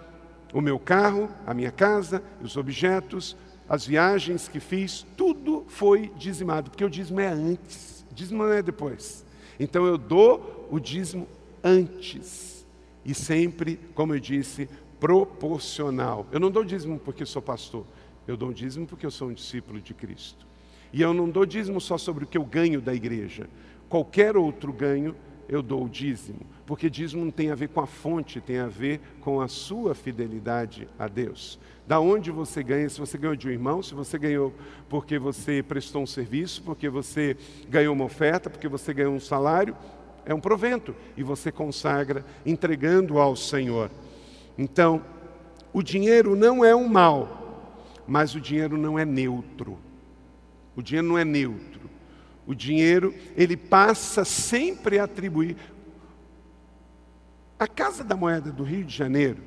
o 0.54 0.60
meu 0.60 0.78
carro, 0.78 1.28
a 1.44 1.52
minha 1.52 1.72
casa, 1.72 2.22
os 2.40 2.56
objetos, 2.56 3.36
as 3.68 3.84
viagens 3.84 4.46
que 4.46 4.60
fiz, 4.60 5.04
tudo 5.16 5.64
foi 5.66 6.12
dizimado, 6.16 6.70
porque 6.70 6.84
o 6.84 6.88
dízimo 6.88 7.18
é 7.18 7.26
antes. 7.26 8.06
Dízimo 8.14 8.44
não 8.44 8.52
é 8.52 8.62
depois. 8.62 9.26
Então 9.58 9.84
eu 9.86 9.98
dou 9.98 10.68
o 10.70 10.78
dízimo 10.78 11.26
antes. 11.64 12.64
E 13.04 13.12
sempre, 13.12 13.80
como 13.92 14.14
eu 14.14 14.20
disse, 14.20 14.68
proporcional. 15.00 16.28
Eu 16.30 16.38
não 16.38 16.50
dou 16.50 16.62
dízimo 16.62 16.96
porque 16.96 17.26
sou 17.26 17.42
pastor. 17.42 17.84
Eu 18.24 18.36
dou 18.36 18.52
dízimo 18.52 18.86
porque 18.86 19.04
eu 19.04 19.10
sou 19.10 19.30
um 19.30 19.32
discípulo 19.32 19.80
de 19.80 19.94
Cristo. 19.94 20.46
E 20.92 21.02
eu 21.02 21.12
não 21.12 21.28
dou 21.28 21.44
dízimo 21.44 21.80
só 21.80 21.98
sobre 21.98 22.22
o 22.22 22.26
que 22.26 22.38
eu 22.38 22.44
ganho 22.44 22.80
da 22.80 22.94
igreja. 22.94 23.48
Qualquer 23.88 24.36
outro 24.36 24.72
ganho, 24.72 25.16
eu 25.48 25.62
dou 25.62 25.84
o 25.84 25.88
dízimo. 25.88 26.40
Porque 26.66 26.88
dízimo 26.88 27.24
não 27.24 27.30
tem 27.30 27.50
a 27.50 27.54
ver 27.54 27.68
com 27.68 27.80
a 27.80 27.86
fonte, 27.86 28.40
tem 28.40 28.58
a 28.58 28.68
ver 28.68 29.00
com 29.20 29.40
a 29.40 29.48
sua 29.48 29.94
fidelidade 29.94 30.88
a 30.98 31.08
Deus. 31.08 31.58
Da 31.86 32.00
onde 32.00 32.30
você 32.30 32.62
ganha, 32.62 32.88
se 32.88 32.98
você 32.98 33.18
ganhou 33.18 33.36
de 33.36 33.48
um 33.48 33.50
irmão, 33.50 33.82
se 33.82 33.94
você 33.94 34.18
ganhou 34.18 34.54
porque 34.88 35.18
você 35.18 35.62
prestou 35.62 36.02
um 36.02 36.06
serviço, 36.06 36.62
porque 36.62 36.88
você 36.88 37.36
ganhou 37.68 37.94
uma 37.94 38.04
oferta, 38.04 38.48
porque 38.48 38.68
você 38.68 38.94
ganhou 38.94 39.14
um 39.14 39.20
salário, 39.20 39.76
é 40.24 40.32
um 40.32 40.40
provento 40.40 40.94
e 41.16 41.22
você 41.22 41.50
consagra 41.50 42.24
entregando 42.46 43.18
ao 43.18 43.34
Senhor. 43.34 43.90
Então, 44.56 45.02
o 45.72 45.82
dinheiro 45.82 46.36
não 46.36 46.64
é 46.64 46.74
um 46.74 46.86
mal, 46.86 47.72
mas 48.06 48.34
o 48.34 48.40
dinheiro 48.40 48.76
não 48.76 48.98
é 48.98 49.04
neutro. 49.04 49.78
O 50.76 50.82
dinheiro 50.82 51.08
não 51.08 51.18
é 51.18 51.24
neutro. 51.24 51.90
O 52.46 52.54
dinheiro, 52.54 53.14
ele 53.36 53.56
passa 53.56 54.24
sempre 54.24 54.98
a 54.98 55.04
atribuir. 55.04 55.56
A 57.58 57.68
Casa 57.68 58.02
da 58.02 58.16
Moeda 58.16 58.50
do 58.50 58.64
Rio 58.64 58.84
de 58.84 58.94
Janeiro, 58.94 59.42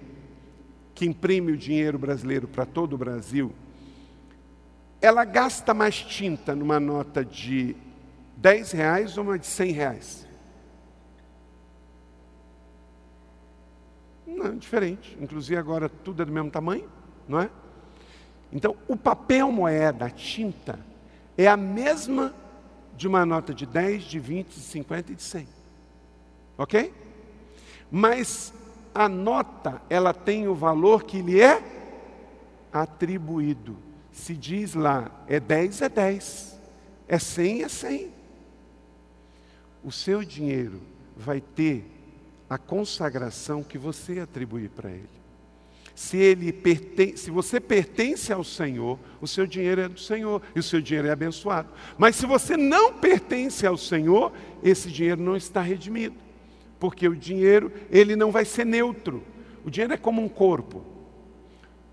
que 0.94 1.06
imprime 1.06 1.52
o 1.52 1.58
dinheiro 1.58 2.00
brasileiro 2.00 2.48
para 2.48 2.66
todo 2.66 2.94
o 2.94 2.98
Brasil, 2.98 3.54
ela 5.02 5.26
gasta 5.26 5.74
mais 5.74 6.02
tinta 6.02 6.56
numa 6.56 6.80
nota 6.80 7.24
de 7.24 7.76
10 8.38 8.72
reais 8.72 9.18
ou 9.18 9.26
uma 9.26 9.38
de 9.38 9.46
100 9.46 9.72
reais? 9.72 10.28
Não, 14.26 14.58
diferente. 14.58 15.18
Inclusive 15.20 15.60
agora 15.60 15.90
tudo 15.90 16.22
é 16.22 16.26
do 16.26 16.32
mesmo 16.32 16.50
tamanho, 16.50 16.90
não 17.28 17.42
é? 17.42 17.50
Então, 18.52 18.76
o 18.88 18.96
papel 18.96 19.52
moeda, 19.52 20.06
a 20.06 20.10
tinta, 20.10 20.80
é 21.38 21.48
a 21.48 21.58
mesma 21.58 22.34
de 22.96 23.08
uma 23.08 23.26
nota 23.26 23.54
de 23.54 23.66
10, 23.66 24.04
de 24.04 24.20
20, 24.20 24.48
de 24.48 24.60
50 24.60 25.12
e 25.12 25.16
de 25.16 25.24
100. 25.24 25.48
Ok? 26.58 26.94
Mas 27.92 28.54
a 28.94 29.10
nota, 29.10 29.82
ela 29.90 30.14
tem 30.14 30.48
o 30.48 30.56
valor 30.56 31.04
que 31.04 31.22
lhe 31.22 31.42
é 31.42 31.62
atribuído. 32.72 33.78
Se 34.12 34.34
diz 34.36 34.74
lá, 34.74 35.12
é 35.28 35.40
10, 35.40 35.82
é 35.82 35.90
10. 35.90 36.60
É 37.08 37.20
100, 37.20 37.64
é 37.64 37.70
100. 37.70 38.14
O 39.84 39.92
seu 39.92 40.24
dinheiro 40.24 40.82
vai 41.16 41.42
ter 41.42 41.86
a 42.50 42.58
consagração 42.58 43.64
que 43.64 43.78
você 43.78 44.20
atribuir 44.20 44.70
para 44.70 44.90
ele. 44.90 45.15
Se, 45.96 46.18
ele 46.18 46.52
pertence, 46.52 47.24
se 47.24 47.32
você 47.32 47.58
pertence 47.58 48.32
ao 48.32 48.44
Senhor, 48.44 49.00
o 49.22 49.28
seu 49.28 49.48
dinheiro 49.48 49.80
é 49.80 49.88
do 49.88 50.00
Senhor 50.00 50.42
e 50.54 50.60
o 50.60 50.64
seu 50.64 50.82
dinheiro 50.82 51.08
é 51.08 51.12
abençoado. 51.12 51.70
Mas 51.98 52.18
se 52.18 52.26
você 52.26 52.58
não 52.58 52.94
pertence 52.94 53.66
ao 53.66 53.78
Senhor, 53.78 54.34
esse 54.62 54.92
dinheiro 54.92 55.22
não 55.22 55.38
está 55.38 55.62
redimido. 55.62 56.16
Porque 56.78 57.08
o 57.08 57.16
dinheiro, 57.16 57.72
ele 57.90 58.18
não 58.18 58.30
vai 58.30 58.44
ser 58.44 58.66
neutro. 58.66 59.24
O 59.64 59.72
dinheiro 59.72 59.94
é 59.94 59.98
como 59.98 60.22
um 60.22 60.28
corpo. 60.28 60.84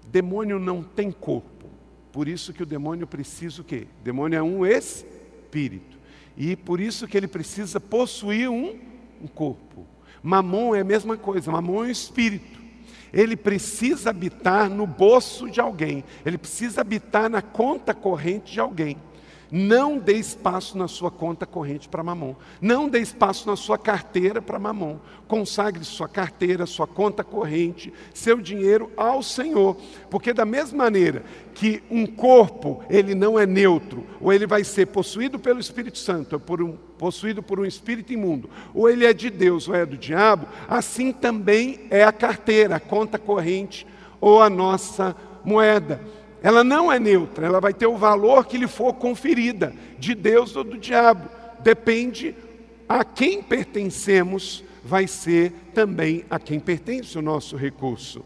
Demônio 0.08 0.58
não 0.58 0.82
tem 0.82 1.12
corpo. 1.12 1.70
Por 2.10 2.26
isso 2.26 2.52
que 2.52 2.62
o 2.64 2.66
demônio 2.66 3.06
precisa 3.06 3.62
o 3.62 3.64
quê? 3.64 3.86
O 4.00 4.04
demônio 4.04 4.36
é 4.36 4.42
um 4.42 4.66
espírito. 4.66 5.96
E 6.36 6.56
por 6.56 6.80
isso 6.80 7.06
que 7.06 7.16
ele 7.16 7.28
precisa 7.28 7.78
possuir 7.78 8.50
um, 8.50 8.78
um 9.22 9.28
corpo. 9.28 9.86
Mamon 10.22 10.74
é 10.74 10.80
a 10.80 10.84
mesma 10.84 11.16
coisa, 11.16 11.52
mamon 11.52 11.84
é 11.84 11.86
um 11.86 11.90
espírito. 11.90 12.61
Ele 13.12 13.36
precisa 13.36 14.10
habitar 14.10 14.70
no 14.70 14.86
bolso 14.86 15.50
de 15.50 15.60
alguém, 15.60 16.04
ele 16.24 16.38
precisa 16.38 16.80
habitar 16.80 17.28
na 17.28 17.42
conta 17.42 17.92
corrente 17.94 18.52
de 18.52 18.60
alguém. 18.60 18.96
Não 19.54 19.98
dê 19.98 20.14
espaço 20.14 20.78
na 20.78 20.88
sua 20.88 21.10
conta 21.10 21.44
corrente 21.44 21.86
para 21.86 22.02
mamon. 22.02 22.34
Não 22.58 22.88
dê 22.88 23.00
espaço 23.00 23.46
na 23.46 23.54
sua 23.54 23.76
carteira 23.76 24.40
para 24.40 24.58
mamon. 24.58 24.96
Consagre 25.28 25.84
sua 25.84 26.08
carteira, 26.08 26.64
sua 26.64 26.86
conta 26.86 27.22
corrente, 27.22 27.92
seu 28.14 28.40
dinheiro 28.40 28.90
ao 28.96 29.22
Senhor. 29.22 29.76
Porque 30.08 30.32
da 30.32 30.46
mesma 30.46 30.84
maneira 30.84 31.22
que 31.52 31.82
um 31.90 32.06
corpo, 32.06 32.82
ele 32.88 33.14
não 33.14 33.38
é 33.38 33.44
neutro, 33.44 34.06
ou 34.22 34.32
ele 34.32 34.46
vai 34.46 34.64
ser 34.64 34.86
possuído 34.86 35.38
pelo 35.38 35.60
Espírito 35.60 35.98
Santo, 35.98 36.32
ou 36.32 36.40
por 36.40 36.62
um, 36.62 36.78
possuído 37.02 37.42
por 37.42 37.58
um 37.58 37.64
espírito 37.64 38.12
imundo, 38.12 38.48
ou 38.72 38.88
ele 38.88 39.04
é 39.04 39.12
de 39.12 39.28
Deus 39.28 39.68
ou 39.68 39.74
é 39.74 39.84
do 39.84 39.96
diabo, 39.96 40.46
assim 40.68 41.12
também 41.12 41.80
é 41.90 42.04
a 42.04 42.12
carteira, 42.12 42.76
a 42.76 42.80
conta 42.80 43.18
corrente 43.18 43.84
ou 44.20 44.40
a 44.40 44.48
nossa 44.48 45.16
moeda 45.44 46.00
ela 46.42 46.64
não 46.64 46.90
é 46.90 46.98
neutra, 46.98 47.46
ela 47.46 47.60
vai 47.60 47.72
ter 47.72 47.86
o 47.86 47.96
valor 47.96 48.46
que 48.46 48.58
lhe 48.58 48.66
for 48.66 48.94
conferida, 48.94 49.72
de 49.98 50.12
Deus 50.12 50.56
ou 50.56 50.64
do 50.64 50.76
diabo. 50.76 51.28
Depende 51.60 52.34
a 52.88 53.04
quem 53.04 53.40
pertencemos, 53.40 54.64
vai 54.84 55.06
ser 55.06 55.52
também 55.72 56.24
a 56.28 56.40
quem 56.40 56.58
pertence 56.58 57.16
o 57.16 57.22
nosso 57.22 57.56
recurso. 57.56 58.24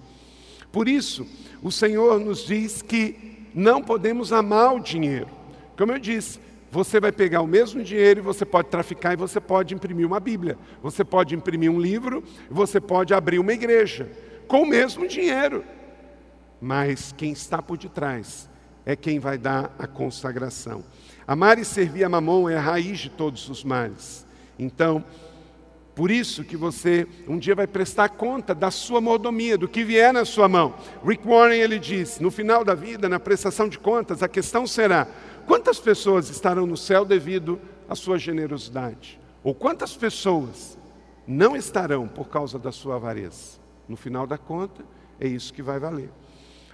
Por 0.72 0.88
isso, 0.88 1.26
o 1.62 1.70
Senhor 1.70 2.18
nos 2.18 2.46
diz 2.46 2.80
que 2.80 3.46
não 3.54 3.82
podemos 3.82 4.32
amar 4.32 4.74
o 4.74 4.80
dinheiro. 4.80 5.28
Como 5.76 5.92
eu 5.92 5.98
disse, 5.98 6.40
você 6.70 7.00
vai 7.00 7.12
pegar 7.12 7.40
o 7.40 7.46
mesmo 7.46 7.82
dinheiro 7.82 8.20
e 8.20 8.22
você 8.22 8.44
pode 8.44 8.68
traficar 8.68 9.12
e 9.12 9.16
você 9.16 9.40
pode 9.40 9.74
imprimir 9.74 10.06
uma 10.06 10.20
Bíblia. 10.20 10.58
Você 10.82 11.04
pode 11.04 11.34
imprimir 11.34 11.70
um 11.70 11.80
livro, 11.80 12.22
você 12.50 12.80
pode 12.80 13.14
abrir 13.14 13.38
uma 13.38 13.52
igreja. 13.52 14.10
com 14.48 14.62
o 14.62 14.66
mesmo 14.66 15.08
dinheiro. 15.08 15.64
Mas 16.60 17.12
quem 17.16 17.32
está 17.32 17.60
por 17.60 17.76
detrás 17.76 18.48
é 18.84 18.94
quem 18.94 19.18
vai 19.18 19.36
dar 19.36 19.74
a 19.76 19.86
consagração. 19.86 20.84
Amar 21.26 21.58
e 21.58 21.64
servir 21.64 22.04
a 22.04 22.08
mamão 22.08 22.48
é 22.48 22.56
a 22.56 22.60
raiz 22.60 23.00
de 23.00 23.10
todos 23.10 23.48
os 23.48 23.64
males. 23.64 24.24
Então, 24.56 25.04
por 25.96 26.10
isso 26.10 26.44
que 26.44 26.56
você 26.56 27.06
um 27.26 27.38
dia 27.38 27.54
vai 27.54 27.66
prestar 27.66 28.10
conta 28.10 28.54
da 28.54 28.70
sua 28.70 29.00
mordomia, 29.00 29.56
do 29.56 29.66
que 29.66 29.82
vier 29.82 30.12
na 30.12 30.24
sua 30.24 30.46
mão. 30.46 30.74
Rick 31.04 31.26
Warren 31.26 31.58
ele 31.58 31.78
diz: 31.78 32.20
no 32.20 32.30
final 32.30 32.62
da 32.62 32.74
vida, 32.74 33.08
na 33.08 33.18
prestação 33.18 33.66
de 33.68 33.78
contas, 33.78 34.22
a 34.22 34.28
questão 34.28 34.66
será: 34.66 35.08
quantas 35.46 35.78
pessoas 35.78 36.28
estarão 36.28 36.66
no 36.66 36.76
céu 36.76 37.04
devido 37.04 37.60
à 37.88 37.94
sua 37.94 38.18
generosidade? 38.18 39.18
Ou 39.42 39.54
quantas 39.54 39.96
pessoas 39.96 40.76
não 41.26 41.56
estarão 41.56 42.06
por 42.08 42.28
causa 42.28 42.58
da 42.58 42.72
sua 42.72 42.96
avareza? 42.96 43.58
No 43.88 43.96
final 43.96 44.26
da 44.26 44.36
conta, 44.36 44.84
é 45.20 45.26
isso 45.26 45.52
que 45.52 45.62
vai 45.62 45.78
valer. 45.78 46.10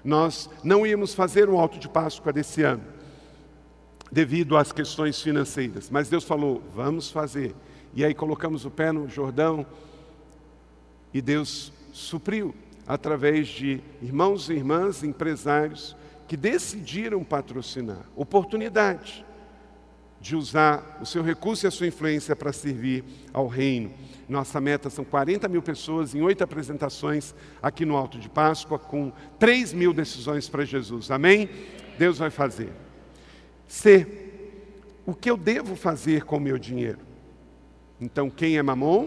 Nós 0.04 0.50
não 0.64 0.86
íamos 0.86 1.14
fazer 1.14 1.48
um 1.48 1.58
alto 1.58 1.78
de 1.78 1.88
Páscoa 1.88 2.32
desse 2.32 2.62
ano, 2.62 2.82
devido 4.10 4.56
às 4.56 4.72
questões 4.72 5.20
financeiras, 5.20 5.88
mas 5.90 6.08
Deus 6.08 6.24
falou: 6.24 6.62
vamos 6.74 7.10
fazer. 7.10 7.54
E 7.94 8.04
aí 8.04 8.14
colocamos 8.14 8.64
o 8.64 8.70
pé 8.70 8.90
no 8.90 9.08
Jordão 9.08 9.66
e 11.12 11.20
Deus 11.20 11.72
supriu 11.92 12.54
através 12.86 13.48
de 13.48 13.80
irmãos 14.00 14.48
e 14.48 14.54
irmãs, 14.54 15.04
empresários 15.04 15.94
que 16.32 16.36
decidiram 16.38 17.22
patrocinar. 17.22 18.06
Oportunidade 18.16 19.22
de 20.18 20.34
usar 20.34 20.98
o 20.98 21.04
seu 21.04 21.22
recurso 21.22 21.66
e 21.66 21.68
a 21.68 21.70
sua 21.70 21.86
influência 21.86 22.34
para 22.34 22.54
servir 22.54 23.04
ao 23.34 23.46
reino. 23.46 23.92
Nossa 24.26 24.58
meta 24.58 24.88
são 24.88 25.04
40 25.04 25.46
mil 25.46 25.60
pessoas 25.60 26.14
em 26.14 26.22
oito 26.22 26.42
apresentações 26.42 27.34
aqui 27.62 27.84
no 27.84 27.98
Alto 27.98 28.18
de 28.18 28.30
Páscoa, 28.30 28.78
com 28.78 29.12
3 29.38 29.74
mil 29.74 29.92
decisões 29.92 30.48
para 30.48 30.64
Jesus. 30.64 31.10
Amém? 31.10 31.50
Deus 31.98 32.16
vai 32.16 32.30
fazer. 32.30 32.72
C. 33.68 34.06
O 35.04 35.12
que 35.12 35.30
eu 35.30 35.36
devo 35.36 35.76
fazer 35.76 36.24
com 36.24 36.38
o 36.38 36.40
meu 36.40 36.56
dinheiro? 36.56 37.00
Então, 38.00 38.30
quem 38.30 38.56
é 38.56 38.62
Mamon? 38.62 39.06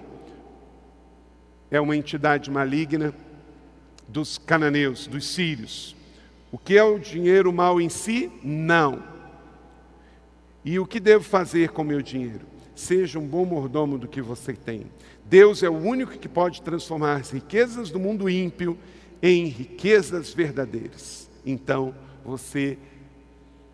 É 1.71 1.81
uma 1.81 1.97
entidade 1.97 2.51
maligna 2.51 3.15
dos 4.07 4.37
cananeus, 4.37 5.07
dos 5.07 5.25
sírios. 5.27 5.95
O 6.55 6.57
que 6.57 6.77
é 6.77 6.83
o 6.85 6.97
dinheiro 6.97 7.51
mal 7.51 7.81
em 7.81 7.89
si? 7.89 8.31
Não. 8.41 9.03
E 10.63 10.79
o 10.79 10.85
que 10.85 11.01
devo 11.01 11.21
fazer 11.21 11.71
com 11.71 11.81
o 11.81 11.85
meu 11.85 12.01
dinheiro? 12.01 12.45
Seja 12.73 13.19
um 13.19 13.27
bom 13.27 13.43
mordomo 13.43 13.97
do 13.97 14.07
que 14.07 14.21
você 14.21 14.53
tem. 14.53 14.85
Deus 15.25 15.63
é 15.63 15.69
o 15.69 15.75
único 15.75 16.17
que 16.17 16.29
pode 16.29 16.61
transformar 16.61 17.17
as 17.17 17.31
riquezas 17.31 17.91
do 17.91 17.99
mundo 17.99 18.29
ímpio 18.29 18.77
em 19.21 19.47
riquezas 19.47 20.33
verdadeiras. 20.33 21.29
Então, 21.45 21.93
você 22.23 22.77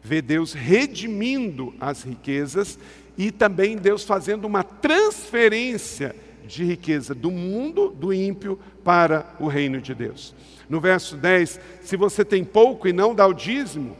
vê 0.01 0.19
Deus 0.19 0.53
redimindo 0.53 1.75
as 1.79 2.01
riquezas 2.01 2.79
e 3.15 3.29
também 3.31 3.77
Deus 3.77 4.03
fazendo 4.03 4.45
uma 4.45 4.63
transferência 4.63 6.15
de 6.53 6.63
riqueza 6.63 7.13
do 7.13 7.31
mundo 7.31 7.89
do 7.89 8.13
ímpio 8.13 8.59
para 8.83 9.35
o 9.39 9.47
reino 9.47 9.81
de 9.81 9.93
Deus. 9.93 10.35
No 10.69 10.79
verso 10.79 11.17
10, 11.17 11.59
se 11.81 11.97
você 11.97 12.23
tem 12.23 12.43
pouco 12.43 12.87
e 12.87 12.93
não 12.93 13.13
dá 13.13 13.27
o 13.27 13.33
dízimo, 13.33 13.95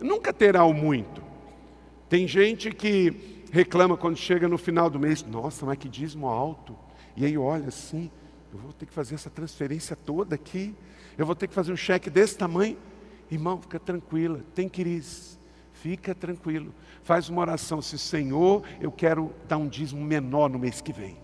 nunca 0.00 0.32
terá 0.32 0.64
o 0.64 0.72
muito. 0.72 1.22
Tem 2.08 2.26
gente 2.26 2.70
que 2.70 3.44
reclama 3.52 3.96
quando 3.96 4.16
chega 4.16 4.48
no 4.48 4.58
final 4.58 4.88
do 4.88 4.98
mês, 4.98 5.22
nossa, 5.22 5.66
mas 5.66 5.78
que 5.78 5.88
dízimo 5.88 6.26
alto. 6.26 6.76
E 7.16 7.24
aí 7.24 7.36
olha 7.36 7.68
assim, 7.68 8.10
eu 8.52 8.58
vou 8.58 8.72
ter 8.72 8.86
que 8.86 8.92
fazer 8.92 9.14
essa 9.14 9.30
transferência 9.30 9.96
toda 9.96 10.34
aqui, 10.34 10.74
eu 11.16 11.26
vou 11.26 11.34
ter 11.34 11.46
que 11.46 11.54
fazer 11.54 11.72
um 11.72 11.76
cheque 11.76 12.10
desse 12.10 12.36
tamanho. 12.36 12.76
Irmão, 13.30 13.60
fica 13.60 13.80
tranquila, 13.80 14.40
tem 14.54 14.68
crise, 14.68 15.38
fica 15.72 16.14
tranquilo 16.14 16.72
faz 17.06 17.28
uma 17.28 17.40
oração 17.40 17.78
assim, 17.78 17.96
Senhor, 17.96 18.64
eu 18.80 18.90
quero 18.90 19.32
dar 19.46 19.58
um 19.58 19.68
dízimo 19.68 20.04
menor 20.04 20.50
no 20.50 20.58
mês 20.58 20.80
que 20.80 20.92
vem. 20.92 21.16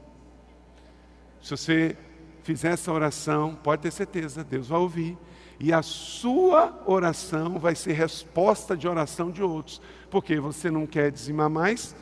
Se 1.43 1.51
você 1.51 1.97
fizer 2.45 2.73
essa 2.73 2.93
oração, 2.93 3.59
pode 3.63 3.83
ter 3.83 3.91
certeza, 3.91 4.45
Deus 4.45 4.69
vai 4.69 4.79
ouvir. 4.79 5.19
E 5.59 5.73
a 5.73 5.83
sua 5.83 6.83
oração 6.87 7.59
vai 7.59 7.75
ser 7.75 7.93
resposta 7.93 8.77
de 8.77 8.89
oração 8.89 9.31
de 9.31 9.43
outros. 9.43 9.81
Porque 10.11 10.39
você 10.39 10.71
não 10.71 10.87
quer 10.87 11.11
dizimar 11.11 11.51
mais? 11.51 11.95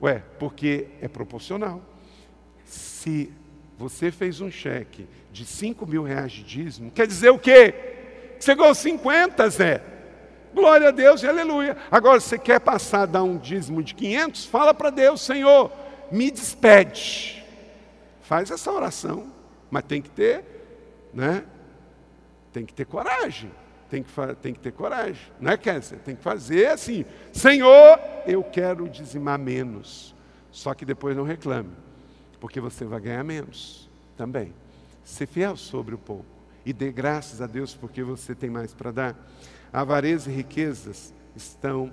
Ué, 0.00 0.22
porque 0.38 0.88
é 1.00 1.08
proporcional. 1.08 1.82
Se 2.64 3.32
você 3.78 4.10
fez 4.10 4.40
um 4.40 4.50
cheque 4.50 5.08
de 5.32 5.44
5 5.44 5.86
mil 5.86 6.02
reais 6.02 6.32
de 6.32 6.42
dízimo, 6.42 6.90
quer 6.90 7.06
dizer 7.06 7.30
o 7.30 7.38
quê? 7.38 7.74
Você 8.38 8.54
ganhou 8.54 8.74
50, 8.74 9.48
Zé. 9.50 9.82
Glória 10.54 10.88
a 10.88 10.90
Deus 10.90 11.22
e 11.22 11.26
aleluia. 11.26 11.76
Agora, 11.90 12.20
você 12.20 12.38
quer 12.38 12.60
passar 12.60 13.02
a 13.02 13.06
dar 13.06 13.22
um 13.22 13.38
dízimo 13.38 13.82
de 13.82 13.94
500? 13.94 14.46
Fala 14.46 14.74
para 14.74 14.90
Deus, 14.90 15.20
Senhor, 15.20 15.70
me 16.10 16.30
despede. 16.30 17.39
Faz 18.30 18.48
essa 18.52 18.70
oração, 18.70 19.26
mas 19.68 19.82
tem 19.82 20.00
que 20.00 20.08
ter, 20.08 20.44
né? 21.12 21.44
Tem 22.52 22.64
que 22.64 22.72
ter 22.72 22.84
coragem. 22.84 23.50
Tem 23.90 24.04
que, 24.04 24.12
tem 24.40 24.54
que 24.54 24.60
ter 24.60 24.70
coragem, 24.70 25.32
não 25.40 25.50
é, 25.50 25.56
Kézia? 25.56 25.98
Tem 25.98 26.14
que 26.14 26.22
fazer 26.22 26.68
assim: 26.68 27.04
Senhor, 27.32 27.98
eu 28.24 28.44
quero 28.44 28.88
dizimar 28.88 29.36
menos. 29.36 30.14
Só 30.52 30.72
que 30.74 30.84
depois 30.84 31.16
não 31.16 31.24
reclame, 31.24 31.72
porque 32.38 32.60
você 32.60 32.84
vai 32.84 33.00
ganhar 33.00 33.24
menos 33.24 33.90
também. 34.16 34.54
Ser 35.02 35.26
fiel 35.26 35.56
sobre 35.56 35.96
o 35.96 35.98
pouco 35.98 36.24
e 36.64 36.72
dê 36.72 36.92
graças 36.92 37.42
a 37.42 37.48
Deus 37.48 37.74
porque 37.74 38.00
você 38.00 38.32
tem 38.32 38.48
mais 38.48 38.72
para 38.72 38.92
dar. 38.92 39.28
Avareza 39.72 40.30
e 40.30 40.34
riquezas 40.36 41.12
estão 41.34 41.92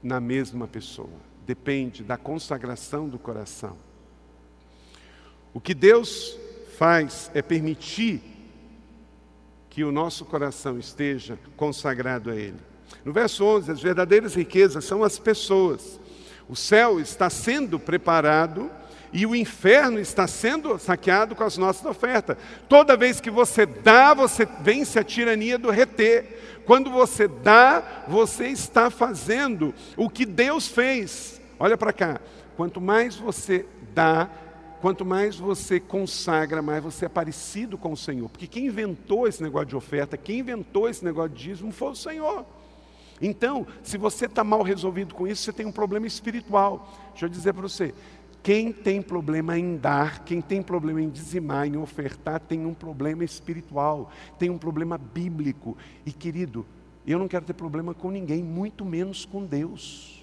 na 0.00 0.20
mesma 0.20 0.68
pessoa. 0.68 1.10
Depende 1.44 2.04
da 2.04 2.16
consagração 2.16 3.08
do 3.08 3.18
coração. 3.18 3.87
O 5.52 5.60
que 5.60 5.74
Deus 5.74 6.36
faz 6.76 7.30
é 7.34 7.42
permitir 7.42 8.22
que 9.68 9.84
o 9.84 9.92
nosso 9.92 10.24
coração 10.24 10.78
esteja 10.78 11.38
consagrado 11.56 12.30
a 12.30 12.36
Ele. 12.36 12.58
No 13.04 13.12
verso 13.12 13.44
11, 13.44 13.70
as 13.70 13.80
verdadeiras 13.80 14.34
riquezas 14.34 14.84
são 14.84 15.04
as 15.04 15.18
pessoas. 15.18 16.00
O 16.48 16.56
céu 16.56 16.98
está 16.98 17.28
sendo 17.28 17.78
preparado 17.78 18.70
e 19.12 19.24
o 19.24 19.34
inferno 19.34 19.98
está 19.98 20.26
sendo 20.26 20.78
saqueado 20.78 21.34
com 21.34 21.44
as 21.44 21.56
nossas 21.56 21.84
ofertas. 21.84 22.36
Toda 22.68 22.96
vez 22.96 23.20
que 23.20 23.30
você 23.30 23.64
dá, 23.64 24.12
você 24.14 24.46
vence 24.60 24.98
a 24.98 25.04
tirania 25.04 25.58
do 25.58 25.70
reter. 25.70 26.62
Quando 26.66 26.90
você 26.90 27.26
dá, 27.26 28.04
você 28.06 28.48
está 28.48 28.90
fazendo 28.90 29.74
o 29.96 30.10
que 30.10 30.26
Deus 30.26 30.68
fez. 30.68 31.40
Olha 31.58 31.76
para 31.76 31.92
cá. 31.92 32.20
Quanto 32.56 32.80
mais 32.80 33.16
você 33.16 33.64
dá, 33.94 34.28
quanto 34.80 35.04
mais 35.04 35.36
você 35.36 35.80
consagra, 35.80 36.62
mais 36.62 36.82
você 36.82 37.06
é 37.06 37.08
parecido 37.08 37.76
com 37.76 37.92
o 37.92 37.96
Senhor. 37.96 38.28
Porque 38.28 38.46
quem 38.46 38.66
inventou 38.66 39.26
esse 39.26 39.42
negócio 39.42 39.68
de 39.68 39.76
oferta, 39.76 40.16
quem 40.16 40.40
inventou 40.40 40.88
esse 40.88 41.04
negócio 41.04 41.30
de 41.30 41.44
dízimo 41.44 41.72
foi 41.72 41.90
o 41.90 41.96
Senhor. 41.96 42.44
Então, 43.20 43.66
se 43.82 43.98
você 43.98 44.26
está 44.26 44.44
mal 44.44 44.62
resolvido 44.62 45.14
com 45.14 45.26
isso, 45.26 45.42
você 45.42 45.52
tem 45.52 45.66
um 45.66 45.72
problema 45.72 46.06
espiritual. 46.06 46.88
Deixa 47.10 47.26
eu 47.26 47.28
dizer 47.28 47.52
para 47.52 47.62
você: 47.62 47.92
quem 48.42 48.72
tem 48.72 49.02
problema 49.02 49.58
em 49.58 49.76
dar, 49.76 50.24
quem 50.24 50.40
tem 50.40 50.62
problema 50.62 51.02
em 51.02 51.10
dizimar, 51.10 51.66
em 51.66 51.76
ofertar, 51.76 52.40
tem 52.40 52.64
um 52.64 52.74
problema 52.74 53.24
espiritual, 53.24 54.10
tem 54.38 54.50
um 54.50 54.58
problema 54.58 54.96
bíblico. 54.96 55.76
E 56.06 56.12
querido, 56.12 56.64
eu 57.06 57.18
não 57.18 57.26
quero 57.26 57.44
ter 57.44 57.54
problema 57.54 57.92
com 57.92 58.10
ninguém, 58.10 58.42
muito 58.42 58.84
menos 58.84 59.24
com 59.24 59.44
Deus. 59.44 60.17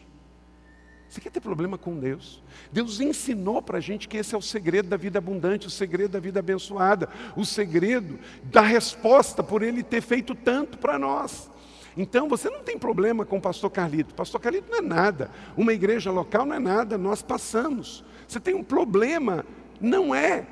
Você 1.15 1.21
quer 1.21 1.29
ter 1.29 1.39
problema 1.39 1.77
com 1.77 1.97
Deus? 1.97 2.43
Deus 2.73 2.99
ensinou 2.99 3.61
para 3.61 3.77
a 3.77 3.81
gente 3.81 4.05
que 4.05 4.17
esse 4.17 4.35
é 4.35 4.37
o 4.37 4.41
segredo 4.41 4.89
da 4.89 4.97
vida 4.97 5.17
abundante, 5.17 5.65
o 5.65 5.69
segredo 5.69 6.11
da 6.11 6.19
vida 6.19 6.41
abençoada, 6.41 7.07
o 7.37 7.45
segredo 7.45 8.19
da 8.43 8.59
resposta 8.59 9.41
por 9.41 9.63
Ele 9.63 9.81
ter 9.81 10.01
feito 10.01 10.35
tanto 10.35 10.77
para 10.77 10.99
nós. 10.99 11.49
Então 11.95 12.27
você 12.27 12.49
não 12.49 12.59
tem 12.59 12.77
problema 12.77 13.25
com 13.25 13.37
o 13.37 13.41
pastor 13.41 13.71
Carlito. 13.71 14.13
Pastor 14.13 14.41
Carlito 14.41 14.69
não 14.69 14.79
é 14.79 14.81
nada. 14.81 15.31
Uma 15.55 15.71
igreja 15.71 16.11
local 16.11 16.45
não 16.45 16.57
é 16.57 16.59
nada, 16.59 16.97
nós 16.97 17.21
passamos. 17.21 18.03
Você 18.27 18.41
tem 18.41 18.53
um 18.53 18.63
problema, 18.63 19.45
não 19.79 20.13
é 20.13 20.45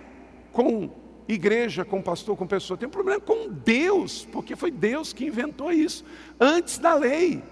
com 0.54 0.90
igreja, 1.28 1.84
com 1.84 2.02
pastor, 2.02 2.38
com 2.38 2.48
pessoa, 2.48 2.78
tem 2.78 2.88
um 2.88 2.92
problema 2.92 3.20
com 3.20 3.50
Deus, 3.50 4.26
porque 4.32 4.56
foi 4.56 4.72
Deus 4.72 5.12
que 5.12 5.26
inventou 5.26 5.74
isso, 5.74 6.06
antes 6.40 6.78
da 6.78 6.96
lei, 6.96 7.44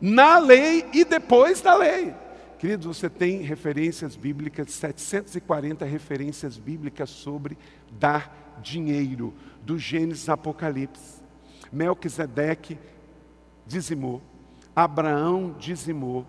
na 0.00 0.38
lei 0.38 0.86
e 0.92 1.04
depois 1.04 1.60
da 1.60 1.74
lei. 1.74 2.14
Queridos, 2.64 2.96
você 2.96 3.10
tem 3.10 3.42
referências 3.42 4.16
bíblicas, 4.16 4.70
740 4.70 5.84
referências 5.84 6.56
bíblicas 6.56 7.10
sobre 7.10 7.58
dar 7.90 8.58
dinheiro, 8.62 9.34
do 9.60 9.78
Gênesis 9.78 10.30
Apocalipse. 10.30 11.22
Melquisedeque 11.70 12.78
dizimou, 13.66 14.22
Abraão 14.74 15.54
dizimou, 15.58 16.26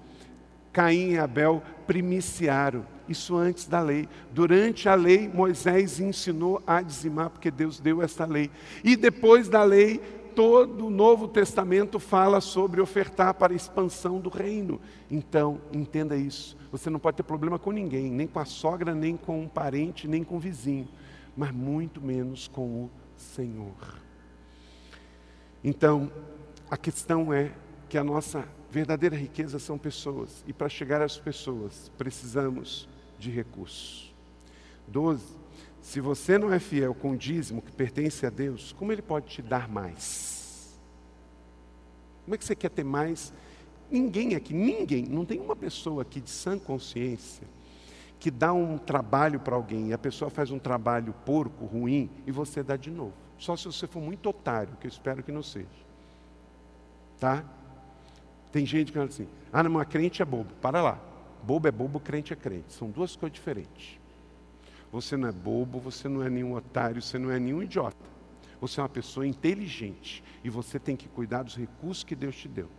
Caim 0.73 1.11
e 1.11 1.17
Abel 1.17 1.63
primiciaram. 1.87 2.85
Isso 3.07 3.37
antes 3.37 3.65
da 3.65 3.79
lei. 3.79 4.09
Durante 4.33 4.89
a 4.89 4.95
lei, 4.95 5.29
Moisés 5.29 6.01
ensinou 6.01 6.61
a 6.67 6.81
dizimar, 6.81 7.29
porque 7.29 7.49
Deus 7.49 7.79
deu 7.79 8.01
esta 8.01 8.25
lei. 8.25 8.51
E 8.83 8.97
depois 8.97 9.47
da 9.47 9.63
lei, 9.63 10.01
todo 10.35 10.87
o 10.87 10.89
Novo 10.89 11.27
Testamento 11.27 11.97
fala 11.97 12.41
sobre 12.41 12.81
ofertar 12.81 13.33
para 13.33 13.53
a 13.53 13.55
expansão 13.55 14.19
do 14.19 14.29
reino. 14.29 14.81
Então, 15.09 15.61
entenda 15.71 16.17
isso. 16.17 16.57
Você 16.71 16.89
não 16.89 16.99
pode 16.99 17.17
ter 17.17 17.23
problema 17.23 17.57
com 17.57 17.71
ninguém, 17.71 18.11
nem 18.11 18.27
com 18.27 18.39
a 18.39 18.45
sogra, 18.45 18.93
nem 18.93 19.15
com 19.15 19.41
um 19.41 19.47
parente, 19.47 20.07
nem 20.07 20.23
com 20.23 20.35
o 20.35 20.39
vizinho, 20.39 20.87
mas 21.35 21.51
muito 21.51 22.01
menos 22.01 22.49
com 22.49 22.83
o 22.83 22.91
Senhor. 23.15 23.99
Então, 25.63 26.11
a 26.69 26.75
questão 26.75 27.33
é 27.33 27.53
que 27.87 27.97
a 27.97 28.03
nossa 28.03 28.45
verdadeira 28.69 29.15
riqueza 29.15 29.57
são 29.57 29.77
pessoas, 29.77 30.43
e 30.45 30.51
para 30.51 30.67
chegar 30.67 31.01
às 31.01 31.17
pessoas 31.17 31.89
precisamos 31.97 32.89
de 33.17 33.31
recursos. 33.31 34.13
12. 34.87 35.44
Se 35.85 36.01
você 36.01 36.39
não 36.39 36.51
é 36.51 36.57
fiel 36.57 36.95
com 36.95 37.11
o 37.11 37.15
dízimo 37.15 37.61
que 37.61 37.71
pertence 37.71 38.25
a 38.25 38.31
Deus, 38.31 38.73
como 38.73 38.91
Ele 38.91 39.03
pode 39.03 39.27
te 39.27 39.39
dar 39.39 39.69
mais? 39.69 40.75
Como 42.23 42.33
é 42.33 42.39
que 42.39 42.43
você 42.43 42.55
quer 42.55 42.71
ter 42.71 42.83
mais? 42.83 43.31
Ninguém 43.91 44.33
aqui, 44.33 44.51
ninguém, 44.51 45.05
não 45.05 45.23
tem 45.23 45.39
uma 45.39 45.55
pessoa 45.55 46.01
aqui 46.01 46.19
de 46.19 46.31
sã 46.31 46.57
consciência 46.57 47.47
que 48.19 48.31
dá 48.31 48.51
um 48.51 48.79
trabalho 48.79 49.39
para 49.39 49.55
alguém 49.55 49.89
e 49.89 49.93
a 49.93 49.97
pessoa 49.97 50.31
faz 50.31 50.49
um 50.49 50.57
trabalho 50.57 51.13
porco, 51.23 51.65
ruim, 51.65 52.09
e 52.25 52.31
você 52.31 52.63
dá 52.63 52.75
de 52.75 52.89
novo. 52.89 53.13
Só 53.37 53.55
se 53.55 53.65
você 53.65 53.85
for 53.85 54.01
muito 54.01 54.27
otário, 54.27 54.75
que 54.81 54.87
eu 54.87 54.89
espero 54.89 55.21
que 55.21 55.31
não 55.31 55.43
seja. 55.43 55.67
Tá? 57.19 57.45
Tem 58.51 58.65
gente 58.65 58.87
que 58.87 58.97
fala 58.97 59.05
assim: 59.05 59.27
ah, 59.53 59.61
não, 59.61 59.69
mas 59.69 59.87
crente 59.87 60.19
é 60.19 60.25
bobo. 60.25 60.51
Para 60.55 60.81
lá. 60.81 60.99
Bobo 61.43 61.67
é 61.67 61.71
bobo, 61.71 61.99
crente 61.99 62.33
é 62.33 62.35
crente. 62.35 62.73
São 62.73 62.89
duas 62.89 63.15
coisas 63.15 63.35
diferentes. 63.35 64.03
Você 64.95 65.17
não 65.17 65.27
é 65.27 65.31
bobo, 65.33 65.77
você 65.77 66.07
não 66.07 66.23
é 66.23 66.29
nenhum 66.29 66.53
otário, 66.53 67.01
você 67.01 67.19
não 67.19 67.29
é 67.29 67.37
nenhum 67.37 67.61
idiota. 67.61 67.97
Você 68.61 68.79
é 68.79 68.83
uma 68.83 68.87
pessoa 68.87 69.27
inteligente 69.27 70.23
e 70.41 70.49
você 70.49 70.79
tem 70.79 70.95
que 70.95 71.09
cuidar 71.09 71.43
dos 71.43 71.57
recursos 71.57 72.01
que 72.01 72.15
Deus 72.15 72.33
te 72.33 72.47
deu. 72.47 72.69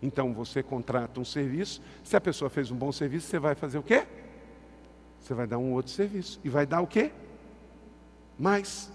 Então 0.00 0.32
você 0.32 0.62
contrata 0.62 1.18
um 1.18 1.24
serviço, 1.24 1.82
se 2.04 2.16
a 2.16 2.20
pessoa 2.20 2.48
fez 2.48 2.70
um 2.70 2.76
bom 2.76 2.92
serviço, 2.92 3.26
você 3.26 3.40
vai 3.40 3.56
fazer 3.56 3.76
o 3.76 3.82
quê? 3.82 4.06
Você 5.18 5.34
vai 5.34 5.48
dar 5.48 5.58
um 5.58 5.72
outro 5.72 5.90
serviço. 5.90 6.38
E 6.44 6.48
vai 6.48 6.64
dar 6.64 6.80
o 6.80 6.86
quê? 6.86 7.10
Mais. 8.38 8.88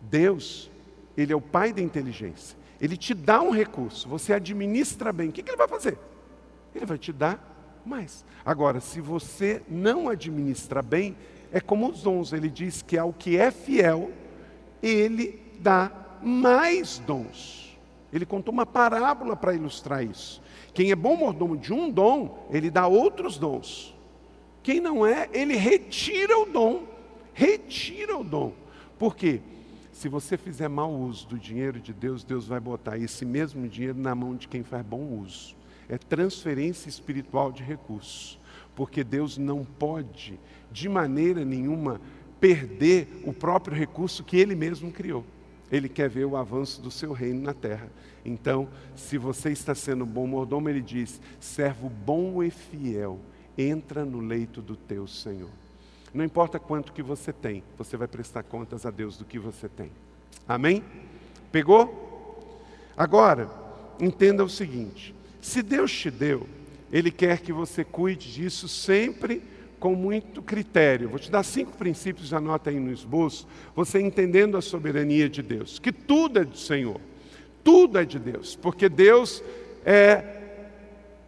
Deus, 0.00 0.68
Ele 1.16 1.32
é 1.32 1.36
o 1.36 1.40
pai 1.40 1.72
da 1.72 1.80
inteligência. 1.80 2.58
Ele 2.80 2.96
te 2.96 3.14
dá 3.14 3.40
um 3.40 3.52
recurso, 3.52 4.08
você 4.08 4.32
administra 4.32 5.12
bem. 5.12 5.28
O 5.28 5.32
que, 5.32 5.44
que 5.44 5.50
ele 5.50 5.56
vai 5.56 5.68
fazer? 5.68 5.96
Ele 6.74 6.84
vai 6.84 6.98
te 6.98 7.12
dar 7.12 7.53
mais. 7.88 8.24
Agora, 8.44 8.80
se 8.80 9.00
você 9.00 9.62
não 9.68 10.08
administra 10.08 10.82
bem, 10.82 11.16
é 11.52 11.60
como 11.60 11.88
os 11.88 12.02
dons. 12.02 12.32
Ele 12.32 12.48
diz 12.48 12.82
que 12.82 12.98
ao 12.98 13.12
que 13.12 13.36
é 13.36 13.50
fiel, 13.50 14.10
ele 14.82 15.40
dá 15.60 15.90
mais 16.22 16.98
dons. 16.98 17.78
Ele 18.12 18.24
contou 18.24 18.52
uma 18.52 18.66
parábola 18.66 19.34
para 19.36 19.54
ilustrar 19.54 20.04
isso. 20.04 20.40
Quem 20.72 20.90
é 20.90 20.96
bom 20.96 21.16
mordomo 21.16 21.56
de 21.56 21.72
um 21.72 21.90
dom, 21.90 22.46
ele 22.50 22.70
dá 22.70 22.86
outros 22.86 23.38
dons. 23.38 23.94
Quem 24.62 24.80
não 24.80 25.04
é, 25.04 25.28
ele 25.32 25.56
retira 25.56 26.38
o 26.38 26.46
dom. 26.46 26.84
Retira 27.32 28.16
o 28.16 28.24
dom. 28.24 28.52
Por 28.98 29.14
quê? 29.14 29.40
Se 29.92 30.08
você 30.08 30.36
fizer 30.36 30.68
mau 30.68 30.92
uso 30.92 31.28
do 31.28 31.38
dinheiro 31.38 31.78
de 31.80 31.92
Deus, 31.92 32.24
Deus 32.24 32.46
vai 32.46 32.58
botar 32.58 32.98
esse 32.98 33.24
mesmo 33.24 33.68
dinheiro 33.68 33.98
na 33.98 34.14
mão 34.14 34.34
de 34.34 34.48
quem 34.48 34.62
faz 34.62 34.84
bom 34.84 35.20
uso. 35.22 35.54
É 35.88 35.98
transferência 35.98 36.88
espiritual 36.88 37.52
de 37.52 37.62
recursos. 37.62 38.38
Porque 38.74 39.04
Deus 39.04 39.38
não 39.38 39.64
pode, 39.64 40.38
de 40.72 40.88
maneira 40.88 41.44
nenhuma, 41.44 42.00
perder 42.40 43.22
o 43.24 43.32
próprio 43.32 43.76
recurso 43.76 44.24
que 44.24 44.36
Ele 44.36 44.54
mesmo 44.54 44.90
criou. 44.90 45.24
Ele 45.70 45.88
quer 45.88 46.08
ver 46.08 46.24
o 46.24 46.36
avanço 46.36 46.80
do 46.80 46.90
seu 46.90 47.12
reino 47.12 47.42
na 47.42 47.54
terra. 47.54 47.88
Então, 48.24 48.68
se 48.94 49.18
você 49.18 49.50
está 49.50 49.74
sendo 49.74 50.06
bom 50.06 50.26
mordomo, 50.26 50.68
ele 50.68 50.80
diz: 50.80 51.20
servo 51.40 51.88
bom 51.88 52.42
e 52.42 52.50
fiel, 52.50 53.18
entra 53.56 54.04
no 54.04 54.20
leito 54.20 54.62
do 54.62 54.76
teu 54.76 55.06
Senhor. 55.06 55.50
Não 56.12 56.24
importa 56.24 56.58
quanto 56.58 56.92
que 56.92 57.02
você 57.02 57.32
tem, 57.32 57.62
você 57.76 57.96
vai 57.96 58.06
prestar 58.06 58.44
contas 58.44 58.86
a 58.86 58.90
Deus 58.90 59.16
do 59.16 59.24
que 59.24 59.38
você 59.38 59.68
tem. 59.68 59.90
Amém? 60.46 60.84
Pegou? 61.50 62.60
Agora, 62.96 63.50
entenda 64.00 64.44
o 64.44 64.48
seguinte: 64.48 65.13
se 65.44 65.62
Deus 65.62 65.92
te 65.92 66.10
deu, 66.10 66.46
Ele 66.90 67.10
quer 67.10 67.40
que 67.40 67.52
você 67.52 67.84
cuide 67.84 68.32
disso 68.32 68.66
sempre 68.66 69.42
com 69.78 69.94
muito 69.94 70.40
critério. 70.40 71.10
Vou 71.10 71.18
te 71.18 71.30
dar 71.30 71.42
cinco 71.42 71.76
princípios, 71.76 72.32
anota 72.32 72.70
aí 72.70 72.80
no 72.80 72.90
esboço, 72.90 73.46
você 73.76 74.00
entendendo 74.00 74.56
a 74.56 74.62
soberania 74.62 75.28
de 75.28 75.42
Deus, 75.42 75.78
que 75.78 75.92
tudo 75.92 76.38
é 76.38 76.44
do 76.44 76.56
Senhor, 76.56 76.98
tudo 77.62 77.98
é 77.98 78.06
de 78.06 78.18
Deus, 78.18 78.56
porque 78.56 78.88
Deus 78.88 79.44
é. 79.84 80.24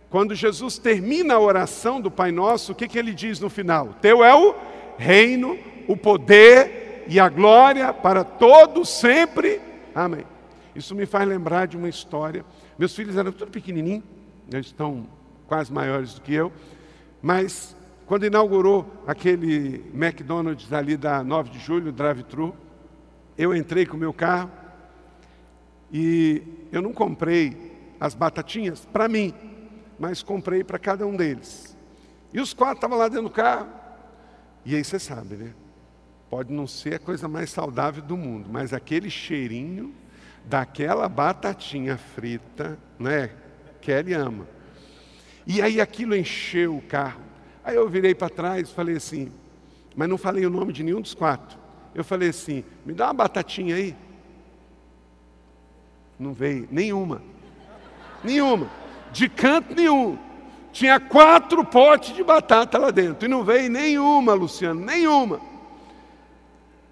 Quando 0.08 0.34
Jesus 0.34 0.78
termina 0.78 1.34
a 1.34 1.40
oração 1.40 2.00
do 2.00 2.10
Pai 2.10 2.32
Nosso, 2.32 2.72
o 2.72 2.74
que, 2.74 2.88
que 2.88 2.98
ele 2.98 3.12
diz 3.12 3.38
no 3.38 3.50
final? 3.50 3.96
Teu 4.00 4.24
é 4.24 4.34
o 4.34 4.54
reino, 4.96 5.58
o 5.86 5.94
poder 5.94 7.04
e 7.06 7.20
a 7.20 7.28
glória 7.28 7.92
para 7.92 8.24
todos 8.24 8.88
sempre. 8.88 9.60
Amém. 9.94 10.24
Isso 10.74 10.94
me 10.94 11.04
faz 11.04 11.28
lembrar 11.28 11.66
de 11.66 11.76
uma 11.76 11.88
história. 11.88 12.44
Meus 12.78 12.94
filhos 12.94 13.16
eram 13.16 13.32
tudo 13.32 13.50
pequenininhos, 13.50 14.04
eles 14.52 14.66
estão 14.66 15.06
quase 15.46 15.72
maiores 15.72 16.14
do 16.14 16.20
que 16.20 16.34
eu, 16.34 16.52
mas 17.22 17.74
quando 18.06 18.26
inaugurou 18.26 18.86
aquele 19.06 19.82
McDonald's 19.94 20.72
ali 20.72 20.96
da 20.96 21.24
9 21.24 21.50
de 21.50 21.58
julho, 21.58 21.90
drive-thru, 21.90 22.54
eu 23.38 23.54
entrei 23.54 23.86
com 23.86 23.96
o 23.96 24.00
meu 24.00 24.12
carro 24.12 24.50
e 25.90 26.42
eu 26.70 26.82
não 26.82 26.92
comprei 26.92 27.74
as 27.98 28.14
batatinhas 28.14 28.84
para 28.84 29.08
mim, 29.08 29.32
mas 29.98 30.22
comprei 30.22 30.62
para 30.62 30.78
cada 30.78 31.06
um 31.06 31.16
deles. 31.16 31.76
E 32.32 32.40
os 32.40 32.52
quatro 32.52 32.76
estavam 32.76 32.98
lá 32.98 33.08
dentro 33.08 33.24
do 33.24 33.30
carro, 33.30 33.68
e 34.64 34.74
aí 34.74 34.84
você 34.84 34.98
sabe, 34.98 35.36
né? 35.36 35.54
Pode 36.28 36.52
não 36.52 36.66
ser 36.66 36.94
a 36.94 36.98
coisa 36.98 37.26
mais 37.26 37.50
saudável 37.50 38.02
do 38.02 38.16
mundo, 38.16 38.48
mas 38.50 38.72
aquele 38.74 39.08
cheirinho 39.08 39.94
daquela 40.46 41.08
batatinha 41.08 41.98
frita, 41.98 42.78
né? 42.98 43.30
Kelly 43.80 44.14
ama. 44.14 44.46
E 45.46 45.60
aí 45.60 45.80
aquilo 45.80 46.16
encheu 46.16 46.76
o 46.76 46.82
carro. 46.82 47.20
Aí 47.62 47.76
eu 47.76 47.88
virei 47.88 48.14
para 48.14 48.30
trás 48.30 48.68
e 48.68 48.74
falei 48.74 48.96
assim, 48.96 49.30
mas 49.94 50.08
não 50.08 50.16
falei 50.16 50.46
o 50.46 50.50
nome 50.50 50.72
de 50.72 50.82
nenhum 50.82 51.00
dos 51.00 51.14
quatro. 51.14 51.58
Eu 51.94 52.04
falei 52.04 52.28
assim: 52.28 52.62
me 52.84 52.92
dá 52.92 53.06
uma 53.06 53.14
batatinha 53.14 53.74
aí. 53.74 53.96
Não 56.18 56.32
veio 56.32 56.68
nenhuma. 56.70 57.22
Nenhuma. 58.22 58.70
De 59.12 59.28
canto 59.28 59.74
nenhum. 59.74 60.18
Tinha 60.72 61.00
quatro 61.00 61.64
potes 61.64 62.14
de 62.14 62.22
batata 62.22 62.76
lá 62.76 62.90
dentro 62.90 63.24
e 63.24 63.28
não 63.28 63.42
veio 63.42 63.70
nenhuma, 63.70 64.34
Luciano, 64.34 64.84
nenhuma. 64.84 65.40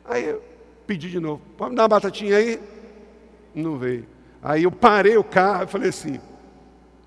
Aí 0.06 0.24
eu 0.24 0.42
pedi 0.86 1.10
de 1.10 1.20
novo, 1.20 1.42
pode 1.56 1.70
me 1.70 1.76
dar 1.76 1.82
uma 1.82 1.88
batatinha 1.88 2.36
aí? 2.36 2.58
Não 3.54 3.78
veio. 3.78 4.06
Aí 4.42 4.64
eu 4.64 4.72
parei 4.72 5.16
o 5.16 5.24
carro 5.24 5.64
e 5.64 5.66
falei 5.68 5.88
assim: 5.88 6.20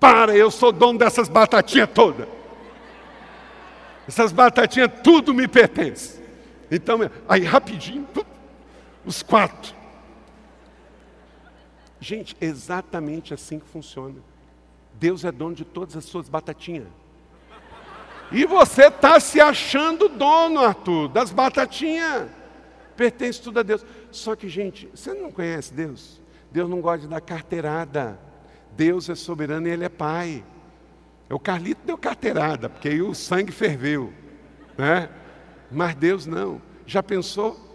para, 0.00 0.36
eu 0.36 0.50
sou 0.50 0.72
dono 0.72 0.98
dessas 0.98 1.28
batatinhas 1.28 1.90
todas. 1.92 2.26
Essas 4.06 4.32
batatinhas 4.32 4.90
tudo 5.02 5.34
me 5.34 5.46
pertence. 5.46 6.18
Então, 6.70 6.98
aí 7.28 7.44
rapidinho, 7.44 8.06
os 9.04 9.22
quatro. 9.22 9.74
Gente, 12.00 12.36
exatamente 12.40 13.34
assim 13.34 13.58
que 13.58 13.66
funciona. 13.66 14.16
Deus 14.94 15.24
é 15.24 15.32
dono 15.32 15.54
de 15.54 15.64
todas 15.64 15.96
as 15.96 16.04
suas 16.04 16.28
batatinhas. 16.28 16.86
E 18.30 18.44
você 18.44 18.88
está 18.88 19.18
se 19.18 19.40
achando 19.40 20.08
dono, 20.08 20.60
Arthur, 20.60 21.08
das 21.08 21.30
batatinhas. 21.30 22.28
Pertence 22.96 23.40
tudo 23.40 23.60
a 23.60 23.62
Deus. 23.62 23.84
Só 24.10 24.36
que, 24.36 24.48
gente, 24.48 24.88
você 24.94 25.14
não 25.14 25.30
conhece 25.30 25.72
Deus? 25.72 26.20
Deus 26.50 26.68
não 26.68 26.80
gosta 26.80 27.00
de 27.00 27.08
dar 27.08 27.20
carteirada. 27.20 28.18
Deus 28.76 29.08
é 29.08 29.14
soberano 29.14 29.68
e 29.68 29.70
Ele 29.70 29.84
é 29.84 29.88
Pai. 29.88 30.44
O 31.30 31.38
Carlito 31.38 31.82
deu 31.84 31.98
carteirada, 31.98 32.70
porque 32.70 32.88
aí 32.88 33.02
o 33.02 33.14
sangue 33.14 33.52
ferveu. 33.52 34.12
Né? 34.76 35.10
Mas 35.70 35.94
Deus 35.94 36.26
não. 36.26 36.60
Já 36.86 37.02
pensou? 37.02 37.68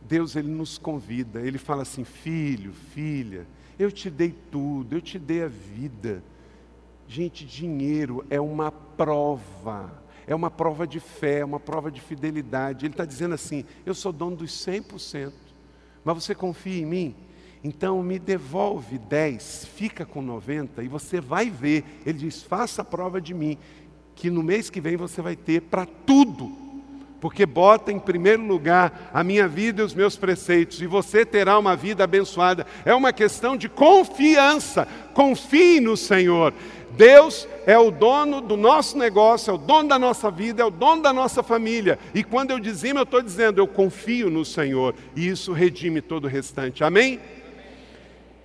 Deus 0.00 0.36
ele 0.36 0.48
nos 0.48 0.76
convida, 0.78 1.40
ele 1.40 1.58
fala 1.58 1.82
assim: 1.82 2.04
filho, 2.04 2.72
filha, 2.72 3.46
eu 3.78 3.90
te 3.90 4.10
dei 4.10 4.34
tudo, 4.50 4.96
eu 4.96 5.00
te 5.00 5.18
dei 5.18 5.42
a 5.42 5.48
vida. 5.48 6.22
Gente, 7.08 7.44
dinheiro 7.44 8.24
é 8.30 8.40
uma 8.40 8.70
prova, 8.70 9.92
é 10.26 10.34
uma 10.34 10.50
prova 10.50 10.86
de 10.86 11.00
fé, 11.00 11.40
é 11.40 11.44
uma 11.44 11.60
prova 11.60 11.90
de 11.90 12.00
fidelidade. 12.00 12.86
Ele 12.86 12.94
está 12.94 13.04
dizendo 13.04 13.34
assim: 13.34 13.64
eu 13.84 13.94
sou 13.94 14.12
dono 14.12 14.36
dos 14.36 14.52
100%, 14.52 15.32
mas 16.04 16.14
você 16.22 16.34
confia 16.34 16.82
em 16.82 16.86
mim? 16.86 17.16
Então 17.64 18.02
me 18.02 18.18
devolve 18.18 18.98
10, 18.98 19.68
fica 19.74 20.04
com 20.04 20.20
90 20.20 20.82
e 20.82 20.88
você 20.88 21.18
vai 21.18 21.48
ver. 21.48 21.82
Ele 22.04 22.18
diz: 22.18 22.42
faça 22.42 22.82
a 22.82 22.84
prova 22.84 23.20
de 23.20 23.32
mim. 23.32 23.58
que 24.14 24.30
no 24.30 24.42
mês 24.42 24.70
que 24.70 24.80
vem 24.80 24.96
você 24.96 25.20
vai 25.20 25.34
ter 25.34 25.62
para 25.62 25.86
tudo 25.86 26.64
porque 27.24 27.46
bota 27.46 27.90
em 27.90 27.98
primeiro 27.98 28.42
lugar 28.42 29.10
a 29.10 29.24
minha 29.24 29.48
vida 29.48 29.80
e 29.80 29.84
os 29.86 29.94
meus 29.94 30.14
preceitos, 30.14 30.82
e 30.82 30.86
você 30.86 31.24
terá 31.24 31.58
uma 31.58 31.74
vida 31.74 32.04
abençoada. 32.04 32.66
É 32.84 32.94
uma 32.94 33.14
questão 33.14 33.56
de 33.56 33.66
confiança. 33.66 34.86
Confie 35.14 35.80
no 35.80 35.96
Senhor. 35.96 36.52
Deus 36.90 37.48
é 37.64 37.78
o 37.78 37.90
dono 37.90 38.42
do 38.42 38.58
nosso 38.58 38.98
negócio, 38.98 39.50
é 39.50 39.54
o 39.54 39.56
dono 39.56 39.88
da 39.88 39.98
nossa 39.98 40.30
vida, 40.30 40.60
é 40.60 40.66
o 40.66 40.70
dono 40.70 41.00
da 41.00 41.14
nossa 41.14 41.42
família. 41.42 41.98
E 42.14 42.22
quando 42.22 42.50
eu 42.50 42.58
dizimo, 42.58 42.98
eu 42.98 43.04
estou 43.04 43.22
dizendo, 43.22 43.58
eu 43.58 43.66
confio 43.66 44.28
no 44.28 44.44
Senhor, 44.44 44.94
e 45.16 45.26
isso 45.26 45.50
redime 45.54 46.02
todo 46.02 46.26
o 46.26 46.28
restante. 46.28 46.84
Amém? 46.84 47.18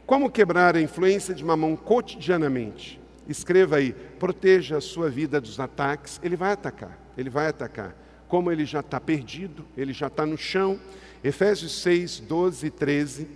Como 0.09 0.31
quebrar 0.31 0.75
a 0.75 0.81
influência 0.81 1.35
de 1.35 1.45
mamão 1.45 1.75
cotidianamente? 1.75 2.99
Escreva 3.27 3.75
aí, 3.75 3.93
proteja 3.93 4.77
a 4.77 4.81
sua 4.81 5.07
vida 5.07 5.39
dos 5.39 5.59
ataques. 5.59 6.19
Ele 6.23 6.35
vai 6.35 6.51
atacar, 6.51 6.97
ele 7.15 7.29
vai 7.29 7.45
atacar 7.45 7.95
como 8.27 8.51
ele 8.51 8.65
já 8.65 8.79
está 8.79 8.99
perdido, 8.99 9.63
ele 9.77 9.93
já 9.93 10.07
está 10.07 10.25
no 10.25 10.35
chão. 10.35 10.79
Efésios 11.23 11.81
6, 11.83 12.21
12 12.21 12.65
e 12.65 12.71
13. 12.71 13.27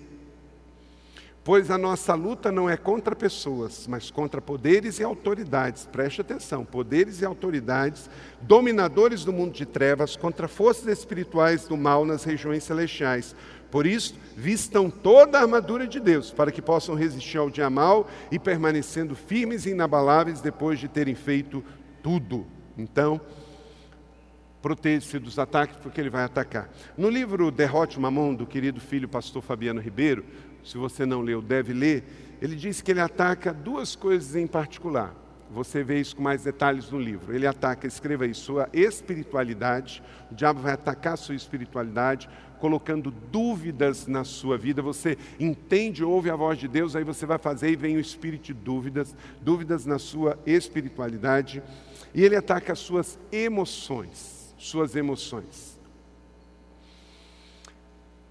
Pois 1.43 1.69
a 1.69 1.77
nossa 1.77 2.13
luta 2.13 2.53
não 2.53 2.69
é 2.69 2.77
contra 2.77 3.13
pessoas, 3.13 3.85
mas 3.85 4.09
contra 4.09 4.39
poderes 4.39 4.99
e 4.99 5.03
autoridades. 5.03 5.85
Preste 5.85 6.21
atenção: 6.21 6.63
poderes 6.63 7.19
e 7.19 7.25
autoridades, 7.25 8.09
dominadores 8.41 9.25
do 9.25 9.33
mundo 9.33 9.51
de 9.51 9.65
trevas, 9.65 10.15
contra 10.15 10.47
forças 10.47 10.87
espirituais 10.87 11.67
do 11.67 11.75
mal 11.75 12.05
nas 12.05 12.23
regiões 12.23 12.63
celestiais. 12.63 13.35
Por 13.69 13.85
isso, 13.85 14.15
vistam 14.37 14.89
toda 14.89 15.37
a 15.37 15.41
armadura 15.41 15.85
de 15.85 15.99
Deus, 15.99 16.31
para 16.31 16.51
que 16.51 16.61
possam 16.61 16.95
resistir 16.95 17.39
ao 17.39 17.49
dia 17.49 17.69
mal 17.69 18.07
e 18.31 18.39
permanecendo 18.39 19.13
firmes 19.13 19.65
e 19.65 19.71
inabaláveis 19.71 20.39
depois 20.39 20.79
de 20.79 20.87
terem 20.87 21.15
feito 21.15 21.61
tudo. 22.01 22.45
Então, 22.77 23.19
proteja-se 24.61 25.19
dos 25.19 25.37
ataques, 25.37 25.75
porque 25.81 25.99
ele 25.99 26.09
vai 26.09 26.23
atacar. 26.23 26.69
No 26.95 27.09
livro 27.09 27.51
Derrote 27.51 27.99
Mamon, 27.99 28.33
do 28.33 28.45
querido 28.45 28.79
filho 28.79 29.09
pastor 29.09 29.41
Fabiano 29.41 29.81
Ribeiro, 29.81 30.23
se 30.63 30.77
você 30.77 31.05
não 31.05 31.21
leu, 31.21 31.41
deve 31.41 31.73
ler, 31.73 32.03
ele 32.41 32.55
diz 32.55 32.81
que 32.81 32.91
ele 32.91 32.99
ataca 32.99 33.53
duas 33.53 33.95
coisas 33.95 34.35
em 34.35 34.47
particular. 34.47 35.15
Você 35.51 35.83
vê 35.83 35.99
isso 35.99 36.15
com 36.15 36.23
mais 36.23 36.43
detalhes 36.43 36.89
no 36.89 36.99
livro. 36.99 37.33
Ele 37.33 37.45
ataca, 37.45 37.85
escreva 37.85 38.23
aí, 38.23 38.33
sua 38.33 38.67
espiritualidade. 38.73 40.01
O 40.31 40.35
diabo 40.35 40.61
vai 40.61 40.73
atacar 40.73 41.13
a 41.13 41.17
sua 41.17 41.35
espiritualidade, 41.35 42.27
colocando 42.59 43.11
dúvidas 43.11 44.07
na 44.07 44.23
sua 44.23 44.57
vida. 44.57 44.81
Você 44.81 45.17
entende, 45.39 46.03
ouve 46.03 46.31
a 46.31 46.35
voz 46.35 46.57
de 46.57 46.67
Deus, 46.67 46.95
aí 46.95 47.03
você 47.03 47.25
vai 47.25 47.37
fazer 47.37 47.69
e 47.69 47.75
vem 47.75 47.97
o 47.97 47.99
espírito 47.99 48.45
de 48.45 48.53
dúvidas, 48.53 49.15
dúvidas 49.41 49.85
na 49.85 49.99
sua 49.99 50.39
espiritualidade. 50.45 51.61
E 52.15 52.23
ele 52.23 52.35
ataca 52.35 52.73
as 52.73 52.79
suas 52.79 53.19
emoções 53.31 54.43
suas 54.63 54.95
emoções. 54.95 55.77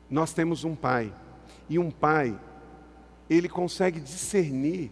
Nós 0.09 0.33
temos 0.33 0.65
um 0.65 0.75
pai, 0.75 1.13
e 1.69 1.79
um 1.79 1.91
pai, 1.91 2.39
ele 3.29 3.49
consegue 3.49 4.01
discernir 4.01 4.91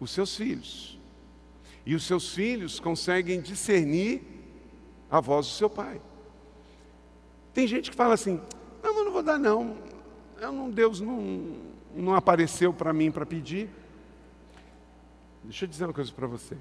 os 0.00 0.10
seus 0.10 0.36
filhos. 0.36 0.98
E 1.86 1.94
os 1.94 2.04
seus 2.04 2.34
filhos 2.34 2.80
conseguem 2.80 3.40
discernir 3.40 4.22
a 5.10 5.20
voz 5.20 5.46
do 5.46 5.52
seu 5.52 5.68
pai. 5.68 6.00
Tem 7.52 7.66
gente 7.66 7.90
que 7.90 7.96
fala 7.96 8.14
assim: 8.14 8.40
não, 8.82 8.98
eu 8.98 9.04
não 9.04 9.12
vou 9.12 9.22
dar, 9.22 9.38
não. 9.38 9.76
Eu 10.40 10.52
não 10.52 10.70
Deus 10.70 11.00
não, 11.00 11.56
não 11.94 12.14
apareceu 12.14 12.72
para 12.72 12.92
mim 12.92 13.10
para 13.10 13.24
pedir. 13.24 13.68
Deixa 15.42 15.64
eu 15.64 15.68
dizer 15.68 15.84
uma 15.84 15.92
coisa 15.92 16.10
para 16.12 16.26
você. 16.26 16.56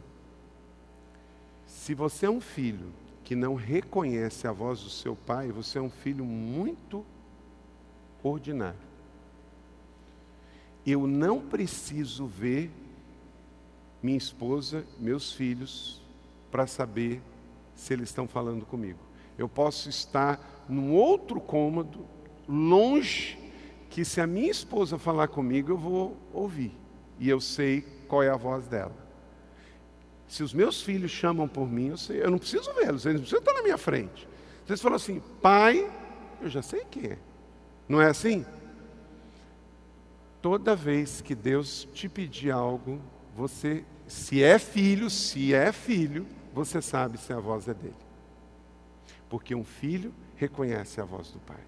Se 1.66 1.94
você 1.94 2.26
é 2.26 2.30
um 2.30 2.42
filho 2.42 2.94
que 3.24 3.36
não 3.36 3.56
reconhece 3.56 4.48
a 4.48 4.52
voz 4.52 4.82
do 4.82 4.90
seu 4.90 5.16
pai, 5.16 5.52
você 5.52 5.78
é 5.78 5.82
um 5.82 5.90
filho 5.90 6.26
muito 6.26 7.06
ordinário. 8.22 8.80
Eu 10.86 11.08
não 11.08 11.40
preciso 11.40 12.26
ver 12.26 12.70
minha 14.02 14.18
esposa, 14.18 14.86
meus 15.00 15.32
filhos, 15.32 16.02
para 16.52 16.68
saber 16.68 17.22
se 17.74 17.94
eles 17.94 18.10
estão 18.10 18.28
falando 18.28 18.66
comigo. 18.66 19.00
Eu 19.38 19.48
posso 19.48 19.90
estar 19.90 20.66
num 20.68 20.94
outro 20.94 21.40
cômodo, 21.40 22.06
longe, 22.48 23.40
que 23.90 24.04
se 24.04 24.20
a 24.20 24.28
minha 24.28 24.52
esposa 24.52 24.98
falar 24.98 25.30
comigo, 25.30 25.72
eu 25.72 25.78
vou 25.78 26.18
ouvir. 26.34 26.76
E 27.18 27.30
eu 27.30 27.40
sei 27.40 27.82
qual 28.08 28.22
é 28.22 28.30
a 28.30 28.36
voz 28.36 28.68
dela. 28.68 29.03
Se 30.34 30.42
os 30.42 30.52
meus 30.52 30.82
filhos 30.82 31.12
chamam 31.12 31.48
por 31.48 31.70
mim, 31.70 31.90
eu, 31.90 31.98
sei, 31.98 32.24
eu 32.24 32.32
não 32.32 32.40
preciso 32.40 32.74
vê-los, 32.74 33.06
eles 33.06 33.18
não 33.18 33.22
precisam 33.22 33.38
estar 33.38 33.54
na 33.54 33.62
minha 33.62 33.78
frente. 33.78 34.28
Vocês 34.66 34.82
falam 34.82 34.96
assim, 34.96 35.22
pai, 35.40 35.88
eu 36.42 36.50
já 36.50 36.64
sei 36.64 36.84
quem 36.90 37.12
é. 37.12 37.20
Não 37.88 38.02
é 38.02 38.08
assim? 38.08 38.44
Toda 40.42 40.76
vez 40.76 41.22
que 41.22 41.36
Deus 41.36 41.88
te 41.94 42.10
pedir 42.10 42.50
algo, 42.50 43.00
você, 43.36 43.86
se 44.08 44.42
é 44.42 44.58
filho, 44.58 45.08
se 45.08 45.54
é 45.54 45.72
filho, 45.72 46.26
você 46.52 46.82
sabe 46.82 47.20
se 47.20 47.32
a 47.32 47.40
voz 47.40 47.68
é 47.68 47.74
dele. 47.76 47.94
Porque 49.30 49.54
um 49.54 49.64
filho 49.64 50.12
reconhece 50.36 51.00
a 51.00 51.06
voz 51.06 51.30
do 51.30 51.38
pai. 51.42 51.62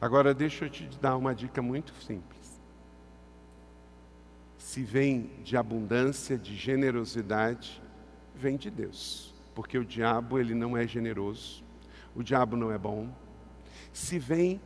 Agora 0.00 0.34
deixa 0.34 0.64
eu 0.64 0.68
te 0.68 0.84
dar 1.00 1.16
uma 1.16 1.32
dica 1.32 1.62
muito 1.62 1.94
simples 2.04 2.39
se 4.60 4.82
vem 4.82 5.30
de 5.42 5.56
abundância, 5.56 6.36
de 6.36 6.54
generosidade, 6.54 7.82
vem 8.34 8.58
de 8.58 8.70
Deus. 8.70 9.34
Porque 9.54 9.78
o 9.78 9.84
diabo, 9.84 10.38
ele 10.38 10.54
não 10.54 10.76
é 10.76 10.86
generoso, 10.86 11.64
o 12.14 12.22
diabo 12.22 12.56
não 12.56 12.70
é 12.70 12.76
bom. 12.76 13.08
Se 13.90 14.18
vem 14.18 14.60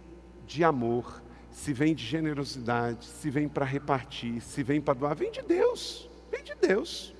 de 0.49 0.65
amor, 0.65 1.23
se 1.49 1.73
vem 1.73 1.95
de 1.95 2.05
generosidade, 2.05 3.07
se 3.07 3.31
vem 3.31 3.49
para 3.49 3.65
repartir, 3.65 4.41
se 4.43 4.65
vem 4.65 4.81
para 4.81 4.95
doar, 4.95 5.15
vem 5.15 5.31
de 5.31 5.43
Deus, 5.43 6.11
vem 6.29 6.43
de 6.43 6.57
Deus. 6.57 7.15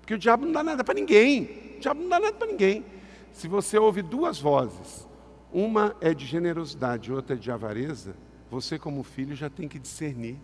Porque 0.00 0.14
o 0.14 0.18
diabo 0.18 0.46
não 0.46 0.52
dá 0.52 0.62
nada 0.62 0.84
para 0.84 0.94
ninguém, 0.94 1.74
o 1.78 1.80
diabo 1.80 2.00
não 2.00 2.08
dá 2.08 2.20
nada 2.20 2.34
para 2.34 2.46
ninguém. 2.46 2.86
Se 3.32 3.48
você 3.48 3.76
ouve 3.76 4.02
duas 4.02 4.38
vozes, 4.38 5.08
uma 5.52 5.96
é 6.00 6.14
de 6.14 6.26
generosidade, 6.26 7.12
outra 7.12 7.34
é 7.34 7.38
de 7.38 7.50
avareza, 7.50 8.14
você 8.48 8.78
como 8.78 9.02
filho 9.02 9.34
já 9.34 9.50
tem 9.50 9.66
que 9.66 9.80
discernir 9.80 10.38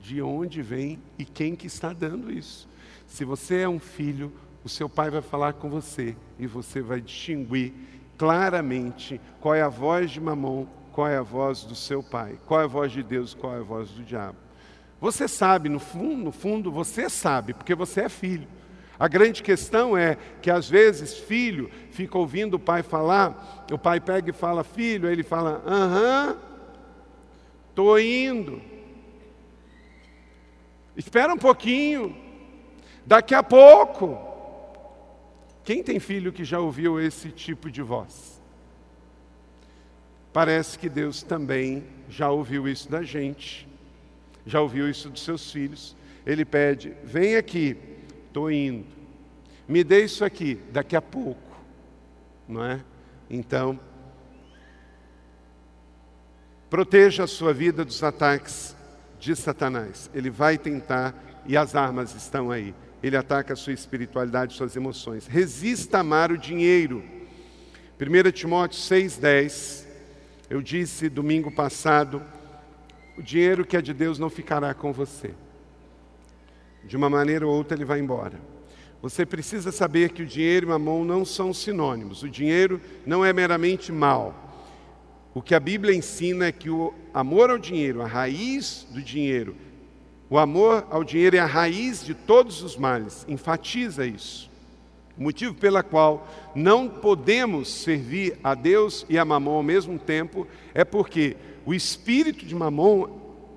de 0.00 0.22
onde 0.22 0.62
vem 0.62 0.98
e 1.18 1.24
quem 1.24 1.54
que 1.54 1.66
está 1.66 1.92
dando 1.92 2.30
isso. 2.30 2.68
Se 3.06 3.24
você 3.24 3.60
é 3.60 3.68
um 3.68 3.78
filho, 3.78 4.32
o 4.64 4.68
seu 4.68 4.88
pai 4.88 5.10
vai 5.10 5.22
falar 5.22 5.54
com 5.54 5.68
você 5.68 6.16
e 6.38 6.46
você 6.46 6.80
vai 6.80 7.00
distinguir 7.00 7.72
claramente 8.16 9.20
qual 9.40 9.54
é 9.54 9.62
a 9.62 9.68
voz 9.68 10.10
de 10.10 10.20
mamão, 10.20 10.68
qual 10.92 11.08
é 11.08 11.16
a 11.16 11.22
voz 11.22 11.62
do 11.62 11.74
seu 11.74 12.02
pai, 12.02 12.38
qual 12.46 12.60
é 12.60 12.64
a 12.64 12.68
voz 12.68 12.92
de 12.92 13.02
Deus, 13.02 13.32
qual 13.32 13.54
é 13.54 13.60
a 13.60 13.62
voz 13.62 13.90
do 13.90 14.02
diabo. 14.02 14.36
Você 15.00 15.28
sabe, 15.28 15.68
no 15.68 15.78
fundo, 15.78 16.24
no 16.24 16.32
fundo, 16.32 16.72
você 16.72 17.08
sabe, 17.08 17.54
porque 17.54 17.74
você 17.74 18.02
é 18.02 18.08
filho. 18.08 18.48
A 18.98 19.06
grande 19.06 19.44
questão 19.44 19.96
é 19.96 20.16
que 20.42 20.50
às 20.50 20.68
vezes 20.68 21.16
filho 21.16 21.70
fica 21.92 22.18
ouvindo 22.18 22.54
o 22.54 22.58
pai 22.58 22.82
falar, 22.82 23.64
o 23.70 23.78
pai 23.78 24.00
pega 24.00 24.30
e 24.30 24.32
fala, 24.32 24.64
filho, 24.64 25.06
aí 25.06 25.14
ele 25.14 25.22
fala, 25.22 25.62
aham, 25.64 26.36
estou 27.70 27.98
indo. 28.00 28.60
Espera 30.98 31.32
um 31.32 31.38
pouquinho. 31.38 32.14
Daqui 33.06 33.32
a 33.32 33.42
pouco. 33.42 34.18
Quem 35.62 35.80
tem 35.80 36.00
filho 36.00 36.32
que 36.32 36.44
já 36.44 36.58
ouviu 36.58 37.00
esse 37.00 37.30
tipo 37.30 37.70
de 37.70 37.80
voz? 37.82 38.42
Parece 40.32 40.76
que 40.76 40.88
Deus 40.88 41.22
também 41.22 41.84
já 42.08 42.30
ouviu 42.30 42.66
isso 42.68 42.90
da 42.90 43.02
gente, 43.02 43.68
já 44.44 44.60
ouviu 44.60 44.90
isso 44.90 45.08
dos 45.08 45.22
seus 45.22 45.52
filhos. 45.52 45.96
Ele 46.26 46.44
pede: 46.44 46.94
vem 47.04 47.36
aqui, 47.36 47.76
estou 48.26 48.50
indo. 48.50 48.86
Me 49.68 49.84
dê 49.84 50.04
isso 50.04 50.24
aqui, 50.24 50.56
daqui 50.72 50.96
a 50.96 51.02
pouco. 51.02 51.60
Não 52.48 52.64
é? 52.64 52.80
Então, 53.30 53.78
proteja 56.68 57.24
a 57.24 57.28
sua 57.28 57.52
vida 57.52 57.84
dos 57.84 58.02
ataques 58.02 58.74
de 59.18 59.34
Satanás. 59.34 60.10
Ele 60.14 60.30
vai 60.30 60.58
tentar 60.58 61.14
e 61.46 61.56
as 61.56 61.74
armas 61.74 62.14
estão 62.14 62.50
aí. 62.50 62.74
Ele 63.02 63.16
ataca 63.16 63.52
a 63.52 63.56
sua 63.56 63.72
espiritualidade, 63.72 64.54
suas 64.54 64.76
emoções. 64.76 65.26
Resista 65.26 65.98
a 65.98 66.00
amar 66.00 66.32
o 66.32 66.38
dinheiro. 66.38 67.02
1 68.00 68.30
Timóteo 68.32 68.78
6,10. 68.78 69.86
Eu 70.50 70.62
disse 70.62 71.08
domingo 71.08 71.50
passado: 71.50 72.22
o 73.16 73.22
dinheiro 73.22 73.64
que 73.64 73.76
é 73.76 73.82
de 73.82 73.92
Deus 73.92 74.18
não 74.18 74.30
ficará 74.30 74.72
com 74.74 74.92
você. 74.92 75.34
De 76.84 76.96
uma 76.96 77.10
maneira 77.10 77.46
ou 77.46 77.54
outra 77.54 77.76
ele 77.76 77.84
vai 77.84 78.00
embora. 78.00 78.40
Você 79.00 79.24
precisa 79.24 79.70
saber 79.70 80.10
que 80.10 80.22
o 80.22 80.26
dinheiro 80.26 80.70
e 80.70 80.72
a 80.72 80.78
mão 80.78 81.04
não 81.04 81.24
são 81.24 81.54
sinônimos. 81.54 82.22
O 82.22 82.28
dinheiro 82.28 82.80
não 83.06 83.24
é 83.24 83.32
meramente 83.32 83.92
mal. 83.92 84.47
O 85.38 85.40
que 85.40 85.54
a 85.54 85.60
Bíblia 85.60 85.94
ensina 85.94 86.46
é 86.46 86.50
que 86.52 86.68
o 86.68 86.92
amor 87.14 87.48
ao 87.48 87.58
dinheiro, 87.58 88.02
a 88.02 88.08
raiz 88.08 88.84
do 88.90 89.00
dinheiro, 89.00 89.54
O 90.28 90.36
amor 90.36 90.84
ao 90.90 91.04
dinheiro 91.04 91.36
é 91.36 91.38
a 91.38 91.46
raiz 91.46 92.04
de 92.04 92.12
todos 92.12 92.60
os 92.60 92.76
males, 92.76 93.24
enfatiza 93.28 94.04
isso. 94.04 94.50
O 95.16 95.22
motivo 95.22 95.54
pela 95.54 95.80
qual 95.80 96.28
não 96.56 96.88
podemos 96.88 97.72
servir 97.72 98.36
a 98.42 98.52
Deus 98.52 99.06
e 99.08 99.16
a 99.16 99.24
Mamon 99.24 99.52
ao 99.52 99.62
mesmo 99.62 99.96
tempo 99.96 100.44
é 100.74 100.84
porque 100.84 101.36
o 101.64 101.72
espírito 101.72 102.44
de 102.44 102.52
Mamon 102.52 103.06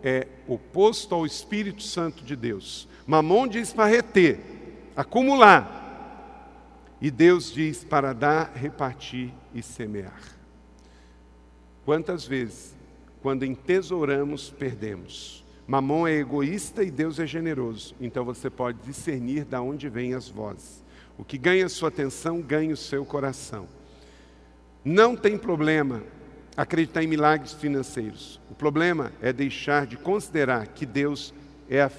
é 0.04 0.28
oposto 0.48 1.16
ao 1.16 1.26
Espírito 1.26 1.82
Santo 1.82 2.24
de 2.24 2.36
Deus. 2.36 2.88
Mamon 3.08 3.48
diz 3.48 3.74
para 3.74 3.90
reter, 3.90 4.40
acumular. 4.96 5.80
E 7.02 7.10
Deus 7.10 7.52
diz 7.52 7.84
para 7.84 8.14
dar, 8.14 8.52
repartir 8.54 9.34
e 9.52 9.64
semear. 9.64 10.41
Quantas 11.84 12.26
vezes, 12.26 12.76
quando 13.22 13.46
entesouramos, 13.46 14.50
perdemos? 14.50 15.44
Mamon 15.68 16.08
é 16.08 16.14
egoísta 16.14 16.84
e 16.84 16.92
Deus 16.92 17.20
é 17.20 17.26
generoso. 17.26 17.96
Então 18.00 18.26
você 18.26 18.50
pode 18.50 18.80
discernir 18.84 19.46
de 19.46 19.56
onde 19.56 19.90
vêm 19.90 20.14
as 20.14 20.28
vozes. 20.28 20.84
O 21.18 21.24
que 21.24 21.38
ganha 21.38 21.70
sua 21.70 21.90
atenção, 21.90 22.42
ganha 22.42 22.74
o 22.74 22.78
seu 22.78 23.06
coração. 23.06 23.68
Não 24.84 25.16
tem 25.16 25.38
problema 25.38 26.04
acreditar 26.58 27.04
em 27.04 27.08
milagres 27.08 27.54
financeiros. 27.54 28.40
O 28.50 28.56
problema 28.56 29.12
é 29.22 29.32
deixar 29.32 29.86
de 29.86 29.98
considerar 29.98 30.68
que 30.68 30.86
Deus 30.86 31.34
é 31.70 31.82
a, 31.82 31.92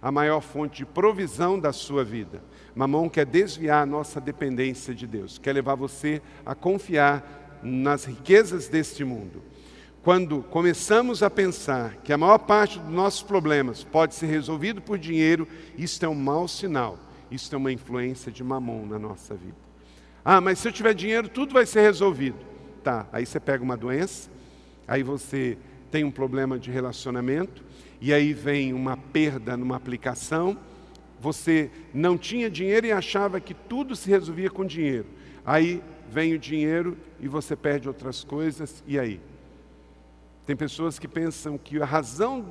a 0.00 0.10
maior 0.10 0.40
fonte 0.40 0.78
de 0.78 0.86
provisão 0.86 1.58
da 1.58 1.72
sua 1.72 2.04
vida. 2.04 2.42
Mamão 2.74 3.08
quer 3.08 3.26
desviar 3.26 3.82
a 3.82 3.86
nossa 3.86 4.20
dependência 4.20 4.94
de 4.94 5.06
Deus, 5.06 5.38
quer 5.38 5.52
levar 5.52 5.74
você 5.74 6.22
a 6.44 6.54
confiar 6.54 7.45
nas 7.66 8.04
riquezas 8.04 8.68
deste 8.68 9.04
mundo. 9.04 9.42
Quando 10.02 10.42
começamos 10.44 11.22
a 11.22 11.28
pensar 11.28 11.96
que 11.96 12.12
a 12.12 12.18
maior 12.18 12.38
parte 12.38 12.78
dos 12.78 12.92
nossos 12.92 13.22
problemas 13.22 13.82
pode 13.82 14.14
ser 14.14 14.26
resolvido 14.26 14.80
por 14.80 14.98
dinheiro, 14.98 15.48
isso 15.76 16.04
é 16.04 16.08
um 16.08 16.14
mau 16.14 16.46
sinal. 16.46 16.96
Isso 17.28 17.52
é 17.52 17.58
uma 17.58 17.72
influência 17.72 18.30
de 18.30 18.44
mamon 18.44 18.86
na 18.86 19.00
nossa 19.00 19.34
vida. 19.34 19.56
Ah, 20.24 20.40
mas 20.40 20.60
se 20.60 20.68
eu 20.68 20.72
tiver 20.72 20.94
dinheiro, 20.94 21.28
tudo 21.28 21.52
vai 21.52 21.66
ser 21.66 21.80
resolvido. 21.80 22.38
Tá, 22.84 23.08
aí 23.12 23.26
você 23.26 23.40
pega 23.40 23.64
uma 23.64 23.76
doença, 23.76 24.30
aí 24.86 25.02
você 25.02 25.58
tem 25.90 26.04
um 26.04 26.10
problema 26.10 26.56
de 26.56 26.70
relacionamento, 26.70 27.64
e 28.00 28.12
aí 28.12 28.32
vem 28.32 28.72
uma 28.72 28.96
perda 28.96 29.56
numa 29.56 29.74
aplicação. 29.74 30.56
Você 31.20 31.68
não 31.92 32.16
tinha 32.16 32.48
dinheiro 32.48 32.86
e 32.86 32.92
achava 32.92 33.40
que 33.40 33.54
tudo 33.54 33.96
se 33.96 34.08
resolvia 34.08 34.50
com 34.50 34.64
dinheiro. 34.64 35.06
Aí 35.44 35.82
vem 36.10 36.34
o 36.34 36.38
dinheiro 36.38 36.96
e 37.20 37.28
você 37.28 37.54
perde 37.56 37.88
outras 37.88 38.24
coisas, 38.24 38.82
e 38.86 38.98
aí? 38.98 39.20
Tem 40.44 40.54
pessoas 40.54 40.98
que 40.98 41.08
pensam 41.08 41.58
que 41.58 41.80
a 41.80 41.84
razão 41.84 42.46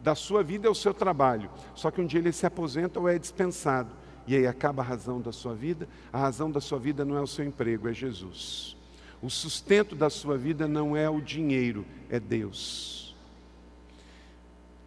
da 0.00 0.14
sua 0.14 0.42
vida 0.42 0.68
é 0.68 0.70
o 0.70 0.74
seu 0.74 0.92
trabalho, 0.92 1.50
só 1.74 1.90
que 1.90 2.00
um 2.00 2.06
dia 2.06 2.20
ele 2.20 2.32
se 2.32 2.46
aposenta 2.46 3.00
ou 3.00 3.08
é 3.08 3.18
dispensado, 3.18 3.90
e 4.26 4.36
aí 4.36 4.46
acaba 4.46 4.82
a 4.82 4.84
razão 4.84 5.20
da 5.20 5.32
sua 5.32 5.54
vida. 5.54 5.88
A 6.12 6.18
razão 6.18 6.50
da 6.50 6.60
sua 6.60 6.78
vida 6.78 7.04
não 7.04 7.16
é 7.16 7.20
o 7.20 7.26
seu 7.26 7.44
emprego, 7.44 7.88
é 7.88 7.94
Jesus. 7.94 8.76
O 9.22 9.30
sustento 9.30 9.94
da 9.94 10.10
sua 10.10 10.36
vida 10.36 10.68
não 10.68 10.96
é 10.96 11.08
o 11.08 11.20
dinheiro, 11.20 11.86
é 12.10 12.18
Deus. 12.18 13.14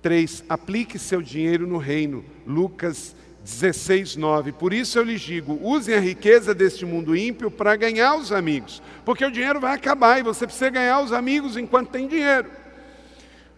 3. 0.02 0.46
Aplique 0.48 0.98
seu 0.98 1.22
dinheiro 1.22 1.68
no 1.68 1.78
reino. 1.78 2.24
Lucas 2.46 3.16
16, 3.50 4.16
9. 4.16 4.52
Por 4.54 4.74
isso 4.74 5.00
eu 5.00 5.04
lhes 5.04 5.22
digo: 5.22 5.60
usem 5.62 5.96
a 5.96 6.00
riqueza 6.00 6.54
deste 6.54 6.86
mundo 6.86 7.16
ímpio 7.16 7.50
para 7.50 7.76
ganhar 7.76 8.16
os 8.16 8.32
amigos, 8.32 8.82
porque 9.04 9.26
o 9.26 9.32
dinheiro 9.32 9.60
vai 9.60 9.74
acabar 9.74 10.20
e 10.20 10.24
você 10.24 10.46
precisa 10.46 10.70
ganhar 10.70 11.02
os 11.02 11.12
amigos 11.12 11.58
enquanto 11.58 11.90
tem 11.90 12.08
dinheiro. 12.08 12.50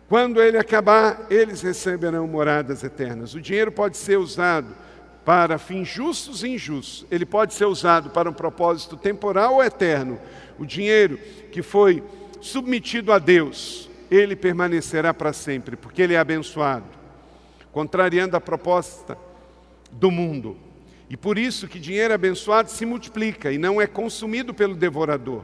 Quando 0.08 0.42
ele 0.42 0.58
acabar, 0.58 1.28
eles 1.30 1.62
receberão 1.62 2.28
moradas 2.28 2.84
eternas. 2.84 3.34
O 3.34 3.42
dinheiro 3.42 3.72
pode 3.72 3.96
ser 3.98 4.18
usado 4.18 4.76
para 5.24 5.58
fins 5.58 5.88
justos 5.88 6.44
e 6.44 6.50
injustos, 6.50 7.06
ele 7.12 7.26
pode 7.26 7.54
ser 7.54 7.66
usado 7.66 8.10
para 8.10 8.30
um 8.30 8.34
propósito 8.34 8.98
temporal 8.98 9.56
ou 9.56 9.64
eterno. 9.64 10.20
O 10.58 10.66
dinheiro 10.66 11.18
que 11.52 11.62
foi 11.62 12.04
submetido 12.42 13.12
a 13.12 13.20
Deus, 13.20 13.90
ele 14.10 14.36
permanecerá 14.36 15.14
para 15.14 15.32
sempre, 15.32 15.76
porque 15.76 16.02
ele 16.02 16.16
é 16.16 16.18
abençoado, 16.18 16.86
contrariando 17.72 18.36
a 18.36 18.42
proposta 18.42 19.16
do 19.92 20.10
mundo. 20.12 20.58
E 21.10 21.18
por 21.18 21.38
isso 21.38 21.68
que 21.68 21.80
dinheiro 21.80 22.14
abençoado 22.14 22.70
se 22.70 22.86
multiplica 22.86 23.52
e 23.52 23.58
não 23.58 23.82
é 23.82 23.88
consumido 23.88 24.54
pelo 24.54 24.76
devorador. 24.76 25.44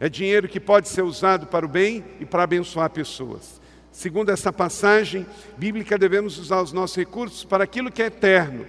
É 0.00 0.08
dinheiro 0.08 0.48
que 0.48 0.60
pode 0.60 0.88
ser 0.88 1.02
usado 1.02 1.46
para 1.46 1.64
o 1.64 1.68
bem 1.68 2.04
e 2.20 2.24
para 2.24 2.42
abençoar 2.42 2.90
pessoas. 2.90 3.60
Segundo 3.90 4.30
essa 4.30 4.52
passagem 4.52 5.26
bíblica, 5.56 5.98
devemos 5.98 6.38
usar 6.38 6.62
os 6.62 6.72
nossos 6.72 6.96
recursos 6.96 7.44
para 7.44 7.64
aquilo 7.64 7.90
que 7.90 8.02
é 8.02 8.06
eterno, 8.06 8.66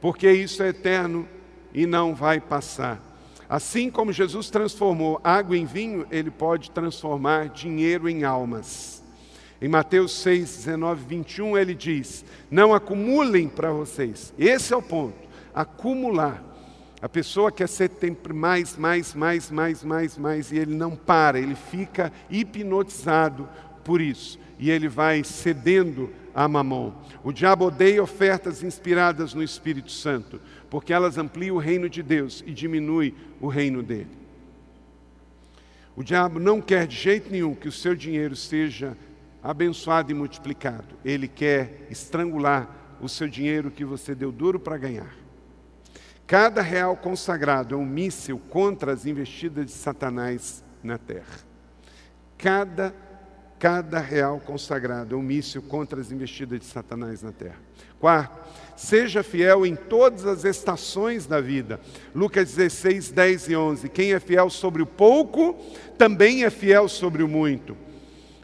porque 0.00 0.30
isso 0.30 0.62
é 0.62 0.68
eterno 0.68 1.28
e 1.74 1.86
não 1.86 2.14
vai 2.14 2.40
passar. 2.40 3.00
Assim 3.48 3.90
como 3.90 4.12
Jesus 4.12 4.48
transformou 4.48 5.20
água 5.24 5.56
em 5.56 5.64
vinho, 5.64 6.06
ele 6.10 6.30
pode 6.30 6.70
transformar 6.70 7.48
dinheiro 7.48 8.08
em 8.08 8.22
almas. 8.22 8.99
Em 9.60 9.68
Mateus 9.68 10.12
6, 10.22 10.56
19, 10.56 11.04
21, 11.06 11.58
ele 11.58 11.74
diz: 11.74 12.24
Não 12.50 12.72
acumulem 12.72 13.48
para 13.48 13.70
vocês. 13.70 14.32
Esse 14.38 14.72
é 14.72 14.76
o 14.76 14.82
ponto. 14.82 15.28
Acumular. 15.54 16.42
A 17.02 17.08
pessoa 17.08 17.50
quer 17.52 17.68
ser 17.68 17.90
sempre 17.98 18.32
mais, 18.32 18.76
mais, 18.76 19.14
mais, 19.14 19.50
mais, 19.50 19.82
mais, 19.82 20.18
mais, 20.18 20.52
e 20.52 20.58
ele 20.58 20.74
não 20.74 20.94
para, 20.94 21.38
ele 21.38 21.54
fica 21.54 22.12
hipnotizado 22.30 23.48
por 23.84 24.00
isso. 24.00 24.38
E 24.58 24.70
ele 24.70 24.88
vai 24.88 25.24
cedendo 25.24 26.10
a 26.34 26.46
mamão. 26.46 26.94
O 27.24 27.32
diabo 27.32 27.66
odeia 27.66 28.02
ofertas 28.02 28.62
inspiradas 28.62 29.32
no 29.32 29.42
Espírito 29.42 29.90
Santo, 29.90 30.40
porque 30.68 30.92
elas 30.92 31.16
ampliam 31.16 31.56
o 31.56 31.58
reino 31.58 31.88
de 31.88 32.02
Deus 32.02 32.44
e 32.46 32.52
diminuem 32.52 33.14
o 33.40 33.48
reino 33.48 33.82
dele. 33.82 34.20
O 35.96 36.02
diabo 36.02 36.38
não 36.38 36.60
quer 36.60 36.86
de 36.86 36.96
jeito 36.96 37.30
nenhum 37.30 37.54
que 37.54 37.68
o 37.68 37.72
seu 37.72 37.94
dinheiro 37.94 38.36
seja 38.36 38.96
abençoado 39.42 40.10
e 40.10 40.14
multiplicado. 40.14 40.96
Ele 41.04 41.28
quer 41.28 41.86
estrangular 41.90 42.96
o 43.00 43.08
seu 43.08 43.28
dinheiro 43.28 43.70
que 43.70 43.84
você 43.84 44.14
deu 44.14 44.30
duro 44.30 44.60
para 44.60 44.76
ganhar. 44.76 45.14
Cada 46.26 46.62
real 46.62 46.96
consagrado 46.96 47.74
é 47.74 47.78
um 47.78 47.84
míssil 47.84 48.40
contra 48.50 48.92
as 48.92 49.04
investidas 49.04 49.66
de 49.66 49.72
Satanás 49.72 50.62
na 50.82 50.96
terra. 50.96 51.40
Cada, 52.38 52.94
cada 53.58 53.98
real 53.98 54.38
consagrado 54.38 55.14
é 55.14 55.18
um 55.18 55.22
míssil 55.22 55.60
contra 55.62 56.00
as 56.00 56.12
investidas 56.12 56.60
de 56.60 56.66
Satanás 56.66 57.22
na 57.22 57.32
terra. 57.32 57.58
Quarto, 57.98 58.48
seja 58.76 59.22
fiel 59.22 59.66
em 59.66 59.74
todas 59.74 60.24
as 60.24 60.44
estações 60.44 61.26
da 61.26 61.40
vida. 61.40 61.80
Lucas 62.14 62.54
16, 62.54 63.10
10 63.10 63.48
e 63.48 63.56
11. 63.56 63.88
Quem 63.88 64.12
é 64.12 64.20
fiel 64.20 64.48
sobre 64.48 64.82
o 64.82 64.86
pouco, 64.86 65.54
também 65.98 66.44
é 66.44 66.50
fiel 66.50 66.88
sobre 66.88 67.22
o 67.22 67.28
muito. 67.28 67.76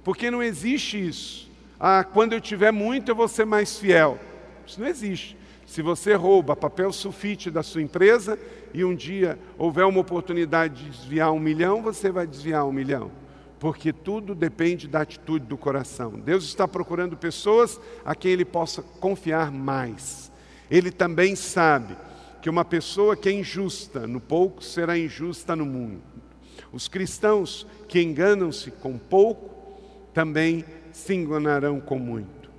Porque 0.06 0.30
não 0.30 0.40
existe 0.40 1.04
isso. 1.04 1.50
Ah, 1.80 2.04
quando 2.04 2.32
eu 2.32 2.40
tiver 2.40 2.70
muito, 2.70 3.10
eu 3.10 3.16
vou 3.16 3.26
ser 3.26 3.44
mais 3.44 3.76
fiel. 3.76 4.20
Isso 4.64 4.80
não 4.80 4.86
existe. 4.86 5.36
Se 5.66 5.82
você 5.82 6.14
rouba 6.14 6.54
papel 6.54 6.92
sulfite 6.92 7.50
da 7.50 7.60
sua 7.60 7.82
empresa 7.82 8.38
e 8.72 8.84
um 8.84 8.94
dia 8.94 9.36
houver 9.58 9.84
uma 9.84 9.98
oportunidade 9.98 10.84
de 10.84 10.90
desviar 10.90 11.32
um 11.32 11.40
milhão, 11.40 11.82
você 11.82 12.12
vai 12.12 12.24
desviar 12.24 12.64
um 12.64 12.70
milhão. 12.70 13.10
Porque 13.58 13.92
tudo 13.92 14.32
depende 14.32 14.86
da 14.86 15.00
atitude 15.00 15.44
do 15.44 15.56
coração. 15.56 16.12
Deus 16.12 16.44
está 16.44 16.68
procurando 16.68 17.16
pessoas 17.16 17.80
a 18.04 18.14
quem 18.14 18.30
Ele 18.30 18.44
possa 18.44 18.82
confiar 18.82 19.50
mais. 19.50 20.30
Ele 20.70 20.92
também 20.92 21.34
sabe 21.34 21.96
que 22.40 22.48
uma 22.48 22.64
pessoa 22.64 23.16
que 23.16 23.28
é 23.28 23.32
injusta 23.32 24.06
no 24.06 24.20
pouco 24.20 24.62
será 24.62 24.96
injusta 24.96 25.56
no 25.56 25.66
mundo. 25.66 26.00
Os 26.72 26.86
cristãos 26.86 27.66
que 27.88 28.00
enganam-se 28.00 28.70
com 28.70 28.96
pouco 28.96 29.55
também 30.16 30.64
se 30.92 31.12
enganarão 31.12 31.78
com 31.78 31.98
muito. 31.98 32.50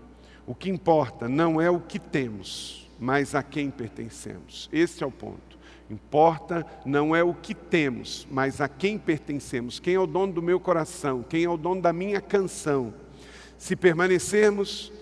O 0.45 0.53
que 0.53 0.69
importa 0.69 1.27
não 1.27 1.59
é 1.59 1.71
o 1.71 1.79
que 1.79 1.97
temos, 1.97 2.87
mas 2.99 3.33
a 3.33 3.41
quem 3.41 3.71
pertencemos. 3.71 4.69
Esse 4.71 5.03
é 5.03 5.07
o 5.07 5.11
ponto. 5.11 5.57
Importa 5.89 6.63
não 6.85 7.15
é 7.15 7.23
o 7.23 7.33
que 7.33 7.55
temos, 7.55 8.27
mas 8.29 8.61
a 8.61 8.67
quem 8.69 8.99
pertencemos. 8.99 9.79
Quem 9.79 9.95
é 9.95 9.99
o 9.99 10.05
dono 10.05 10.33
do 10.33 10.41
meu 10.41 10.59
coração? 10.59 11.25
Quem 11.27 11.45
é 11.45 11.49
o 11.49 11.57
dono 11.57 11.81
da 11.81 11.91
minha 11.91 12.21
canção? 12.21 12.93
Se 13.57 13.75
permanecermos, 13.75 14.93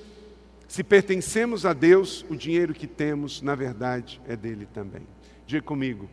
se 0.65 0.81
pertencemos 0.81 1.65
a 1.65 1.73
Deus, 1.73 2.25
o 2.29 2.37
dinheiro 2.37 2.73
que 2.73 2.87
temos, 2.87 3.41
na 3.41 3.53
verdade, 3.53 4.21
é 4.29 4.37
dele 4.37 4.65
também. 4.73 5.01
Diga 5.45 5.61
comigo, 5.61 6.09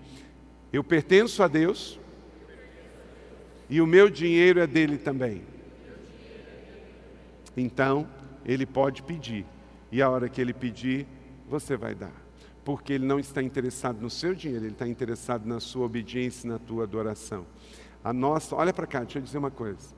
eu 0.72 0.82
pertenço 0.82 1.40
a 1.40 1.46
Deus 1.46 2.00
e 3.70 3.80
o 3.80 3.86
meu 3.86 4.10
dinheiro 4.10 4.58
é 4.58 4.66
dele 4.66 4.98
também. 4.98 5.51
Então, 7.56 8.08
ele 8.44 8.66
pode 8.66 9.02
pedir. 9.02 9.46
E 9.90 10.00
a 10.00 10.08
hora 10.08 10.28
que 10.28 10.40
ele 10.40 10.54
pedir, 10.54 11.06
você 11.48 11.76
vai 11.76 11.94
dar. 11.94 12.12
Porque 12.64 12.92
ele 12.92 13.04
não 13.04 13.18
está 13.18 13.42
interessado 13.42 14.00
no 14.00 14.08
seu 14.08 14.34
dinheiro, 14.34 14.64
ele 14.64 14.72
está 14.72 14.86
interessado 14.86 15.46
na 15.46 15.60
sua 15.60 15.84
obediência, 15.86 16.48
na 16.48 16.58
tua 16.58 16.84
adoração. 16.84 17.44
A 18.02 18.12
nossa, 18.12 18.56
olha 18.56 18.72
para 18.72 18.86
cá, 18.86 19.00
deixa 19.00 19.18
eu 19.18 19.22
dizer 19.22 19.38
uma 19.38 19.50
coisa. 19.50 19.94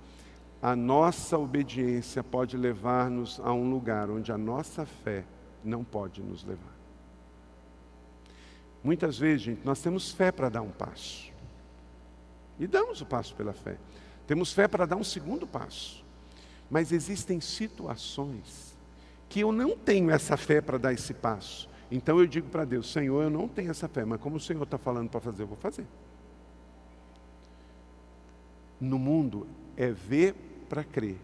a 0.60 0.74
nossa 0.74 1.38
obediência 1.38 2.24
pode 2.24 2.56
levar-nos 2.56 3.38
a 3.40 3.52
um 3.52 3.70
lugar 3.70 4.10
onde 4.10 4.32
a 4.32 4.38
nossa 4.38 4.86
fé 4.86 5.24
não 5.62 5.84
pode 5.84 6.22
nos 6.22 6.44
levar. 6.44 6.74
Muitas 8.82 9.18
vezes, 9.18 9.42
gente, 9.42 9.64
nós 9.64 9.80
temos 9.80 10.12
fé 10.12 10.30
para 10.30 10.48
dar 10.50 10.62
um 10.62 10.70
passo. 10.70 11.32
E 12.58 12.66
damos 12.66 13.00
o 13.00 13.06
passo 13.06 13.34
pela 13.34 13.52
fé. 13.52 13.78
Temos 14.26 14.52
fé 14.52 14.68
para 14.68 14.86
dar 14.86 14.96
um 14.96 15.04
segundo 15.04 15.46
passo. 15.46 16.03
Mas 16.70 16.92
existem 16.92 17.40
situações 17.40 18.76
que 19.28 19.40
eu 19.40 19.52
não 19.52 19.76
tenho 19.76 20.10
essa 20.10 20.36
fé 20.36 20.60
para 20.60 20.78
dar 20.78 20.92
esse 20.92 21.12
passo. 21.12 21.68
Então 21.90 22.18
eu 22.18 22.26
digo 22.26 22.48
para 22.48 22.64
Deus: 22.64 22.90
Senhor, 22.90 23.22
eu 23.22 23.30
não 23.30 23.48
tenho 23.48 23.70
essa 23.70 23.88
fé, 23.88 24.04
mas 24.04 24.20
como 24.20 24.36
o 24.36 24.40
Senhor 24.40 24.62
está 24.62 24.78
falando 24.78 25.08
para 25.08 25.20
fazer, 25.20 25.42
eu 25.42 25.46
vou 25.46 25.56
fazer. 25.56 25.86
No 28.80 28.98
mundo 28.98 29.46
é 29.76 29.90
ver 29.90 30.34
para 30.68 30.84
crer. 30.84 31.18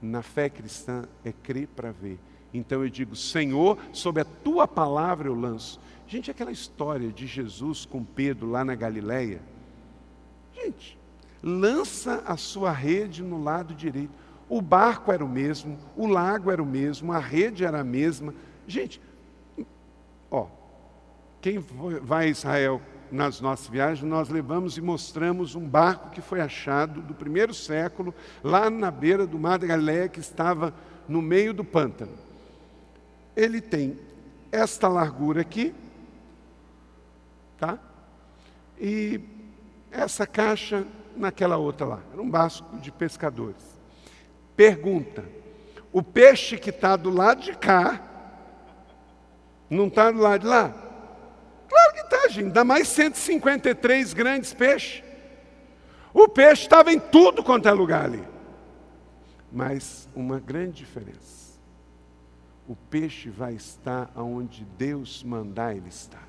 Na 0.00 0.22
fé 0.22 0.48
cristã 0.48 1.04
é 1.24 1.32
crer 1.32 1.68
para 1.68 1.90
ver. 1.90 2.18
Então 2.52 2.82
eu 2.82 2.88
digo, 2.88 3.14
Senhor, 3.16 3.78
sob 3.92 4.20
a 4.20 4.24
tua 4.24 4.66
palavra 4.66 5.28
eu 5.28 5.34
lanço. 5.34 5.80
Gente, 6.06 6.30
aquela 6.30 6.52
história 6.52 7.10
de 7.10 7.26
Jesus 7.26 7.84
com 7.84 8.04
Pedro 8.04 8.48
lá 8.48 8.64
na 8.64 8.74
Galileia. 8.74 9.40
Gente, 10.54 10.98
lança 11.42 12.22
a 12.26 12.36
sua 12.36 12.70
rede 12.70 13.22
no 13.22 13.42
lado 13.42 13.74
direito. 13.74 14.12
O 14.48 14.62
barco 14.62 15.10
era 15.10 15.24
o 15.24 15.28
mesmo, 15.28 15.76
o 15.96 16.06
lago 16.06 16.50
era 16.50 16.62
o 16.62 16.66
mesmo, 16.66 17.12
a 17.12 17.18
rede 17.18 17.64
era 17.64 17.80
a 17.80 17.84
mesma. 17.84 18.32
Gente, 18.66 19.00
ó, 20.30 20.46
quem 21.40 21.58
vai 21.58 22.26
a 22.26 22.28
Israel 22.28 22.80
nas 23.10 23.40
nossas 23.40 23.68
viagens, 23.68 24.08
nós 24.08 24.28
levamos 24.28 24.76
e 24.76 24.80
mostramos 24.80 25.54
um 25.54 25.66
barco 25.66 26.10
que 26.10 26.20
foi 26.20 26.40
achado 26.40 27.00
do 27.00 27.14
primeiro 27.14 27.54
século, 27.54 28.14
lá 28.42 28.68
na 28.68 28.90
beira 28.90 29.26
do 29.26 29.38
mar 29.38 29.58
da 29.58 29.66
Galileia, 29.66 30.08
que 30.08 30.20
estava 30.20 30.74
no 31.08 31.22
meio 31.22 31.52
do 31.52 31.64
pântano. 31.64 32.12
Ele 33.36 33.60
tem 33.60 33.98
esta 34.50 34.88
largura 34.88 35.40
aqui, 35.40 35.74
tá? 37.58 37.78
E 38.78 39.20
essa 39.90 40.26
caixa 40.26 40.86
naquela 41.16 41.56
outra 41.56 41.86
lá. 41.86 42.00
Era 42.12 42.22
um 42.22 42.30
barco 42.30 42.76
de 42.78 42.90
pescadores. 42.90 43.75
Pergunta: 44.56 45.24
o 45.92 46.02
peixe 46.02 46.56
que 46.56 46.70
está 46.70 46.96
do 46.96 47.10
lado 47.10 47.42
de 47.42 47.52
cá 47.52 48.02
não 49.68 49.88
está 49.88 50.10
do 50.10 50.18
lado 50.18 50.40
de 50.40 50.46
lá? 50.46 50.74
Claro 51.68 51.92
que 51.92 52.00
está, 52.00 52.28
gente. 52.28 52.52
Dá 52.52 52.64
mais 52.64 52.88
153 52.88 54.12
grandes 54.14 54.54
peixes. 54.54 55.04
O 56.14 56.28
peixe 56.28 56.62
estava 56.62 56.92
em 56.92 56.98
tudo 56.98 57.42
quanto 57.42 57.68
é 57.68 57.72
lugar 57.72 58.04
ali. 58.04 58.24
Mas 59.52 60.08
uma 60.14 60.40
grande 60.40 60.72
diferença. 60.72 61.36
O 62.66 62.74
peixe 62.74 63.28
vai 63.28 63.54
estar 63.54 64.10
onde 64.16 64.64
Deus 64.76 65.22
mandar 65.22 65.76
ele 65.76 65.88
estar. 65.88 66.26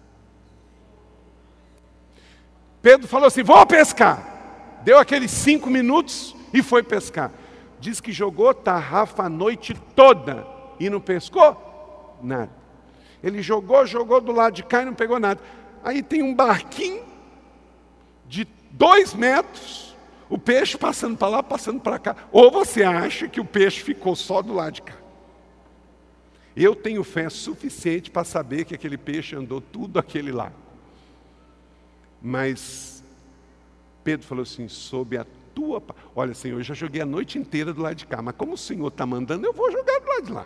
Pedro 2.82 3.07
falou 3.07 3.28
assim: 3.28 3.43
vou 3.43 3.65
pescar. 3.65 4.80
Deu 4.84 4.99
aqueles 4.99 5.32
cinco 5.32 5.69
minutos 5.69 6.36
e 6.53 6.61
foi 6.61 6.84
pescar. 6.84 7.32
Diz 7.80 8.01
que 8.01 8.11
jogou 8.11 8.53
tarrafa 8.53 9.23
a 9.23 9.30
noite 9.30 9.73
toda 9.95 10.45
e 10.80 10.89
não 10.89 10.99
pescou 10.99 12.17
nada. 12.21 12.51
Ele 13.23 13.41
jogou, 13.41 13.86
jogou 13.86 14.21
do 14.21 14.32
lado 14.32 14.53
de 14.53 14.63
cá 14.63 14.82
e 14.82 14.86
não 14.86 14.93
pegou 14.93 15.19
nada. 15.19 15.41
Aí 15.84 16.01
tem 16.01 16.21
um 16.21 16.34
barquinho 16.34 17.03
de 18.28 18.47
dois 18.71 19.13
metros, 19.13 19.95
o 20.30 20.38
peixe 20.38 20.78
passando 20.78 21.17
para 21.17 21.28
lá, 21.28 21.43
passando 21.43 21.80
para 21.80 21.97
cá. 21.97 22.15
Ou 22.32 22.51
você 22.51 22.84
acha 22.84 23.28
que 23.28 23.39
o 23.39 23.45
peixe 23.45 23.82
ficou 23.82 24.15
só 24.15 24.41
do 24.41 24.53
lado 24.53 24.73
de 24.73 24.82
cá? 24.82 24.95
Eu 26.55 26.75
tenho 26.75 27.03
fé 27.03 27.30
suficiente 27.30 28.09
para 28.09 28.23
saber 28.23 28.65
que 28.65 28.73
aquele 28.73 28.97
peixe 28.97 29.36
andou 29.36 29.61
tudo 29.61 29.99
aquele 29.99 30.32
lá. 30.32 30.51
Mas 32.21 33.03
Pedro 34.03 34.25
falou 34.25 34.41
assim: 34.41 34.67
sob 34.67 35.17
a 35.17 35.25
tua. 35.58 35.82
Olha, 36.16 36.36
Senhor, 36.36 36.60
eu 36.60 36.64
já 36.64 36.76
joguei 36.76 37.01
a 37.01 37.05
noite 37.05 37.39
inteira 37.39 37.74
do 37.74 37.82
lado 37.82 37.95
de 37.95 38.05
cá, 38.05 38.22
mas 38.22 38.36
como 38.36 38.53
o 38.53 38.58
Senhor 38.58 38.89
está 38.89 39.08
mandando, 39.08 39.47
eu 39.47 39.51
vou 39.51 39.72
jogar 39.72 39.99
do 39.99 40.08
lado 40.08 40.26
de 40.26 40.32
lá. 40.32 40.45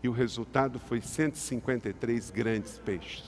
E 0.00 0.08
o 0.08 0.12
resultado 0.12 0.78
foi 0.78 1.00
153 1.00 2.30
grandes 2.30 2.78
peixes. 2.78 3.24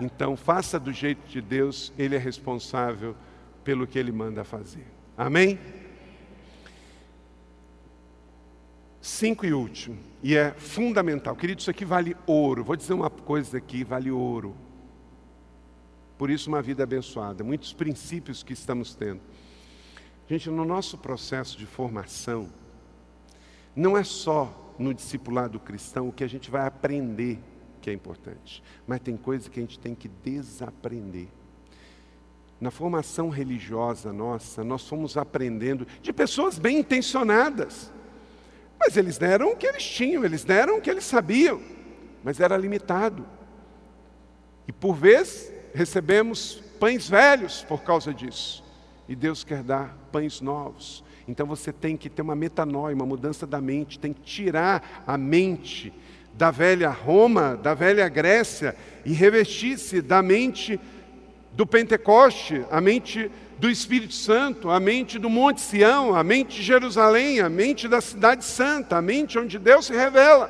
Então, 0.00 0.38
faça 0.38 0.80
do 0.80 0.90
jeito 0.90 1.28
de 1.28 1.42
Deus, 1.42 1.92
Ele 1.98 2.16
é 2.16 2.18
responsável 2.18 3.14
pelo 3.62 3.86
que 3.86 3.98
Ele 3.98 4.10
manda 4.10 4.42
fazer. 4.42 4.86
Amém? 5.14 5.58
Cinco 9.02 9.44
e 9.44 9.52
último, 9.52 9.98
e 10.22 10.34
é 10.34 10.52
fundamental. 10.52 11.36
Querido, 11.36 11.60
isso 11.60 11.70
aqui 11.70 11.84
vale 11.84 12.16
ouro. 12.26 12.64
Vou 12.64 12.76
dizer 12.76 12.94
uma 12.94 13.10
coisa 13.10 13.58
aqui: 13.58 13.84
vale 13.84 14.10
ouro. 14.10 14.56
Por 16.16 16.30
isso, 16.30 16.48
uma 16.48 16.62
vida 16.62 16.82
abençoada. 16.82 17.44
Muitos 17.44 17.72
princípios 17.72 18.42
que 18.42 18.52
estamos 18.52 18.94
tendo. 18.94 19.20
Gente, 20.28 20.50
no 20.50 20.64
nosso 20.64 20.98
processo 20.98 21.56
de 21.56 21.64
formação, 21.64 22.50
não 23.74 23.96
é 23.96 24.04
só 24.04 24.74
no 24.78 24.92
discipulado 24.92 25.58
cristão 25.58 26.08
o 26.08 26.12
que 26.12 26.22
a 26.22 26.28
gente 26.28 26.50
vai 26.50 26.66
aprender 26.66 27.38
que 27.80 27.88
é 27.88 27.92
importante, 27.94 28.62
mas 28.86 29.00
tem 29.00 29.16
coisas 29.16 29.48
que 29.48 29.58
a 29.58 29.62
gente 29.62 29.78
tem 29.78 29.94
que 29.94 30.06
desaprender. 30.06 31.28
Na 32.60 32.70
formação 32.70 33.30
religiosa 33.30 34.12
nossa, 34.12 34.62
nós 34.62 34.86
fomos 34.86 35.16
aprendendo 35.16 35.86
de 36.02 36.12
pessoas 36.12 36.58
bem 36.58 36.80
intencionadas, 36.80 37.90
mas 38.78 38.98
eles 38.98 39.16
deram 39.16 39.52
o 39.52 39.56
que 39.56 39.66
eles 39.66 39.84
tinham, 39.84 40.24
eles 40.24 40.44
deram 40.44 40.76
o 40.76 40.80
que 40.82 40.90
eles 40.90 41.04
sabiam, 41.04 41.62
mas 42.22 42.38
era 42.38 42.56
limitado. 42.56 43.24
E 44.66 44.72
por 44.72 44.94
vezes 44.94 45.50
recebemos 45.72 46.62
pães 46.78 47.08
velhos 47.08 47.62
por 47.62 47.82
causa 47.82 48.12
disso. 48.12 48.67
E 49.08 49.16
Deus 49.16 49.42
quer 49.42 49.62
dar 49.62 49.96
pães 50.12 50.40
novos. 50.40 51.02
Então 51.26 51.46
você 51.46 51.72
tem 51.72 51.96
que 51.96 52.10
ter 52.10 52.22
uma 52.22 52.34
metanoia, 52.34 52.94
uma 52.94 53.06
mudança 53.06 53.46
da 53.46 53.60
mente, 53.60 53.98
tem 53.98 54.12
que 54.12 54.20
tirar 54.20 55.04
a 55.06 55.16
mente 55.16 55.92
da 56.34 56.50
velha 56.50 56.90
Roma, 56.90 57.56
da 57.56 57.74
velha 57.74 58.08
Grécia 58.08 58.76
e 59.04 59.12
revestir-se 59.12 60.00
da 60.00 60.22
mente 60.22 60.78
do 61.52 61.66
Pentecoste, 61.66 62.64
a 62.70 62.80
mente 62.80 63.30
do 63.58 63.68
Espírito 63.68 64.14
Santo, 64.14 64.70
a 64.70 64.78
mente 64.78 65.18
do 65.18 65.28
Monte 65.28 65.60
Sião, 65.60 66.14
a 66.14 66.22
mente 66.22 66.56
de 66.56 66.62
Jerusalém, 66.62 67.40
a 67.40 67.48
mente 67.48 67.88
da 67.88 68.00
Cidade 68.00 68.44
Santa, 68.44 68.96
a 68.96 69.02
mente 69.02 69.38
onde 69.38 69.58
Deus 69.58 69.86
se 69.86 69.92
revela. 69.92 70.48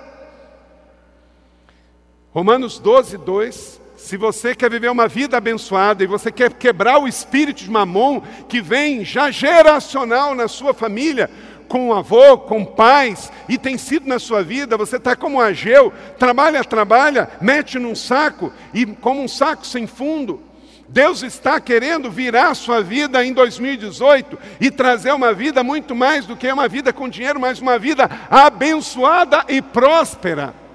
Romanos 2.30 2.78
12, 2.78 3.16
2 3.16 3.80
se 3.98 4.16
você 4.16 4.54
quer 4.54 4.70
viver 4.70 4.90
uma 4.90 5.08
vida 5.08 5.36
abençoada 5.36 6.04
e 6.04 6.06
você 6.06 6.30
quer 6.30 6.52
quebrar 6.52 6.98
o 6.98 7.08
espírito 7.08 7.64
de 7.64 7.70
mamon 7.70 8.22
que 8.48 8.62
vem 8.62 9.04
já 9.04 9.28
geracional 9.28 10.36
na 10.36 10.46
sua 10.46 10.72
família, 10.72 11.28
com 11.66 11.92
avô, 11.92 12.38
com 12.38 12.64
pais, 12.64 13.30
e 13.48 13.58
tem 13.58 13.76
sido 13.76 14.08
na 14.08 14.20
sua 14.20 14.42
vida, 14.42 14.76
você 14.76 14.96
está 14.96 15.16
como 15.16 15.40
Ageu, 15.40 15.92
trabalha, 16.16 16.64
trabalha, 16.64 17.28
mete 17.40 17.78
num 17.78 17.94
saco, 17.94 18.52
e 18.72 18.86
como 18.86 19.20
um 19.20 19.28
saco 19.28 19.66
sem 19.66 19.86
fundo. 19.86 20.40
Deus 20.88 21.22
está 21.22 21.60
querendo 21.60 22.08
virar 22.08 22.50
a 22.50 22.54
sua 22.54 22.80
vida 22.80 23.22
em 23.22 23.32
2018 23.32 24.38
e 24.60 24.70
trazer 24.70 25.12
uma 25.12 25.34
vida 25.34 25.62
muito 25.62 25.94
mais 25.94 26.24
do 26.24 26.36
que 26.36 26.50
uma 26.50 26.68
vida 26.68 26.92
com 26.92 27.08
dinheiro, 27.08 27.38
mas 27.38 27.60
uma 27.60 27.78
vida 27.78 28.08
abençoada 28.30 29.44
e 29.48 29.60
próspera. 29.60 30.67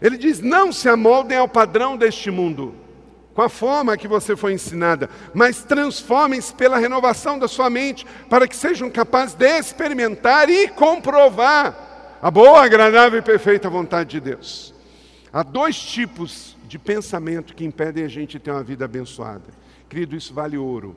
Ele 0.00 0.16
diz: 0.16 0.40
não 0.40 0.72
se 0.72 0.88
amoldem 0.88 1.38
ao 1.38 1.48
padrão 1.48 1.96
deste 1.96 2.30
mundo, 2.30 2.74
com 3.34 3.42
a 3.42 3.48
forma 3.48 3.96
que 3.96 4.08
você 4.08 4.36
foi 4.36 4.52
ensinada, 4.52 5.08
mas 5.32 5.64
transformem-se 5.64 6.54
pela 6.54 6.78
renovação 6.78 7.38
da 7.38 7.48
sua 7.48 7.68
mente, 7.68 8.06
para 8.28 8.46
que 8.46 8.56
sejam 8.56 8.90
capazes 8.90 9.34
de 9.34 9.58
experimentar 9.58 10.48
e 10.48 10.68
comprovar 10.68 12.18
a 12.22 12.30
boa, 12.30 12.64
agradável 12.64 13.18
e 13.18 13.22
perfeita 13.22 13.68
vontade 13.68 14.10
de 14.10 14.20
Deus. 14.20 14.74
Há 15.32 15.42
dois 15.42 15.78
tipos 15.78 16.56
de 16.66 16.78
pensamento 16.78 17.54
que 17.54 17.64
impedem 17.64 18.04
a 18.04 18.08
gente 18.08 18.38
ter 18.38 18.50
uma 18.50 18.62
vida 18.62 18.84
abençoada. 18.84 19.52
Querido, 19.88 20.16
isso 20.16 20.32
vale 20.32 20.56
ouro. 20.56 20.94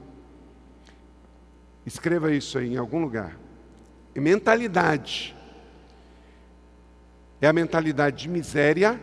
Escreva 1.86 2.32
isso 2.32 2.58
aí 2.58 2.74
em 2.74 2.78
algum 2.78 3.00
lugar. 3.00 3.38
mentalidade 4.16 5.37
é 7.42 7.48
a 7.48 7.54
mentalidade 7.54 8.24
de 8.24 8.30
miséria, 8.30 9.00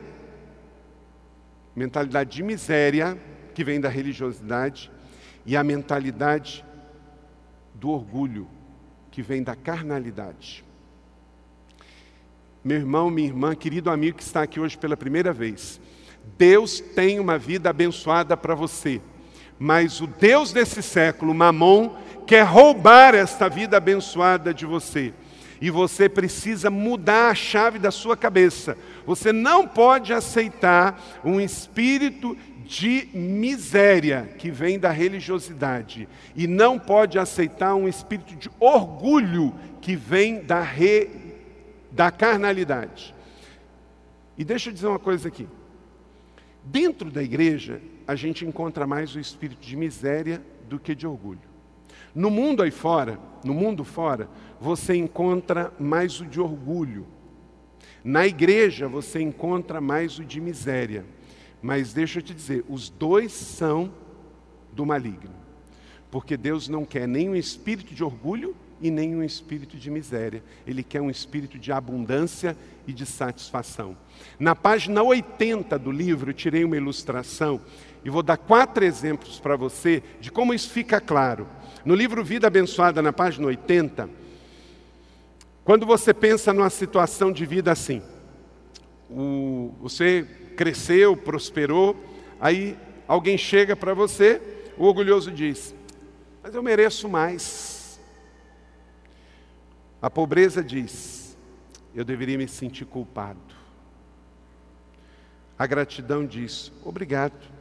mentalidade 1.74 2.30
de 2.30 2.42
miséria, 2.42 3.18
que 3.54 3.62
vem 3.62 3.80
da 3.80 3.88
religiosidade, 3.88 4.90
e 5.46 5.56
a 5.56 5.62
mentalidade 5.62 6.64
do 7.74 7.90
orgulho, 7.90 8.48
que 9.10 9.22
vem 9.22 9.42
da 9.42 9.54
carnalidade. 9.54 10.64
Meu 12.62 12.78
irmão, 12.78 13.10
minha 13.10 13.28
irmã, 13.28 13.54
querido 13.54 13.90
amigo 13.90 14.16
que 14.16 14.22
está 14.22 14.42
aqui 14.42 14.58
hoje 14.58 14.76
pela 14.76 14.96
primeira 14.96 15.32
vez, 15.32 15.80
Deus 16.38 16.80
tem 16.80 17.20
uma 17.20 17.38
vida 17.38 17.70
abençoada 17.70 18.36
para 18.36 18.54
você, 18.54 19.00
mas 19.58 20.00
o 20.00 20.06
Deus 20.06 20.52
desse 20.52 20.82
século, 20.82 21.34
Mamon, 21.34 21.94
quer 22.26 22.42
roubar 22.42 23.14
esta 23.14 23.48
vida 23.48 23.76
abençoada 23.76 24.52
de 24.52 24.64
você. 24.64 25.12
E 25.64 25.70
você 25.70 26.10
precisa 26.10 26.68
mudar 26.68 27.30
a 27.30 27.34
chave 27.34 27.78
da 27.78 27.90
sua 27.90 28.18
cabeça. 28.18 28.76
Você 29.06 29.32
não 29.32 29.66
pode 29.66 30.12
aceitar 30.12 31.02
um 31.24 31.40
espírito 31.40 32.36
de 32.66 33.08
miséria 33.14 34.28
que 34.36 34.50
vem 34.50 34.78
da 34.78 34.90
religiosidade 34.90 36.06
e 36.36 36.46
não 36.46 36.78
pode 36.78 37.18
aceitar 37.18 37.74
um 37.76 37.88
espírito 37.88 38.36
de 38.36 38.50
orgulho 38.60 39.54
que 39.80 39.96
vem 39.96 40.42
da, 40.42 40.60
re, 40.60 41.08
da 41.90 42.10
carnalidade. 42.10 43.14
E 44.36 44.44
deixa 44.44 44.68
eu 44.68 44.74
dizer 44.74 44.88
uma 44.88 44.98
coisa 44.98 45.28
aqui. 45.28 45.48
Dentro 46.62 47.10
da 47.10 47.22
igreja, 47.22 47.80
a 48.06 48.14
gente 48.14 48.44
encontra 48.44 48.86
mais 48.86 49.16
o 49.16 49.18
espírito 49.18 49.66
de 49.66 49.76
miséria 49.78 50.42
do 50.68 50.78
que 50.78 50.94
de 50.94 51.06
orgulho. 51.06 51.54
No 52.14 52.30
mundo 52.30 52.62
aí 52.62 52.70
fora, 52.70 53.18
no 53.42 53.52
mundo 53.52 53.82
fora, 53.82 54.28
você 54.64 54.94
encontra 54.94 55.70
mais 55.78 56.22
o 56.22 56.24
de 56.24 56.40
orgulho. 56.40 57.06
Na 58.02 58.26
igreja 58.26 58.88
você 58.88 59.20
encontra 59.20 59.78
mais 59.78 60.18
o 60.18 60.24
de 60.24 60.40
miséria. 60.40 61.04
Mas 61.60 61.92
deixa 61.92 62.18
eu 62.18 62.22
te 62.22 62.32
dizer, 62.32 62.64
os 62.66 62.88
dois 62.88 63.30
são 63.30 63.92
do 64.72 64.86
maligno. 64.86 65.34
Porque 66.10 66.34
Deus 66.34 66.66
não 66.66 66.82
quer 66.82 67.06
nem 67.06 67.28
um 67.28 67.36
espírito 67.36 67.94
de 67.94 68.02
orgulho 68.02 68.56
e 68.80 68.90
nem 68.90 69.14
um 69.14 69.22
espírito 69.22 69.76
de 69.76 69.90
miséria. 69.90 70.42
Ele 70.66 70.82
quer 70.82 71.02
um 71.02 71.10
espírito 71.10 71.58
de 71.58 71.70
abundância 71.70 72.56
e 72.86 72.92
de 72.94 73.04
satisfação. 73.04 73.94
Na 74.38 74.54
página 74.54 75.02
80 75.02 75.78
do 75.78 75.90
livro, 75.90 76.30
eu 76.30 76.34
tirei 76.34 76.64
uma 76.64 76.78
ilustração 76.78 77.60
e 78.02 78.08
vou 78.08 78.22
dar 78.22 78.38
quatro 78.38 78.82
exemplos 78.82 79.38
para 79.38 79.56
você 79.56 80.02
de 80.22 80.30
como 80.30 80.54
isso 80.54 80.70
fica 80.70 81.02
claro. 81.02 81.46
No 81.84 81.94
livro 81.94 82.24
Vida 82.24 82.46
Abençoada, 82.46 83.02
na 83.02 83.12
página 83.12 83.46
80, 83.46 84.23
quando 85.64 85.86
você 85.86 86.12
pensa 86.12 86.52
numa 86.52 86.68
situação 86.68 87.32
de 87.32 87.46
vida 87.46 87.72
assim, 87.72 88.02
o, 89.08 89.74
você 89.80 90.22
cresceu, 90.56 91.16
prosperou, 91.16 91.96
aí 92.38 92.76
alguém 93.08 93.38
chega 93.38 93.74
para 93.74 93.94
você, 93.94 94.40
o 94.76 94.84
orgulhoso 94.84 95.30
diz: 95.30 95.74
Mas 96.42 96.54
eu 96.54 96.62
mereço 96.62 97.08
mais. 97.08 97.98
A 100.02 100.10
pobreza 100.10 100.62
diz: 100.62 101.36
Eu 101.94 102.04
deveria 102.04 102.36
me 102.36 102.46
sentir 102.46 102.84
culpado. 102.84 103.40
A 105.58 105.66
gratidão 105.66 106.26
diz: 106.26 106.70
Obrigado. 106.84 107.54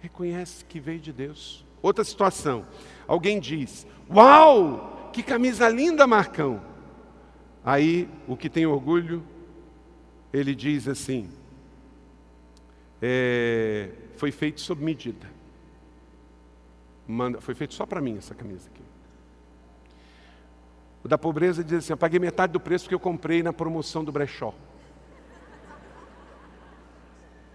Reconhece 0.00 0.64
que 0.64 0.80
veio 0.80 1.00
de 1.00 1.12
Deus. 1.12 1.64
Outra 1.82 2.04
situação: 2.04 2.64
alguém 3.06 3.38
diz: 3.40 3.86
Uau, 4.10 4.93
que 5.14 5.22
camisa 5.22 5.68
linda, 5.68 6.08
Marcão. 6.08 6.60
Aí 7.64 8.08
o 8.26 8.36
que 8.36 8.50
tem 8.50 8.66
orgulho 8.66 9.22
ele 10.32 10.56
diz 10.56 10.88
assim: 10.88 11.30
é, 13.00 13.90
foi 14.16 14.32
feito 14.32 14.60
sob 14.60 14.84
medida. 14.84 15.32
Manda, 17.06 17.40
foi 17.40 17.54
feito 17.54 17.74
só 17.74 17.86
para 17.86 18.00
mim 18.00 18.18
essa 18.18 18.34
camisa 18.34 18.68
aqui. 18.68 18.82
O 21.04 21.08
da 21.08 21.16
pobreza 21.16 21.62
diz 21.62 21.78
assim: 21.78 21.92
eu 21.92 21.96
paguei 21.96 22.18
metade 22.18 22.52
do 22.52 22.58
preço 22.58 22.88
que 22.88 22.94
eu 22.94 22.98
comprei 22.98 23.40
na 23.40 23.52
promoção 23.52 24.02
do 24.02 24.10
brechó. 24.10 24.52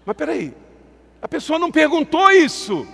Mas 0.05 0.16
peraí, 0.16 0.55
a 1.22 1.28
pessoa 1.28 1.60
não 1.60 1.70
perguntou 1.70 2.32
isso. 2.32 2.88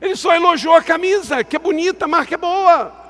Ele 0.00 0.14
só 0.14 0.32
elogiou 0.34 0.76
a 0.76 0.82
camisa, 0.82 1.42
que 1.42 1.56
é 1.56 1.58
bonita, 1.58 2.04
a 2.04 2.08
marca 2.08 2.36
é 2.36 2.38
boa. 2.38 3.01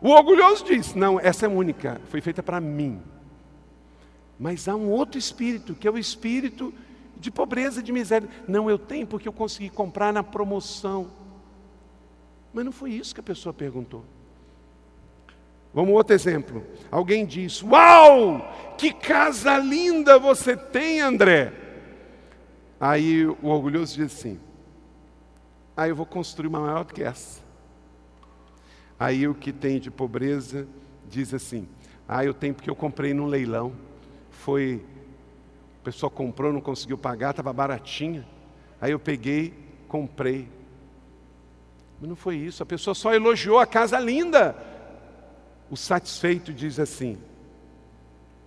O 0.00 0.10
orgulhoso 0.10 0.64
diz: 0.64 0.94
Não, 0.94 1.18
essa 1.18 1.46
é 1.46 1.48
única, 1.48 2.00
foi 2.08 2.20
feita 2.20 2.42
para 2.42 2.60
mim. 2.60 3.00
Mas 4.38 4.68
há 4.68 4.76
um 4.76 4.90
outro 4.90 5.18
espírito, 5.18 5.74
que 5.74 5.88
é 5.88 5.90
o 5.90 5.98
espírito 5.98 6.72
de 7.16 7.30
pobreza, 7.30 7.82
de 7.82 7.92
miséria. 7.92 8.28
Não, 8.46 8.68
eu 8.68 8.78
tenho 8.78 9.06
porque 9.06 9.28
eu 9.28 9.32
consegui 9.32 9.70
comprar 9.70 10.12
na 10.12 10.22
promoção. 10.22 11.10
Mas 12.52 12.64
não 12.64 12.72
foi 12.72 12.92
isso 12.92 13.14
que 13.14 13.20
a 13.20 13.24
pessoa 13.24 13.52
perguntou. 13.52 14.04
Vamos 15.72 15.94
outro 15.94 16.14
exemplo. 16.14 16.64
Alguém 16.90 17.24
diz: 17.24 17.62
Uau, 17.62 18.74
que 18.78 18.92
casa 18.92 19.58
linda 19.58 20.18
você 20.18 20.56
tem, 20.56 21.00
André. 21.00 21.52
Aí 22.78 23.26
o 23.26 23.46
orgulhoso 23.46 23.94
diz 23.94 24.14
assim: 24.14 24.38
Ah, 25.76 25.88
eu 25.88 25.96
vou 25.96 26.06
construir 26.06 26.48
uma 26.48 26.60
maior 26.60 26.84
do 26.84 26.94
que 26.94 27.02
essa. 27.02 27.45
Aí 28.98 29.26
o 29.28 29.34
que 29.34 29.52
tem 29.52 29.78
de 29.78 29.90
pobreza 29.90 30.66
diz 31.08 31.32
assim: 31.34 31.68
Ah, 32.08 32.24
eu 32.24 32.34
tenho 32.34 32.54
porque 32.54 32.70
eu 32.70 32.76
comprei 32.76 33.12
num 33.12 33.26
leilão 33.26 33.72
foi, 34.46 34.80
a 35.80 35.84
pessoa 35.84 36.08
comprou, 36.08 36.52
não 36.52 36.60
conseguiu 36.60 36.96
pagar, 36.96 37.30
estava 37.30 37.52
baratinha. 37.52 38.24
Aí 38.80 38.92
eu 38.92 38.98
peguei, 39.00 39.52
comprei. 39.88 40.48
Mas 42.00 42.08
não 42.08 42.14
foi 42.14 42.36
isso, 42.36 42.62
a 42.62 42.66
pessoa 42.66 42.94
só 42.94 43.12
elogiou 43.12 43.58
a 43.58 43.66
casa 43.66 43.98
linda. 43.98 44.54
O 45.68 45.76
satisfeito 45.76 46.52
diz 46.52 46.78
assim: 46.78 47.18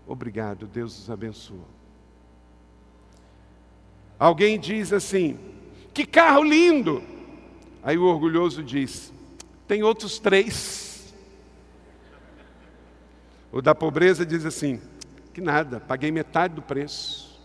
Obrigado, 0.08 0.68
Deus 0.68 0.98
os 0.98 1.12
abençoe. 1.12 1.60
Alguém 4.18 4.58
diz 4.58 4.94
assim: 4.94 5.38
Que 5.94 6.06
carro 6.06 6.46
lindo! 6.46 7.04
Aí 7.84 7.98
o 7.98 8.06
orgulhoso 8.06 8.64
diz: 8.64 9.12
Tem 9.70 9.84
outros 9.84 10.18
três. 10.18 11.14
O 13.52 13.62
da 13.62 13.76
pobreza 13.76 14.26
diz 14.26 14.44
assim: 14.44 14.82
que 15.32 15.40
nada, 15.40 15.80
paguei 15.80 16.12
metade 16.12 16.56
do 16.56 16.62
preço. 16.64 17.40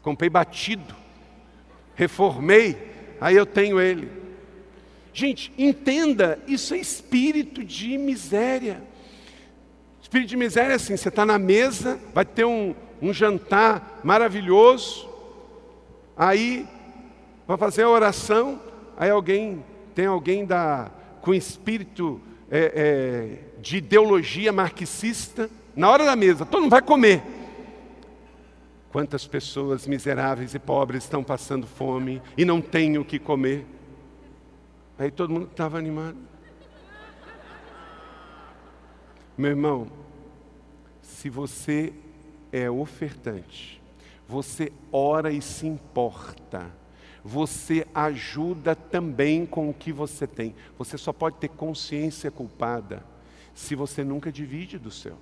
Comprei 0.00 0.30
batido, 0.30 0.94
reformei, 1.96 2.78
aí 3.20 3.34
eu 3.34 3.44
tenho 3.44 3.80
ele. 3.80 4.08
Gente, 5.12 5.52
entenda, 5.58 6.38
isso 6.46 6.72
é 6.72 6.78
espírito 6.78 7.64
de 7.64 7.98
miséria. 7.98 8.80
Espírito 10.00 10.28
de 10.28 10.36
miséria 10.36 10.74
é 10.74 10.76
assim: 10.76 10.96
você 10.96 11.08
está 11.08 11.26
na 11.26 11.36
mesa, 11.36 11.98
vai 12.14 12.24
ter 12.24 12.44
um, 12.44 12.76
um 13.02 13.12
jantar 13.12 13.98
maravilhoso, 14.04 15.10
aí 16.16 16.64
vai 17.44 17.56
fazer 17.56 17.82
a 17.82 17.90
oração, 17.90 18.62
aí 18.96 19.10
alguém, 19.10 19.64
tem 19.94 20.06
alguém 20.06 20.44
da, 20.44 20.90
com 21.20 21.32
espírito 21.32 22.20
é, 22.50 22.72
é, 22.74 23.60
de 23.60 23.78
ideologia 23.78 24.52
marxista, 24.52 25.48
na 25.74 25.90
hora 25.90 26.04
da 26.04 26.16
mesa, 26.16 26.44
todo 26.44 26.62
mundo 26.62 26.70
vai 26.70 26.82
comer. 26.82 27.22
Quantas 28.90 29.26
pessoas 29.26 29.86
miseráveis 29.86 30.54
e 30.54 30.58
pobres 30.58 31.04
estão 31.04 31.24
passando 31.24 31.66
fome 31.66 32.22
e 32.36 32.44
não 32.44 32.60
têm 32.60 32.96
o 32.98 33.04
que 33.04 33.18
comer? 33.18 33.66
Aí 34.98 35.10
todo 35.10 35.32
mundo 35.32 35.48
estava 35.50 35.78
animado. 35.78 36.16
Meu 39.36 39.50
irmão, 39.50 39.88
se 41.02 41.28
você 41.28 41.92
é 42.52 42.70
ofertante, 42.70 43.82
você 44.28 44.72
ora 44.92 45.32
e 45.32 45.42
se 45.42 45.66
importa, 45.66 46.70
você 47.24 47.86
ajuda 47.94 48.76
também 48.76 49.46
com 49.46 49.70
o 49.70 49.74
que 49.74 49.92
você 49.92 50.26
tem. 50.26 50.54
Você 50.78 50.98
só 50.98 51.12
pode 51.12 51.36
ter 51.36 51.48
consciência 51.48 52.30
culpada 52.30 53.02
se 53.54 53.74
você 53.74 54.04
nunca 54.04 54.30
divide 54.30 54.78
do 54.78 54.90
seu 54.90 55.16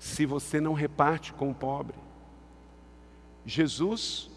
se 0.00 0.24
você 0.24 0.60
não 0.60 0.72
reparte 0.72 1.32
com 1.34 1.50
o 1.50 1.54
pobre. 1.54 1.96
Jesus, 3.44 4.30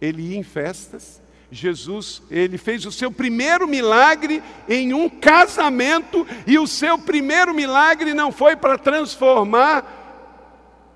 ele 0.00 0.22
ia 0.22 0.36
em 0.36 0.42
festas, 0.42 1.22
Jesus, 1.50 2.22
ele 2.30 2.58
fez 2.58 2.84
o 2.84 2.92
seu 2.92 3.10
primeiro 3.10 3.68
milagre 3.68 4.42
em 4.68 4.92
um 4.92 5.08
casamento, 5.08 6.26
e 6.46 6.58
o 6.58 6.66
seu 6.66 6.98
primeiro 6.98 7.54
milagre 7.54 8.12
não 8.12 8.32
foi 8.32 8.56
para 8.56 8.76
transformar 8.76 10.00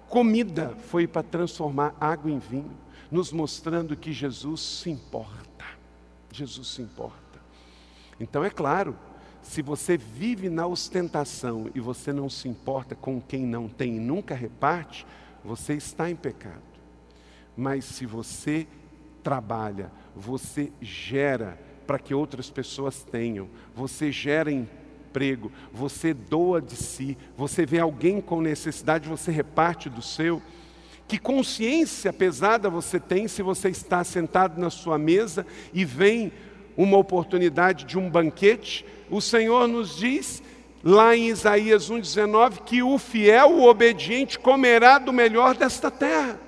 comida, 0.09 0.75
foi 0.89 1.07
para 1.07 1.23
transformar 1.23 1.95
água 2.01 2.31
em 2.31 2.39
vinho, 2.39 2.77
nos 3.11 3.33
mostrando 3.33 3.97
que 3.97 4.13
Jesus 4.13 4.61
se 4.61 4.91
importa. 4.91 5.65
Jesus 6.33 6.69
se 6.69 6.83
importa. 6.83 7.41
Então 8.19 8.45
é 8.45 8.51
claro, 8.51 8.97
se 9.43 9.63
você 9.63 9.97
vive 9.97 10.49
na 10.49 10.67
ostentação 10.67 11.71
e 11.75 11.81
você 11.81 12.13
não 12.13 12.29
se 12.29 12.49
importa 12.49 12.95
com 12.95 13.21
quem 13.21 13.47
não 13.47 13.69
tem 13.69 13.97
e 13.97 14.01
nunca 14.01 14.35
reparte, 14.35 15.07
você 15.45 15.75
está 15.75 16.11
em 16.11 16.17
pecado. 16.17 16.63
Mas 17.57 17.85
se 17.85 18.05
você 18.05 18.67
trabalha, 19.23 19.91
você 20.15 20.73
gera 20.81 21.59
para 21.87 21.99
que 21.99 22.13
outras 22.13 22.51
pessoas 22.51 23.05
tenham, 23.05 23.49
você 23.75 24.11
gera 24.11 24.51
emprego, 24.51 25.53
você 25.73 26.13
doa 26.13 26.61
de 26.61 26.75
si, 26.75 27.17
você 27.37 27.65
vê 27.65 27.79
alguém 27.79 28.21
com 28.21 28.41
necessidade, 28.41 29.09
você 29.09 29.31
reparte 29.31 29.89
do 29.89 30.03
seu. 30.03 30.43
Que 31.09 31.19
consciência 31.19 32.13
pesada 32.13 32.69
você 32.69 32.99
tem 32.99 33.29
se 33.29 33.43
você 33.43 33.69
está 33.69 34.03
sentado 34.03 34.61
na 34.61 34.71
sua 34.71 34.99
mesa 34.99 35.47
e 35.73 35.85
vem 35.85 36.33
uma 36.77 36.97
oportunidade 36.99 37.85
de 37.85 37.97
um 37.97 38.11
banquete, 38.11 38.85
o 39.09 39.21
Senhor 39.21 39.69
nos 39.69 39.97
diz, 39.97 40.43
lá 40.83 41.17
em 41.17 41.29
Isaías 41.29 41.91
1,19, 41.91 42.65
que 42.65 42.83
o 42.83 42.99
fiel, 42.99 43.53
o 43.53 43.69
obediente, 43.69 44.39
comerá 44.39 44.99
do 44.99 45.13
melhor 45.13 45.55
desta 45.55 45.91
terra. 45.91 46.41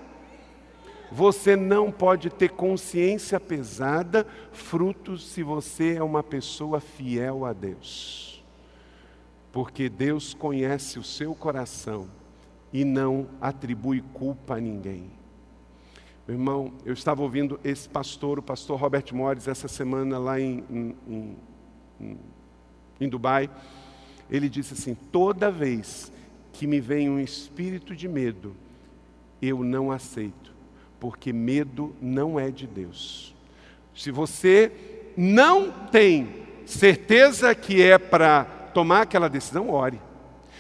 Você 1.11 1.57
não 1.57 1.91
pode 1.91 2.29
ter 2.29 2.51
consciência 2.51 3.41
pesada, 3.41 4.27
fruto 4.53 5.17
se 5.17 5.43
você 5.43 5.95
é 5.95 6.03
uma 6.03 6.23
pessoa 6.23 6.81
fiel 6.81 7.47
a 7.47 7.53
Deus. 7.55 8.45
Porque 9.51 9.89
Deus 9.89 10.35
conhece 10.35 10.99
o 10.99 11.03
seu 11.03 11.35
coração 11.35 12.18
e 12.73 12.85
não 12.85 13.29
atribui 13.41 14.03
culpa 14.13 14.57
a 14.57 14.61
ninguém. 14.61 15.11
Meu 16.27 16.37
irmão, 16.37 16.73
eu 16.85 16.93
estava 16.93 17.23
ouvindo 17.23 17.59
esse 17.65 17.89
pastor, 17.89 18.39
o 18.39 18.43
pastor 18.43 18.79
Robert 18.79 19.05
Morris, 19.13 19.49
essa 19.49 19.67
semana 19.67 20.19
lá 20.19 20.39
em, 20.39 20.63
em, 20.71 21.37
em, 21.99 22.19
em 23.01 23.09
Dubai. 23.09 23.49
Ele 24.31 24.49
disse 24.49 24.75
assim: 24.75 24.95
toda 25.11 25.51
vez 25.51 26.13
que 26.53 26.67
me 26.67 26.81
vem 26.81 27.09
um 27.09 27.19
espírito 27.19 27.97
de 27.97 28.07
medo, 28.07 28.55
eu 29.41 29.65
não 29.65 29.91
aceito, 29.91 30.53
porque 31.01 31.33
medo 31.33 31.95
não 32.01 32.39
é 32.39 32.51
de 32.51 32.67
Deus. 32.67 33.35
Se 33.95 34.11
você 34.11 34.71
não 35.17 35.71
tem 35.91 36.29
certeza 36.67 37.55
que 37.55 37.81
é 37.81 37.97
para 37.97 38.45
tomar 38.75 39.03
aquela 39.03 39.29
decisão, 39.29 39.71
ore. 39.71 40.01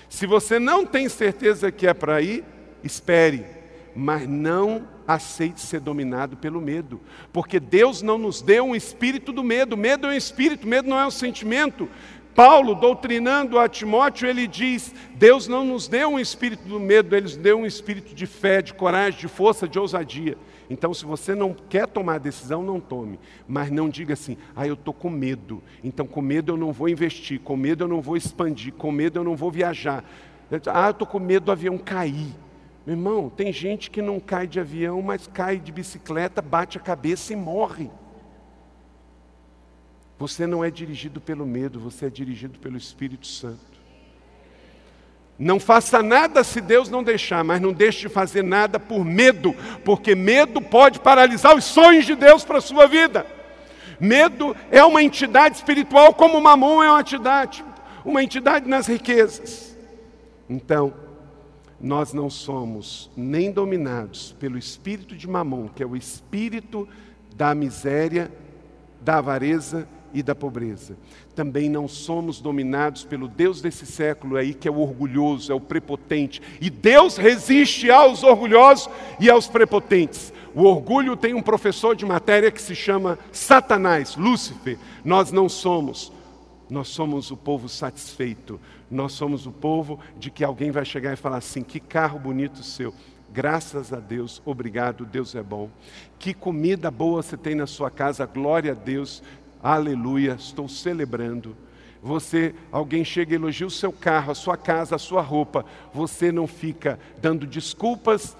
Se 0.09 0.27
você 0.27 0.59
não 0.59 0.87
tem 0.87 1.09
certeza 1.09 1.71
que 1.71 1.87
é 1.87 1.95
para 1.95 2.21
ir, 2.23 2.45
espere, 2.83 3.45
mas 3.95 4.29
não 4.29 4.89
aceite 5.07 5.61
ser 5.61 5.81
dominado 5.81 6.37
pelo 6.37 6.61
medo, 6.61 7.01
porque 7.33 7.59
Deus 7.59 8.03
não 8.03 8.19
nos 8.19 8.43
deu 8.43 8.65
um 8.65 8.77
espírito 8.77 9.33
do 9.33 9.43
medo, 9.43 9.77
medo 9.77 10.07
é 10.07 10.11
um 10.11 10.17
espírito, 10.17 10.67
medo 10.67 10.89
não 10.89 10.99
é 10.99 11.07
um 11.07 11.11
sentimento. 11.11 11.89
Paulo, 12.35 12.75
doutrinando 12.75 13.59
a 13.59 13.69
Timóteo, 13.69 14.29
ele 14.29 14.47
diz: 14.47 14.95
Deus 15.15 15.49
não 15.49 15.65
nos 15.65 15.89
deu 15.89 16.11
um 16.11 16.21
espírito 16.21 16.69
do 16.69 16.79
medo, 16.79 17.17
ele 17.17 17.25
nos 17.25 17.37
deu 17.37 17.59
um 17.59 17.67
espírito 17.67 18.15
de 18.15 18.27
fé, 18.27 18.63
de 18.63 18.73
coragem, 18.73 19.19
de 19.19 19.29
força, 19.29 19.67
de 19.67 19.79
ousadia. 19.79 20.39
Então, 20.71 20.93
se 20.93 21.05
você 21.05 21.35
não 21.35 21.55
quer 21.55 21.87
tomar 21.87 22.15
a 22.15 22.19
decisão, 22.19 22.63
não 22.63 22.79
tome. 22.79 23.19
Mas 23.47 23.71
não 23.71 23.89
diga 23.89 24.13
assim, 24.13 24.37
ah, 24.55 24.67
eu 24.67 24.75
estou 24.75 24.93
com 24.93 25.09
medo. 25.09 25.63
Então, 25.83 26.07
com 26.07 26.21
medo 26.21 26.53
eu 26.53 26.57
não 26.57 26.73
vou 26.73 26.89
investir, 26.89 27.41
com 27.41 27.57
medo 27.57 27.85
eu 27.85 27.89
não 27.89 28.03
vou 28.03 28.17
expandir, 28.17 28.75
com 28.75 28.93
medo 28.93 29.19
eu 29.19 29.25
não 29.25 29.35
vou 29.35 29.51
viajar. 29.51 30.05
Ah, 30.67 30.87
eu 30.87 30.91
estou 30.91 31.07
com 31.07 31.19
medo 31.19 31.47
do 31.47 31.53
avião 31.53 31.79
cair. 31.79 32.35
Meu 32.87 32.97
irmão, 32.97 33.29
tem 33.29 33.53
gente 33.53 33.91
que 33.91 34.01
não 34.01 34.19
cai 34.19 34.47
de 34.47 34.59
avião, 34.59 35.03
mas 35.03 35.27
cai 35.27 35.59
de 35.59 35.71
bicicleta, 35.71 36.41
bate 36.41 36.79
a 36.79 36.81
cabeça 36.81 37.33
e 37.33 37.37
morre. 37.37 37.91
Você 40.19 40.47
não 40.47 40.65
é 40.65 40.71
dirigido 40.71 41.21
pelo 41.21 41.47
medo, 41.47 41.79
você 41.79 42.07
é 42.07 42.11
dirigido 42.11 42.59
pelo 42.59 42.77
Espírito 42.77 43.27
Santo. 43.27 43.78
Não 45.39 45.61
faça 45.61 46.03
nada 46.03 46.43
se 46.43 46.61
Deus 46.61 46.91
não 46.91 47.03
deixar, 47.03 47.45
mas 47.45 47.61
não 47.61 47.73
deixe 47.73 48.01
de 48.01 48.09
fazer 48.09 48.43
nada 48.43 48.81
por 48.81 49.05
medo, 49.05 49.55
porque 49.85 50.15
medo 50.15 50.61
pode 50.61 50.99
paralisar 50.99 51.57
os 51.57 51.65
sonhos 51.65 52.05
de 52.05 52.17
Deus 52.17 52.45
para 52.45 52.59
a 52.59 52.63
sua 52.63 52.87
vida. 52.87 53.25
Medo 54.01 54.57
é 54.71 54.83
uma 54.83 55.03
entidade 55.03 55.57
espiritual, 55.57 56.13
como 56.13 56.41
mamon 56.41 56.83
é 56.83 56.91
uma 56.91 57.01
entidade, 57.01 57.65
uma 58.05 58.23
entidade 58.23 58.69
nas 58.69 58.89
riquezas. 58.89 59.77
Então, 60.49 60.93
nós 61.81 62.13
não 62.13 62.29
somos 62.29 63.09
nem 63.17 63.53
dominados 63.53 64.35
pelo 64.41 64.59
espírito 64.59 65.15
de 65.15 65.29
Mamon, 65.29 65.69
que 65.69 65.83
é 65.83 65.87
o 65.87 65.95
espírito 65.95 66.89
da 67.37 67.55
miséria, 67.55 68.33
da 69.01 69.19
avareza 69.19 69.87
e 70.13 70.23
da 70.23 70.35
pobreza. 70.35 70.97
Também 71.35 71.69
não 71.69 71.87
somos 71.87 72.41
dominados 72.41 73.05
pelo 73.05 73.29
Deus 73.29 73.61
desse 73.61 73.87
século 73.87 74.37
aí, 74.37 74.55
que 74.55 74.69
é 74.69 74.71
o 74.71 74.81
orgulhoso, 74.81 75.53
é 75.53 75.55
o 75.55 75.61
prepotente. 75.61 76.43
E 76.61 76.71
Deus 76.71 77.17
resiste 77.17 77.91
aos 77.91 78.23
orgulhosos 78.23 78.89
e 79.21 79.31
aos 79.31 79.47
prepotentes. 79.47 80.33
O 80.55 80.65
orgulho 80.65 81.17
tem 81.17 81.35
um 81.35 81.43
professor 81.43 81.95
de 81.95 82.05
matéria 82.07 82.51
que 82.51 82.61
se 82.61 82.75
chama 82.75 83.19
Satanás, 83.31 84.17
Lúcifer. 84.17 84.79
Nós 85.05 85.31
não 85.31 85.49
somos. 85.49 86.13
Nós 86.69 86.89
somos 86.89 87.31
o 87.31 87.37
povo 87.37 87.69
satisfeito. 87.69 88.61
Nós 88.91 89.13
somos 89.13 89.47
o 89.47 89.53
povo 89.53 90.01
de 90.19 90.31
que 90.31 90.45
alguém 90.45 90.71
vai 90.71 90.85
chegar 90.85 91.13
e 91.13 91.17
falar 91.17 91.39
assim: 91.39 91.63
que 91.63 91.79
carro 91.79 92.19
bonito 92.19 92.63
seu. 92.63 92.93
Graças 93.31 93.93
a 93.93 94.01
Deus, 94.01 94.41
obrigado, 94.45 95.05
Deus 95.05 95.35
é 95.35 95.43
bom. 95.43 95.69
Que 96.19 96.33
comida 96.33 96.91
boa 96.91 97.23
você 97.23 97.37
tem 97.37 97.55
na 97.55 97.67
sua 97.67 97.91
casa, 97.91 98.25
glória 98.25 98.73
a 98.73 98.75
Deus, 98.75 99.23
aleluia, 99.63 100.37
estou 100.39 100.69
celebrando. 100.69 101.57
Você, 102.03 102.55
alguém 102.71 103.05
chega 103.05 103.33
e 103.33 103.35
elogia 103.35 103.67
o 103.67 103.71
seu 103.71 103.93
carro, 103.93 104.31
a 104.31 104.35
sua 104.35 104.57
casa, 104.57 104.95
a 104.95 104.99
sua 104.99 105.21
roupa, 105.21 105.65
você 105.93 106.31
não 106.31 106.47
fica 106.47 106.99
dando 107.21 107.47
desculpas 107.47 108.37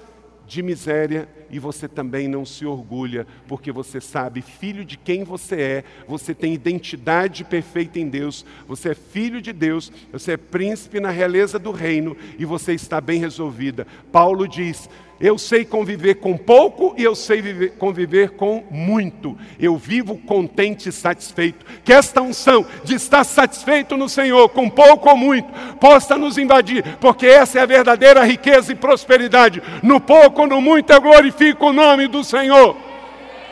de 0.47 0.63
miséria 0.63 1.29
e 1.51 1.59
você 1.59 1.87
também 1.87 2.27
não 2.27 2.45
se 2.45 2.65
orgulha, 2.65 3.27
porque 3.47 3.71
você 3.71 4.01
sabe, 4.01 4.41
filho 4.41 4.85
de 4.85 4.97
quem 4.97 5.23
você 5.23 5.61
é, 5.61 5.85
você 6.07 6.35
tem 6.35 6.55
identidade 6.55 7.45
perfeita 7.45 7.99
em 7.99 8.09
Deus, 8.09 8.45
você 8.67 8.91
é 8.91 8.95
filho 8.95 9.43
de 9.43 9.53
Deus, 9.53 9.93
você 10.11 10.33
é 10.33 10.37
príncipe 10.37 11.01
na 11.01 11.11
realeza 11.11 11.59
do 11.59 11.71
reino 11.71 12.17
e 12.39 12.45
você 12.45 12.73
está 12.73 13.01
bem 13.01 13.21
resolvida. 13.21 13.87
Paulo 14.11 14.49
diz: 14.49 14.89
eu 15.21 15.37
sei 15.37 15.65
conviver 15.65 16.17
com 16.17 16.37
pouco 16.37 16.95
e 16.97 17.03
eu 17.03 17.15
sei 17.15 17.43
viver, 17.43 17.73
conviver 17.73 18.31
com 18.31 18.65
muito. 18.71 19.37
Eu 19.59 19.77
vivo 19.77 20.17
contente 20.17 20.89
e 20.89 20.93
satisfeito. 20.93 21.67
Que 21.85 21.93
esta 21.93 22.23
unção 22.23 22.65
de 22.85 22.95
estar 22.95 23.25
satisfeito 23.25 23.97
no 23.97 24.09
Senhor, 24.09 24.49
com 24.51 24.71
pouco 24.71 25.09
ou 25.09 25.17
muito, 25.17 25.49
possa 25.79 26.17
nos 26.17 26.39
invadir, 26.39 26.85
porque 27.01 27.27
essa 27.27 27.59
é 27.59 27.63
a 27.63 27.67
verdadeira 27.67 28.25
riqueza 28.25 28.71
e 28.71 28.77
prosperidade. 28.77 29.61
No 29.83 30.01
pouco 30.01 30.43
ou 30.43 30.47
no 30.47 30.61
muito 30.61 30.93
eu 30.93 31.01
glorifico 31.01 31.67
o 31.67 31.73
nome 31.73 32.07
do 32.07 32.23
Senhor. 32.23 32.77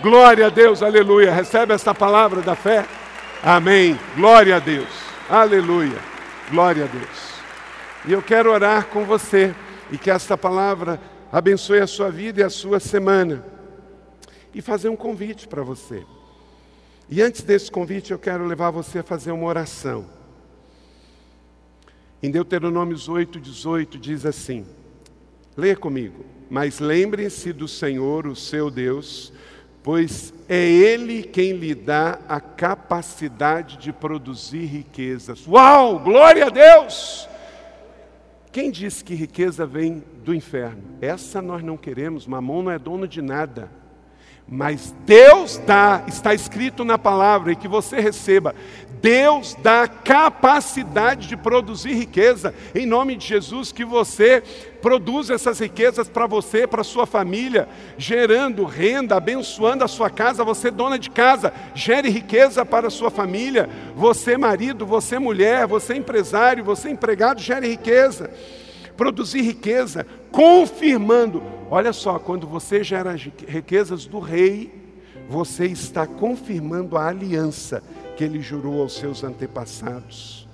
Glória 0.01 0.47
a 0.47 0.51
Deus, 0.51 0.85
aleluia. 0.85 1.33
Recebe 1.33 1.75
esta 1.75 1.93
palavra 1.93 2.43
da 2.43 2.55
fé? 2.55 2.85
Amém. 3.43 3.99
Glória 4.15 4.57
a 4.57 4.59
Deus. 4.61 4.89
Aleluia. 5.29 5.99
Glória 6.49 6.85
a 6.85 6.87
Deus. 6.87 7.27
E 8.07 8.13
eu 8.13 8.23
quero 8.23 8.53
orar 8.53 8.87
com 8.87 9.05
você 9.05 9.53
e 9.91 9.99
que 9.99 10.11
esta 10.11 10.39
palavra 10.39 11.01
abençoe 11.31 11.81
a 11.81 11.87
sua 11.87 12.11
vida 12.11 12.41
e 12.41 12.45
a 12.45 12.51
sua 12.51 12.81
semana. 12.81 13.45
E 14.55 14.63
fazer 14.63 14.89
um 14.89 14.97
convite 14.97 15.47
para 15.47 15.63
você. 15.63 16.05
E 17.09 17.23
antes 17.23 17.43
desse 17.43 17.71
convite, 17.71 18.11
eu 18.11 18.19
quero 18.19 18.47
levar 18.47 18.71
você 18.71 19.01
a 19.01 19.03
fazer 19.03 19.31
uma 19.31 19.47
oração. 19.47 20.07
Em 22.23 22.31
Deuteronômios 22.31 23.09
8, 23.09 23.39
18, 23.39 23.99
diz 23.99 24.27
assim: 24.27 24.67
leia 25.57 25.77
comigo. 25.77 26.25
Mas 26.49 26.79
lembre-se 26.79 27.53
do 27.53 27.67
Senhor, 27.67 28.27
o 28.27 28.37
seu 28.37 28.71
Deus, 28.71 29.33
pois 29.83 30.33
é 30.49 30.65
Ele 30.65 31.23
quem 31.23 31.53
lhe 31.53 31.75
dá 31.75 32.21
a 32.29 32.41
capacidade 32.41 33.77
de 33.77 33.93
produzir 33.93 34.65
riquezas. 34.67 35.47
Uau! 35.47 35.99
Glória 35.99 36.47
a 36.47 36.51
Deus! 36.51 37.29
Quem 38.57 38.71
disse 38.71 39.05
que 39.05 39.15
riqueza 39.15 39.67
vem 39.67 40.03
do 40.25 40.35
inferno? 40.35 40.83
Essa 40.99 41.43
nós 41.43 41.63
não 41.63 41.77
queremos, 41.77 42.27
Mamon 42.27 42.63
não 42.63 42.71
é 42.71 42.79
dono 42.79 43.07
de 43.07 43.21
nada. 43.21 43.71
Mas 44.49 44.95
Deus 45.05 45.59
dá, 45.59 46.03
está 46.09 46.33
escrito 46.33 46.83
na 46.83 46.97
palavra, 46.97 47.53
e 47.53 47.57
que 47.57 47.69
você 47.69 48.01
receba. 48.01 48.55
Deus 49.03 49.55
dá 49.63 49.87
capacidade 49.87 51.29
de 51.29 51.37
produzir 51.37 51.93
riqueza. 51.93 52.55
Em 52.75 52.87
nome 52.87 53.17
de 53.17 53.27
Jesus, 53.27 53.73
que 53.73 53.85
você 53.85 54.43
produza 54.87 55.35
essas 55.35 55.59
riquezas 55.59 56.09
para 56.09 56.29
você, 56.29 56.65
para 56.65 56.85
sua 56.85 57.07
família, 57.07 57.69
gerando 57.99 58.65
renda, 58.65 59.17
abençoando 59.17 59.83
a 59.83 59.89
sua 59.89 60.09
casa. 60.09 60.45
Você, 60.45 60.71
dona 60.71 60.97
de 60.97 61.11
casa, 61.11 61.53
gere 61.75 62.09
riqueza 62.09 62.65
para 62.65 62.87
a 62.87 62.91
sua 62.91 63.11
família. 63.11 63.69
Você, 63.97 64.37
marido, 64.37 64.87
você, 64.87 65.19
mulher, 65.19 65.67
você, 65.67 65.97
empresário, 65.97 66.63
você, 66.63 66.89
empregado, 66.89 67.41
gere 67.41 67.67
riqueza 67.67 68.31
produzir 68.97 69.43
riqueza, 69.43 70.07
confirmando. 70.31 71.43
Olha 71.69 71.93
só, 71.93 72.19
quando 72.19 72.47
você 72.47 72.83
gera 72.83 73.15
riquezas 73.15 74.07
do 74.07 74.21
rei, 74.21 74.73
você 75.29 75.67
está 75.67 76.07
confirmando 76.07 76.97
a 76.97 77.09
aliança 77.09 77.83
que 78.17 78.25
ele 78.25 78.41
jurou 78.41 78.81
aos 78.81 78.95
seus 78.95 79.23
antepassados. 79.23 80.46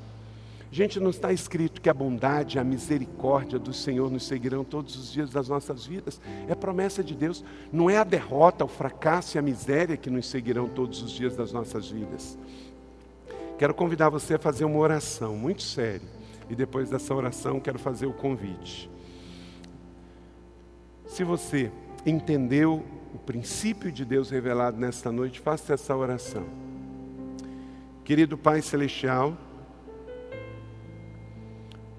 Gente, 0.74 0.99
não 0.99 1.11
está 1.11 1.31
escrito 1.31 1.82
que 1.82 1.90
a 1.90 1.93
bondade, 1.93 2.59
a 2.59 2.65
misericórdia 2.65 3.59
do 3.59 3.74
Senhor 3.74 4.11
nos 4.11 4.27
seguirão 4.27 4.65
todos 4.65 4.97
os 4.97 5.12
dias 5.12 5.28
das 5.28 5.47
nossas 5.47 5.85
vidas. 5.85 6.19
É 6.49 6.55
promessa 6.55 7.05
de 7.05 7.15
Deus. 7.15 7.44
Não 7.70 7.90
é 7.90 7.99
a 7.99 8.05
derrota, 8.05 8.65
o 8.65 8.69
fracasso 8.69 9.36
e 9.36 9.39
a 9.39 9.43
miséria 9.43 9.99
que 9.99 10.09
nos 10.09 10.27
seguirão 10.27 10.66
todos 10.66 11.03
os 11.03 11.11
dias 11.11 11.36
das 11.36 11.53
nossas 11.53 11.90
vidas. 11.90 12.39
Quero 13.59 13.74
convidar 13.74 14.09
você 14.09 14.36
a 14.36 14.39
fazer 14.39 14.65
uma 14.65 14.78
oração 14.78 15.36
muito 15.36 15.62
séria 15.62 16.09
e 16.49 16.55
depois 16.57 16.89
dessa 16.89 17.15
oração 17.15 17.61
quero 17.61 17.78
fazer 17.78 18.07
o 18.07 18.15
convite. 18.15 18.90
Se 21.07 21.23
você 21.23 21.70
entendeu 22.07 22.82
o 23.15 23.19
princípio 23.19 23.93
de 23.93 24.07
Deus 24.07 24.31
revelado 24.31 24.78
nesta 24.78 25.12
noite, 25.12 25.39
faça 25.39 25.74
essa 25.74 25.94
oração. 25.94 26.47
Querido 28.05 28.39
Pai 28.39 28.62
Celestial, 28.62 29.36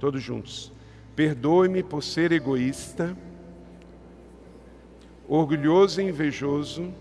todos 0.04 0.22
juntos, 0.22 0.70
perdoe-me 1.16 1.82
por 1.82 2.04
ser 2.04 2.34
egoísta, 2.34 3.16
orgulhoso 5.26 6.02
e 6.02 6.10
invejoso, 6.10 6.94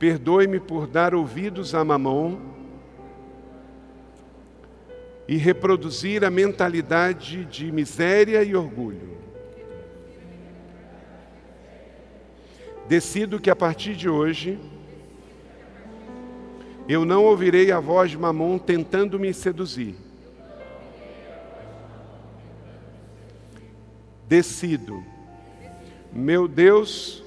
perdoe-me 0.00 0.58
por 0.58 0.88
dar 0.88 1.14
ouvidos 1.14 1.76
a 1.76 1.84
mamão 1.84 2.42
e 5.28 5.36
reproduzir 5.36 6.24
a 6.24 6.30
mentalidade 6.30 7.44
de 7.44 7.70
miséria 7.70 8.42
e 8.42 8.56
orgulho. 8.56 9.16
Decido 12.88 13.38
que 13.38 13.48
a 13.48 13.54
partir 13.54 13.94
de 13.94 14.08
hoje, 14.08 14.58
eu 16.88 17.04
não 17.04 17.22
ouvirei 17.26 17.70
a 17.70 17.78
voz 17.78 18.10
de 18.10 18.18
Mamon 18.18 18.58
tentando 18.58 19.20
me 19.20 19.32
seduzir. 19.32 19.94
Decido, 24.26 25.04
meu 26.12 26.48
Deus, 26.48 27.22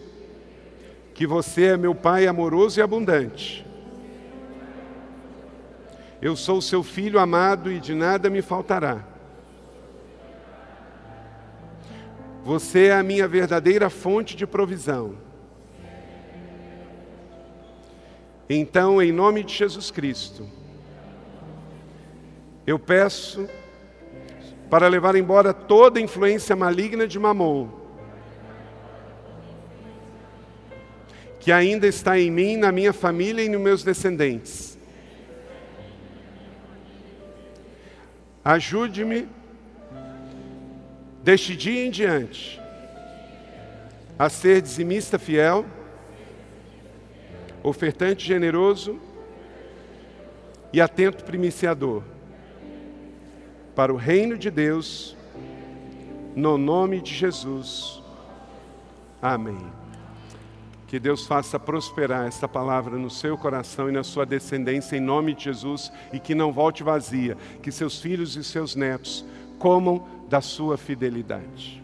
que 1.13 1.25
você 1.25 1.65
é 1.67 1.77
meu 1.77 1.95
Pai 1.95 2.27
amoroso 2.27 2.79
e 2.79 2.83
abundante. 2.83 3.65
Eu 6.21 6.35
sou 6.35 6.61
seu 6.61 6.81
filho 6.81 7.19
amado 7.19 7.71
e 7.71 7.79
de 7.79 7.93
nada 7.93 8.29
me 8.29 8.41
faltará. 8.41 9.03
Você 12.43 12.87
é 12.87 12.93
a 12.93 13.03
minha 13.03 13.27
verdadeira 13.27 13.89
fonte 13.89 14.35
de 14.35 14.45
provisão. 14.45 15.17
Então, 18.49 19.01
em 19.01 19.11
nome 19.11 19.43
de 19.43 19.53
Jesus 19.53 19.89
Cristo, 19.89 20.47
eu 22.67 22.77
peço 22.77 23.47
para 24.69 24.87
levar 24.87 25.15
embora 25.15 25.53
toda 25.53 25.99
influência 25.99 26.55
maligna 26.55 27.07
de 27.07 27.19
Mamon, 27.19 27.69
que 31.39 31.51
ainda 31.51 31.87
está 31.87 32.19
em 32.19 32.31
mim, 32.31 32.57
na 32.57 32.71
minha 32.71 32.91
família 32.91 33.43
e 33.43 33.49
nos 33.49 33.61
meus 33.61 33.83
descendentes. 33.83 34.77
Ajude-me, 38.43 39.27
deste 41.23 41.55
dia 41.55 41.85
em 41.85 41.91
diante, 41.91 42.61
a 44.17 44.29
ser 44.29 44.61
dizimista 44.61 45.17
fiel 45.19 45.65
ofertante 47.63 48.25
generoso 48.25 48.99
e 50.71 50.79
atento 50.79 51.23
primiciador 51.23 52.03
para 53.75 53.93
o 53.93 53.97
reino 53.97 54.37
de 54.37 54.49
Deus, 54.49 55.15
no 56.35 56.57
nome 56.57 57.01
de 57.01 57.13
Jesus. 57.13 58.01
Amém. 59.21 59.59
Que 60.87 60.99
Deus 60.99 61.25
faça 61.25 61.59
prosperar 61.59 62.27
essa 62.27 62.47
palavra 62.47 62.97
no 62.97 63.09
seu 63.09 63.37
coração 63.37 63.89
e 63.89 63.91
na 63.91 64.03
sua 64.03 64.25
descendência, 64.25 64.95
em 64.95 65.01
nome 65.01 65.33
de 65.33 65.43
Jesus, 65.43 65.91
e 66.13 66.19
que 66.19 66.33
não 66.33 66.53
volte 66.53 66.83
vazia, 66.83 67.35
que 67.61 67.71
seus 67.71 67.99
filhos 67.99 68.35
e 68.35 68.43
seus 68.43 68.75
netos 68.75 69.25
comam 69.59 70.07
da 70.29 70.41
sua 70.41 70.77
fidelidade. 70.77 71.83